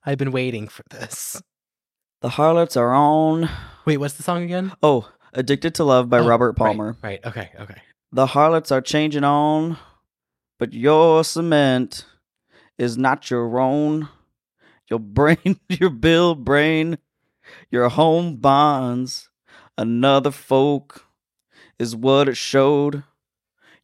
I've 0.05 0.17
been 0.17 0.32
waiting 0.32 0.67
for 0.67 0.84
this. 0.89 1.41
the 2.22 2.30
Harlots 2.30 2.76
are 2.76 2.93
on. 2.93 3.49
Wait, 3.86 3.97
what's 3.97 4.15
the 4.15 4.24
song 4.24 4.43
again? 4.43 4.74
Oh, 4.84 5.09
"Addicted 5.34 5.76
to 5.76 5.84
Love" 5.84 6.09
by 6.09 6.19
Oh, 6.19 6.28
Robert 6.28 6.51
right, 6.51 6.57
Palmer. 6.57 6.97
Right, 7.01 7.19
Okay. 7.26 7.51
Okay. 7.59 7.82
The 8.12 8.28
harlots 8.28 8.72
are 8.72 8.82
changing 8.82 9.24
on, 9.24 9.78
but 10.59 10.74
your 10.74 11.24
cement 11.24 12.05
is 12.78 12.97
not 12.97 13.30
your 13.32 13.59
own. 13.59 14.09
Your 14.89 14.99
brain, 14.99 15.59
your 15.70 15.89
bill 15.89 16.36
brain, 16.36 16.97
your 17.70 17.88
home 17.89 18.36
bonds, 18.38 19.30
another 19.78 20.32
folk 20.32 21.05
is 21.80 21.95
what 21.95 22.28
it 22.28 22.36
showed. 22.36 23.03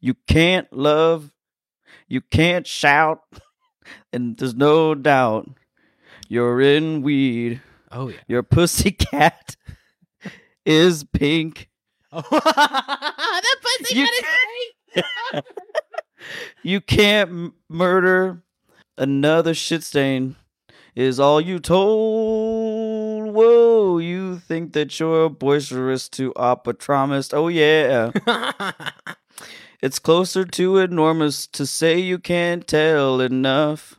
You 0.00 0.14
can't 0.26 0.70
love, 0.72 1.32
you 2.06 2.20
can't 2.20 2.66
shout, 2.66 3.22
and 4.12 4.36
there's 4.36 4.54
no 4.54 4.94
doubt 4.94 5.48
you're 6.28 6.60
in 6.60 7.00
weed. 7.00 7.62
Oh, 7.90 8.08
yeah. 8.08 8.18
Your 8.28 8.42
pussy 8.44 8.90
cat 8.90 9.56
is 10.66 11.04
pink. 11.04 11.70
Oh, 12.12 12.22
that 12.30 13.56
pussy 13.62 13.98
You- 13.98 14.04
got 14.06 14.14
his 14.14 15.02
face. 15.42 15.42
You 16.62 16.80
can't 16.80 17.30
m- 17.30 17.54
murder 17.68 18.42
another 18.96 19.54
shit 19.54 19.82
stain. 19.82 20.36
Is 20.94 21.20
all 21.20 21.40
you 21.40 21.58
told? 21.60 23.32
Whoa, 23.34 23.98
you 23.98 24.38
think 24.38 24.72
that 24.72 24.98
you're 24.98 25.28
boisterous 25.30 26.08
to 26.10 26.32
optometrist? 26.32 27.32
Oh 27.34 27.46
yeah, 27.48 28.10
it's 29.82 29.98
closer 30.00 30.44
to 30.44 30.78
enormous 30.78 31.46
to 31.48 31.66
say 31.66 31.98
you 31.98 32.18
can't 32.18 32.66
tell 32.66 33.20
enough. 33.20 33.94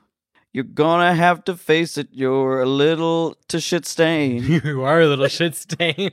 You're 0.51 0.63
gonna 0.65 1.13
have 1.15 1.45
to 1.45 1.55
face 1.55 1.97
it. 1.97 2.09
You're 2.11 2.61
a 2.61 2.65
little 2.65 3.35
to 3.47 3.59
shit 3.61 3.85
stain. 3.85 4.43
you 4.43 4.81
are 4.83 4.99
a 4.99 5.07
little 5.07 5.27
shit 5.29 5.55
stain. 5.55 6.11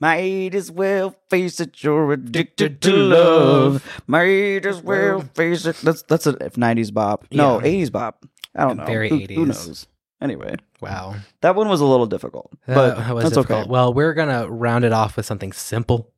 Might 0.00 0.54
as 0.54 0.70
well 0.70 1.14
face 1.30 1.60
it. 1.60 1.82
You're 1.82 2.12
addicted 2.12 2.80
to 2.82 2.92
love. 2.96 4.02
Might 4.06 4.64
as 4.66 4.80
well 4.82 5.20
face 5.34 5.66
it. 5.66 5.76
That's 5.76 6.02
that's 6.02 6.26
a 6.26 6.32
'90s 6.34 6.92
bop. 6.92 7.26
No, 7.30 7.60
Yeah. 7.60 7.66
'80s 7.84 7.90
bop. 7.92 8.24
I 8.54 8.64
don't 8.66 8.76
know. 8.76 8.84
Very 8.86 9.08
who, 9.08 9.16
Who 9.18 9.26
80s. 9.26 9.46
knows? 9.46 9.86
Anyway, 10.20 10.54
wow. 10.80 11.16
that 11.40 11.56
one 11.56 11.68
was 11.68 11.80
a 11.80 11.84
little 11.84 12.06
difficult, 12.06 12.52
That- 12.66 12.74
but 12.74 12.96
that 12.96 13.14
was 13.14 13.24
that's 13.24 13.34
difficult. 13.34 13.60
okay. 13.62 13.70
Well, 13.70 13.92
we're 13.92 14.14
going 14.14 14.28
to 14.28 14.48
round 14.48 14.84
it 14.84 14.92
off 14.92 15.16
with 15.16 15.26
something 15.26 15.52
simple. 15.52 16.12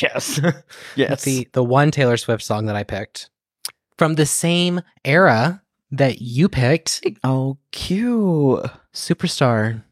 Yes, 0.00 0.40
yes. 0.96 1.24
the 1.24 1.48
the 1.52 1.64
one 1.64 1.90
Taylor 1.90 2.16
Swift 2.16 2.42
song 2.44 2.66
that 2.66 2.76
I 2.76 2.82
picked 2.84 3.28
from 3.98 4.14
the 4.14 4.26
same 4.26 4.80
era 5.04 5.62
that 5.92 6.20
you 6.22 6.48
picked, 6.48 7.02
oh, 7.24 7.58
cute. 7.72 8.64
Superstar. 8.94 9.82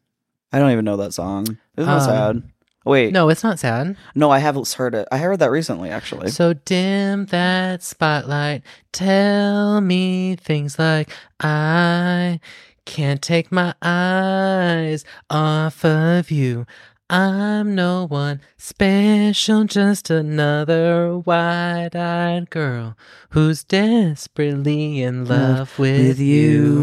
I 0.53 0.59
don't 0.59 0.71
even 0.73 0.85
know 0.85 0.97
that 0.99 1.13
song. 1.15 1.43
Isn't 1.77 1.87
that 1.89 1.89
Um, 1.89 2.01
sad? 2.01 2.43
Wait, 2.85 3.13
no, 3.13 3.29
it's 3.29 3.45
not 3.45 3.59
sad. 3.59 3.97
no, 4.15 4.31
I 4.31 4.39
haven't 4.39 4.71
heard 4.73 4.95
it. 4.95 5.07
I 5.13 5.19
heard 5.19 5.41
that 5.41 5.51
recently, 5.51 5.91
actually. 5.91 6.31
So 6.31 6.55
dim 6.55 7.27
that 7.27 7.83
spotlight. 7.83 8.63
Tell 8.93 9.81
me 9.81 10.37
things 10.37 10.79
like 10.79 11.11
I 11.41 12.41
can't 12.85 13.21
take 13.21 13.53
my 13.53 13.75
eyes 13.83 15.05
off 15.29 15.85
of 15.85 16.31
you. 16.31 16.67
I'm 17.11 17.75
no 17.75 18.07
one 18.07 18.43
special, 18.59 19.65
just 19.65 20.11
another 20.11 21.19
wide 21.19 21.97
eyed 21.97 22.51
girl 22.51 22.97
who's 23.31 23.65
desperately 23.65 25.03
in 25.03 25.25
love 25.25 25.79
with, 25.79 26.09
with 26.09 26.21
you. 26.21 26.27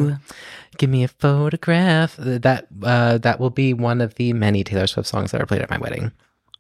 you. 0.08 0.18
Give 0.78 0.90
me 0.90 1.04
a 1.04 1.08
photograph. 1.08 2.16
That 2.18 2.68
uh, 2.84 3.18
that 3.20 3.40
will 3.40 3.50
be 3.50 3.74
one 3.74 4.02
of 4.02 4.16
the 4.16 4.34
many 4.34 4.64
Taylor 4.64 4.88
Swift 4.88 5.08
songs 5.08 5.32
that 5.32 5.42
are 5.42 5.46
played 5.46 5.62
at 5.62 5.70
my 5.70 5.78
wedding 5.78 6.12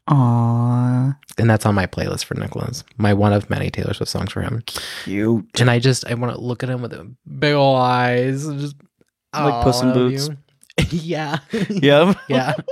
Aww, 0.07 1.17
and 1.39 1.49
that's 1.49 1.65
on 1.65 1.73
my 1.73 1.87
playlist 1.87 2.25
for 2.25 2.35
Nicholas. 2.35 2.83
My 2.97 3.13
one 3.13 3.33
of 3.33 3.49
many 3.49 3.71
Taylor 3.71 3.93
Swift 3.93 4.11
songs 4.11 4.31
for 4.31 4.41
him. 4.41 4.63
cute. 5.03 5.59
And 5.59 5.69
I 5.71 5.79
just 5.79 6.05
I 6.05 6.13
want 6.13 6.33
to 6.33 6.39
look 6.39 6.61
at 6.61 6.69
him 6.69 6.81
with 6.83 6.93
big 7.39 7.53
old 7.55 7.79
eyes, 7.79 8.45
and 8.45 8.59
just 8.59 8.75
Like 9.33 9.63
Puss 9.63 9.81
in 9.81 9.93
Boots." 9.93 10.29
you." 10.29 10.37
yeah, 10.91 11.39
Yep. 11.51 12.17
yeah. 12.27 12.53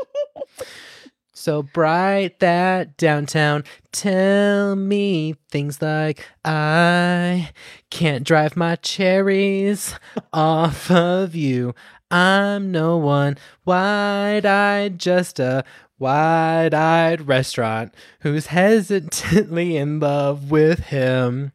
So 1.43 1.61
bright 1.61 2.39
that 2.39 2.95
downtown. 2.95 3.65
Tell 3.91 4.77
me 4.77 5.35
things 5.51 5.81
like 5.81 6.25
I 6.45 7.49
can't 7.89 8.23
drive 8.23 8.55
my 8.55 8.77
cherries 8.77 9.93
off 10.31 10.89
of 10.89 11.35
you. 11.35 11.75
I'm 12.09 12.71
no 12.71 12.95
one 12.95 13.37
wide 13.65 14.45
eyed, 14.45 14.97
just 14.97 15.37
a 15.37 15.65
wide 15.99 16.73
eyed 16.73 17.27
restaurant 17.27 17.93
who's 18.21 18.45
hesitantly 18.45 19.75
in 19.75 19.99
love 19.99 20.49
with 20.49 20.79
him. 20.85 21.51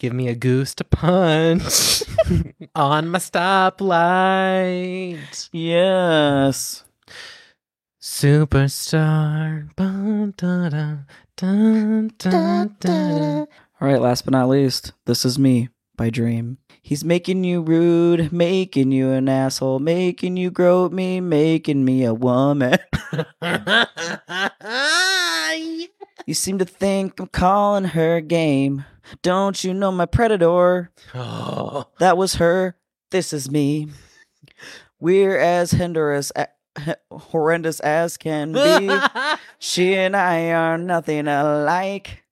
Give 0.00 0.12
me 0.12 0.26
a 0.26 0.34
goose 0.34 0.74
to 0.74 0.82
punch 0.82 2.02
on 2.74 3.08
my 3.10 3.20
stoplight. 3.20 4.70
Yes. 5.52 6.82
Superstar. 8.10 9.70
Bum, 9.76 10.34
da, 10.36 10.68
da, 10.68 10.96
dun, 11.36 12.10
dun, 12.18 12.76
dun. 12.80 13.46
All 13.80 13.88
right, 13.88 14.00
last 14.00 14.24
but 14.24 14.32
not 14.32 14.48
least, 14.48 14.92
This 15.06 15.24
Is 15.24 15.38
Me 15.38 15.68
by 15.96 16.10
Dream. 16.10 16.58
He's 16.82 17.04
making 17.04 17.44
you 17.44 17.62
rude, 17.62 18.32
making 18.32 18.90
you 18.90 19.12
an 19.12 19.28
asshole, 19.28 19.78
making 19.78 20.36
you 20.36 20.50
grow 20.50 20.88
me, 20.88 21.20
making 21.20 21.84
me 21.84 22.04
a 22.04 22.12
woman. 22.12 22.78
You 26.26 26.34
seem 26.34 26.58
to 26.58 26.64
think 26.64 27.18
I'm 27.18 27.26
calling 27.28 27.84
her 27.84 28.20
game. 28.20 28.84
Don't 29.22 29.64
you 29.64 29.72
know 29.72 29.90
my 29.90 30.06
predator? 30.06 30.90
Oh. 31.14 31.86
That 31.98 32.16
was 32.16 32.34
her. 32.34 32.76
This 33.10 33.32
is 33.32 33.50
me. 33.50 33.88
We're 35.00 35.38
as 35.38 35.72
horrendous, 35.72 36.30
horrendous 37.10 37.80
as 37.80 38.16
can 38.16 38.52
be. 38.52 38.90
She 39.58 39.94
and 39.94 40.16
I 40.16 40.52
are 40.52 40.78
nothing 40.78 41.28
alike. 41.28 42.22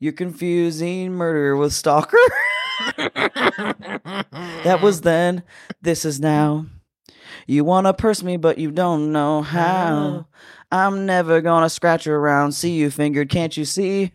You're 0.00 0.12
confusing 0.12 1.12
murder 1.12 1.56
with 1.56 1.72
stalker. 1.72 2.16
that 2.96 4.80
was 4.82 5.02
then. 5.02 5.42
This 5.80 6.04
is 6.04 6.20
now. 6.20 6.66
You 7.46 7.64
wanna 7.64 7.92
purse 7.94 8.22
me, 8.22 8.36
but 8.36 8.58
you 8.58 8.70
don't 8.72 9.12
know 9.12 9.42
how. 9.42 10.26
I'm 10.70 11.06
never 11.06 11.40
gonna 11.40 11.70
scratch 11.70 12.06
around. 12.06 12.52
See 12.52 12.72
you 12.72 12.90
fingered, 12.90 13.28
can't 13.28 13.56
you 13.56 13.64
see? 13.64 14.12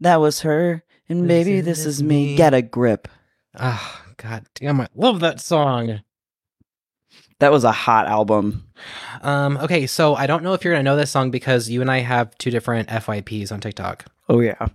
That 0.00 0.20
was 0.20 0.40
her. 0.40 0.82
And 1.08 1.22
This 1.22 1.28
baby, 1.46 1.58
is 1.58 1.64
this 1.64 1.86
is 1.86 2.02
me. 2.02 2.26
me. 2.32 2.36
Get 2.36 2.54
a 2.54 2.62
grip. 2.62 3.08
Ah, 3.56 4.02
god 4.16 4.44
damn, 4.54 4.80
I 4.80 4.88
love 4.94 5.20
that 5.20 5.40
song. 5.40 6.00
That 7.40 7.50
was 7.52 7.64
a 7.64 7.72
hot 7.72 8.06
album. 8.06 8.64
Um, 9.22 9.56
okay, 9.58 9.86
so 9.86 10.14
I 10.14 10.26
don't 10.26 10.42
know 10.42 10.52
if 10.54 10.64
you're 10.64 10.72
gonna 10.72 10.82
know 10.84 10.96
this 10.96 11.10
song 11.10 11.30
because 11.30 11.68
you 11.68 11.80
and 11.80 11.90
I 11.90 11.98
have 12.00 12.36
two 12.38 12.50
different 12.50 12.88
FYPs 12.88 13.50
on 13.52 13.60
TikTok. 13.60 14.04
Oh 14.28 14.40
yeah. 14.40 14.66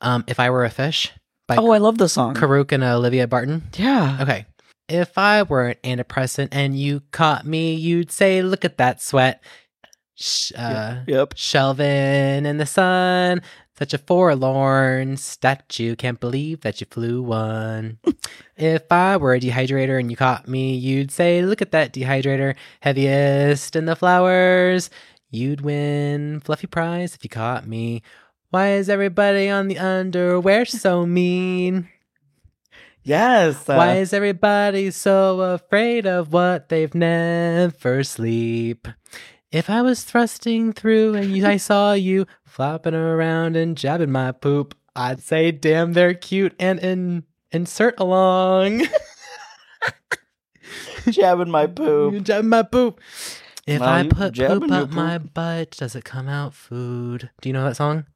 Um, 0.00 0.24
if 0.26 0.38
I 0.40 0.50
were 0.50 0.64
a 0.64 0.70
fish 0.70 1.12
by 1.46 1.56
Oh, 1.56 1.70
I 1.70 1.78
love 1.78 1.98
the 1.98 2.08
song. 2.08 2.34
Corook 2.34 2.72
and 2.72 2.82
Olivia 2.84 3.26
Barton. 3.26 3.62
Yeah. 3.76 4.18
Okay. 4.20 4.46
If 4.88 5.16
I 5.18 5.42
were 5.42 5.68
an 5.68 5.76
antidepressant 5.98 6.48
and 6.52 6.78
you 6.78 7.00
caught 7.12 7.44
me, 7.46 7.74
you'd 7.74 8.12
say, 8.12 8.42
"Look 8.42 8.64
at 8.64 8.78
that 8.78 9.00
sweat." 9.02 9.42
Sh- 10.14 10.52
uh, 10.56 11.02
Yep. 11.06 11.34
Shelvin 11.34 12.46
in 12.46 12.56
the 12.58 12.66
sun, 12.66 13.42
such 13.78 13.92
a 13.92 13.98
forlorn 13.98 15.16
statue. 15.16 15.96
Can't 15.96 16.20
believe 16.20 16.62
that 16.62 16.80
you 16.80 16.86
flew 16.90 17.22
one. 17.22 17.98
if 18.56 18.90
I 18.90 19.16
were 19.16 19.34
a 19.34 19.40
dehydrator 19.40 19.98
and 20.00 20.10
you 20.10 20.16
caught 20.16 20.48
me, 20.48 20.74
you'd 20.74 21.10
say, 21.10 21.42
Look 21.42 21.60
at 21.60 21.72
that 21.72 21.92
dehydrator, 21.92 22.56
heaviest 22.80 23.76
in 23.76 23.84
the 23.84 23.96
flowers. 23.96 24.90
You'd 25.30 25.60
win 25.60 26.40
fluffy 26.40 26.66
prize 26.66 27.14
if 27.14 27.22
you 27.24 27.30
caught 27.30 27.66
me. 27.66 28.02
Why 28.50 28.72
is 28.72 28.88
everybody 28.88 29.50
on 29.50 29.68
the 29.68 29.78
underwear 29.78 30.64
so 30.64 31.04
mean? 31.04 31.88
Yes. 33.02 33.68
uh, 33.68 33.74
Why 33.74 33.96
is 33.98 34.12
everybody 34.12 34.90
so 34.90 35.40
afraid 35.40 36.06
of 36.06 36.32
what 36.32 36.68
they've 36.70 36.94
never 36.94 38.02
sleep? 38.02 38.88
If 39.52 39.70
I 39.70 39.82
was 39.82 40.02
thrusting 40.02 40.72
through 40.72 41.14
and 41.14 41.36
you, 41.36 41.46
I 41.46 41.56
saw 41.68 41.92
you 41.92 42.26
flopping 42.44 42.94
around 42.94 43.56
and 43.56 43.76
jabbing 43.76 44.12
my 44.12 44.32
poop, 44.32 44.74
I'd 44.94 45.20
say, 45.20 45.52
damn, 45.52 45.92
they're 45.92 46.14
cute 46.14 46.54
and 46.58 46.78
in, 46.80 47.24
insert 47.52 47.98
along. 48.00 48.86
jabbing 51.08 51.50
my 51.50 51.66
poop? 51.66 52.22
jabbing 52.24 52.50
my 52.50 52.62
poop. 52.62 53.00
If 53.66 53.80
Well, 53.80 53.88
I 53.88 54.08
put 54.08 54.36
poop 54.36 54.70
up 54.70 54.90
my 54.90 55.18
butt, 55.18 55.72
does 55.72 55.96
it 55.96 56.04
come 56.04 56.28
out 56.28 56.54
food? 56.54 57.30
Do 57.40 57.48
you 57.48 57.52
know 57.52 57.64
that 57.64 57.76
song? 57.76 58.06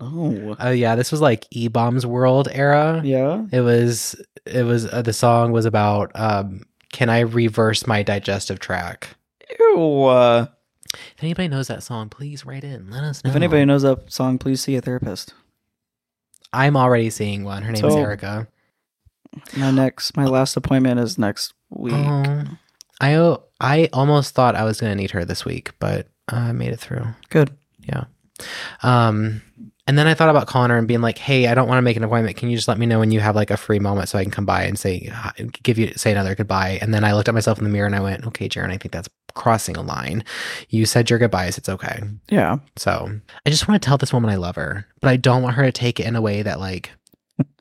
Oh. 0.00 0.56
Oh 0.58 0.70
yeah, 0.70 0.96
this 0.96 1.10
was 1.10 1.20
like 1.20 1.46
E 1.50 1.68
Bombs 1.68 2.04
World 2.04 2.48
era. 2.52 3.00
Yeah. 3.04 3.44
It 3.52 3.60
was 3.60 4.20
it 4.44 4.64
was 4.64 4.92
uh, 4.92 5.02
the 5.02 5.12
song 5.12 5.52
was 5.52 5.64
about 5.64 6.10
um 6.14 6.62
can 6.92 7.08
I 7.08 7.20
reverse 7.20 7.86
my 7.86 8.02
digestive 8.02 8.58
track? 8.58 9.16
Ew. 9.58 10.04
Uh, 10.04 10.46
If 10.92 11.22
anybody 11.22 11.48
knows 11.48 11.68
that 11.68 11.82
song, 11.82 12.08
please 12.08 12.44
write 12.44 12.64
in. 12.64 12.90
Let 12.90 13.02
us 13.04 13.24
know. 13.24 13.30
if 13.30 13.36
anybody 13.36 13.64
knows 13.64 13.82
that 13.82 14.12
song, 14.12 14.38
please 14.38 14.60
see 14.60 14.76
a 14.76 14.80
therapist. 14.80 15.34
I'm 16.52 16.76
already 16.76 17.08
seeing 17.10 17.44
one. 17.44 17.62
Her 17.62 17.72
name 17.72 17.84
is 17.84 17.92
So- 17.94 17.98
Erica. 17.98 18.48
My 19.56 19.70
next, 19.70 20.14
my 20.16 20.26
last 20.26 20.56
appointment 20.58 21.00
is 21.00 21.16
next 21.16 21.54
week. 21.70 21.94
I 21.94 22.44
oh, 22.44 22.44
I 23.00 23.14
o- 23.14 23.42
I 23.60 23.88
almost 23.94 24.34
thought 24.34 24.54
I 24.56 24.64
was 24.64 24.78
gonna 24.80 24.94
need 24.94 25.12
her 25.12 25.24
this 25.24 25.44
week, 25.46 25.70
but 25.78 26.08
I 26.28 26.52
made 26.52 26.72
it 26.72 26.80
through. 26.80 27.06
Good. 27.30 27.56
Yeah. 27.80 28.04
Um, 28.82 29.40
and 29.86 29.98
then 29.98 30.06
I 30.06 30.14
thought 30.14 30.28
about 30.30 30.46
calling 30.46 30.70
her 30.70 30.78
and 30.78 30.86
being 30.88 31.00
like, 31.00 31.18
"Hey, 31.18 31.46
I 31.48 31.54
don't 31.54 31.68
want 31.68 31.78
to 31.78 31.82
make 31.82 31.96
an 31.96 32.04
appointment. 32.04 32.36
Can 32.36 32.48
you 32.50 32.56
just 32.56 32.68
let 32.68 32.78
me 32.78 32.86
know 32.86 32.98
when 33.00 33.10
you 33.10 33.20
have 33.20 33.34
like 33.36 33.50
a 33.50 33.56
free 33.56 33.78
moment 33.78 34.08
so 34.08 34.18
I 34.18 34.22
can 34.22 34.30
come 34.30 34.46
by 34.46 34.62
and 34.64 34.78
say, 34.78 35.10
give 35.62 35.78
you 35.78 35.92
say 35.94 36.12
another 36.12 36.34
goodbye?" 36.34 36.78
And 36.80 36.92
then 36.94 37.04
I 37.04 37.12
looked 37.14 37.28
at 37.28 37.34
myself 37.34 37.58
in 37.58 37.64
the 37.64 37.70
mirror 37.70 37.86
and 37.86 37.96
I 37.96 38.00
went, 38.00 38.26
"Okay, 38.26 38.48
Jaron, 38.48 38.70
I 38.70 38.78
think 38.78 38.92
that's 38.92 39.08
crossing 39.34 39.76
a 39.76 39.82
line. 39.82 40.24
You 40.68 40.84
said 40.86 41.08
your 41.10 41.18
goodbyes. 41.18 41.58
It's 41.58 41.68
okay." 41.68 42.00
Yeah. 42.30 42.58
So 42.76 43.10
I 43.46 43.50
just 43.50 43.66
want 43.68 43.82
to 43.82 43.86
tell 43.86 43.98
this 43.98 44.12
woman 44.12 44.30
I 44.30 44.36
love 44.36 44.56
her, 44.56 44.86
but 45.00 45.08
I 45.08 45.16
don't 45.16 45.42
want 45.42 45.56
her 45.56 45.64
to 45.64 45.72
take 45.72 45.98
it 46.00 46.06
in 46.06 46.16
a 46.16 46.20
way 46.22 46.42
that 46.42 46.60
like 46.60 46.90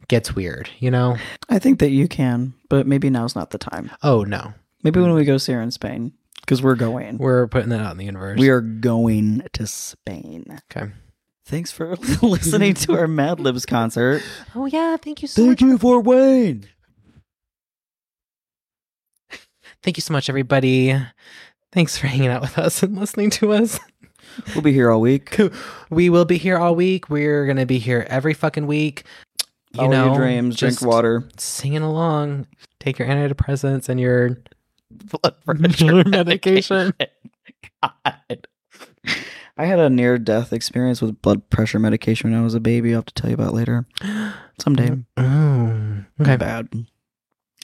gets 0.08 0.36
weird. 0.36 0.70
You 0.80 0.92
know? 0.92 1.18
I 1.50 1.58
think 1.60 1.80
that 1.80 1.92
you 1.92 2.08
can, 2.08 2.54
but 2.70 2.86
maybe 2.86 3.10
now's 3.10 3.36
not 3.36 3.50
the 3.52 3.58
time. 3.58 3.90
Oh 4.04 4.24
no, 4.24 4.54
Maybe 4.84 5.00
when 5.00 5.14
we 5.14 5.26
go 5.26 5.38
see 5.38 5.54
her 5.54 5.62
in 5.62 5.72
Spain, 5.72 6.12
because 6.42 6.62
we're 6.62 6.76
going. 6.76 7.18
we're 7.18 7.48
putting 7.48 7.70
that 7.70 7.80
out 7.82 7.92
in 7.94 7.98
the 7.98 8.06
universe. 8.06 8.38
We 8.40 8.50
are 8.50 8.62
going 8.62 9.44
to 9.54 9.66
Spain. 9.68 10.60
okay. 10.76 10.92
Thanks 11.46 11.72
for 11.72 11.96
listening 12.22 12.74
to 12.76 12.98
our 12.98 13.08
Mad 13.08 13.40
Libs 13.40 13.66
concert. 13.66 14.22
Oh 14.56 14.66
yeah, 14.66 14.98
thank 14.98 15.22
you 15.22 15.28
so 15.28 15.46
much. 15.46 15.60
Thank 15.60 15.70
you 15.72 15.78
for 15.78 16.00
Wayne. 16.02 16.68
Thank 19.84 19.98
you 19.98 20.02
so 20.02 20.14
much, 20.14 20.30
everybody. 20.30 20.96
Thanks 21.72 21.98
for 21.98 22.08
hanging 22.08 22.28
out 22.30 22.42
with 22.42 22.58
us 22.60 22.84
and 22.84 22.98
listening 22.98 23.30
to 23.32 23.54
us. 23.54 23.80
We'll 24.54 24.62
be 24.62 24.74
here 24.74 24.92
all 24.92 25.02
week. 25.02 25.38
We 25.90 26.10
will 26.10 26.26
be 26.26 26.38
here 26.38 26.58
all 26.58 26.76
week. 26.76 27.10
We're 27.10 27.46
gonna 27.48 27.66
be 27.66 27.80
here 27.80 28.06
every 28.10 28.34
fucking 28.34 28.68
week. 28.68 29.04
You 29.74 29.78
Follow 29.78 29.90
know, 29.90 30.06
your 30.08 30.16
dreams, 30.18 30.58
drink 30.58 30.82
water. 30.82 31.28
singing 31.38 31.82
along. 31.82 32.46
Take 32.80 33.00
your 33.00 33.08
antidepressants 33.08 33.90
and 33.90 34.00
your 34.00 34.38
Blood 34.92 35.36
pressure 35.46 36.04
medication. 36.04 36.94
God. 37.82 38.48
I 39.62 39.66
had 39.66 39.78
a 39.78 39.92
near 39.92 40.18
death 40.18 40.54
experience 40.54 41.04
with 41.04 41.22
blood 41.22 41.48
pressure 41.52 41.78
medication 41.78 42.32
when 42.32 42.40
I 42.40 42.44
was 42.44 42.56
a 42.56 42.60
baby. 42.60 42.94
I'll 42.94 42.98
have 42.98 43.06
to 43.06 43.14
tell 43.14 43.30
you 43.30 43.36
about 43.36 43.54
later. 43.54 43.86
Someday. 44.60 44.98
Oh, 45.18 46.04
okay. 46.20 46.36
Bad. 46.36 46.70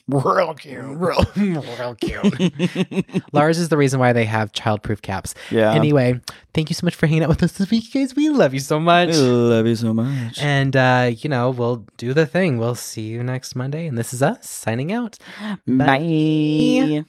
Real 0.08 0.54
cute. 0.54 0.80
Real, 0.86 1.26
real 1.36 1.96
cute. 1.96 2.22
Larz 3.34 3.58
is 3.58 3.70
the 3.70 3.78
reason 3.78 4.00
why 4.00 4.14
they 4.14 4.26
have 4.26 4.52
childproof 4.52 5.02
caps. 5.02 5.34
yeah. 5.50 5.74
Anyway, 5.74 6.22
thank 6.54 6.70
you 6.70 6.76
so 6.76 6.86
much 6.86 6.94
for 6.94 7.08
hanging 7.08 7.24
out 7.24 7.30
with 7.30 7.42
us 7.42 7.54
this 7.54 7.72
week, 7.72 7.92
guys. 7.92 8.16
We 8.16 8.30
love 8.30 8.54
you 8.54 8.60
so 8.60 8.80
much. 8.80 9.10
I 9.10 9.18
love 9.18 9.66
you 9.66 9.76
so 9.76 9.92
much. 9.92 10.38
And, 10.40 10.76
uh, 10.76 11.12
you 11.18 11.32
know, 11.32 11.50
we'll 11.50 11.88
do 11.98 12.14
the 12.14 12.28
thing. 12.28 12.60
We'll 12.60 12.76
see 12.76 13.08
you 13.08 13.24
next 13.24 13.56
Monday. 13.56 13.88
And 13.88 13.98
this 13.98 14.14
is 14.14 14.22
us 14.22 14.48
signing 14.48 14.92
out. 14.92 15.18
Bye. 15.66 17.06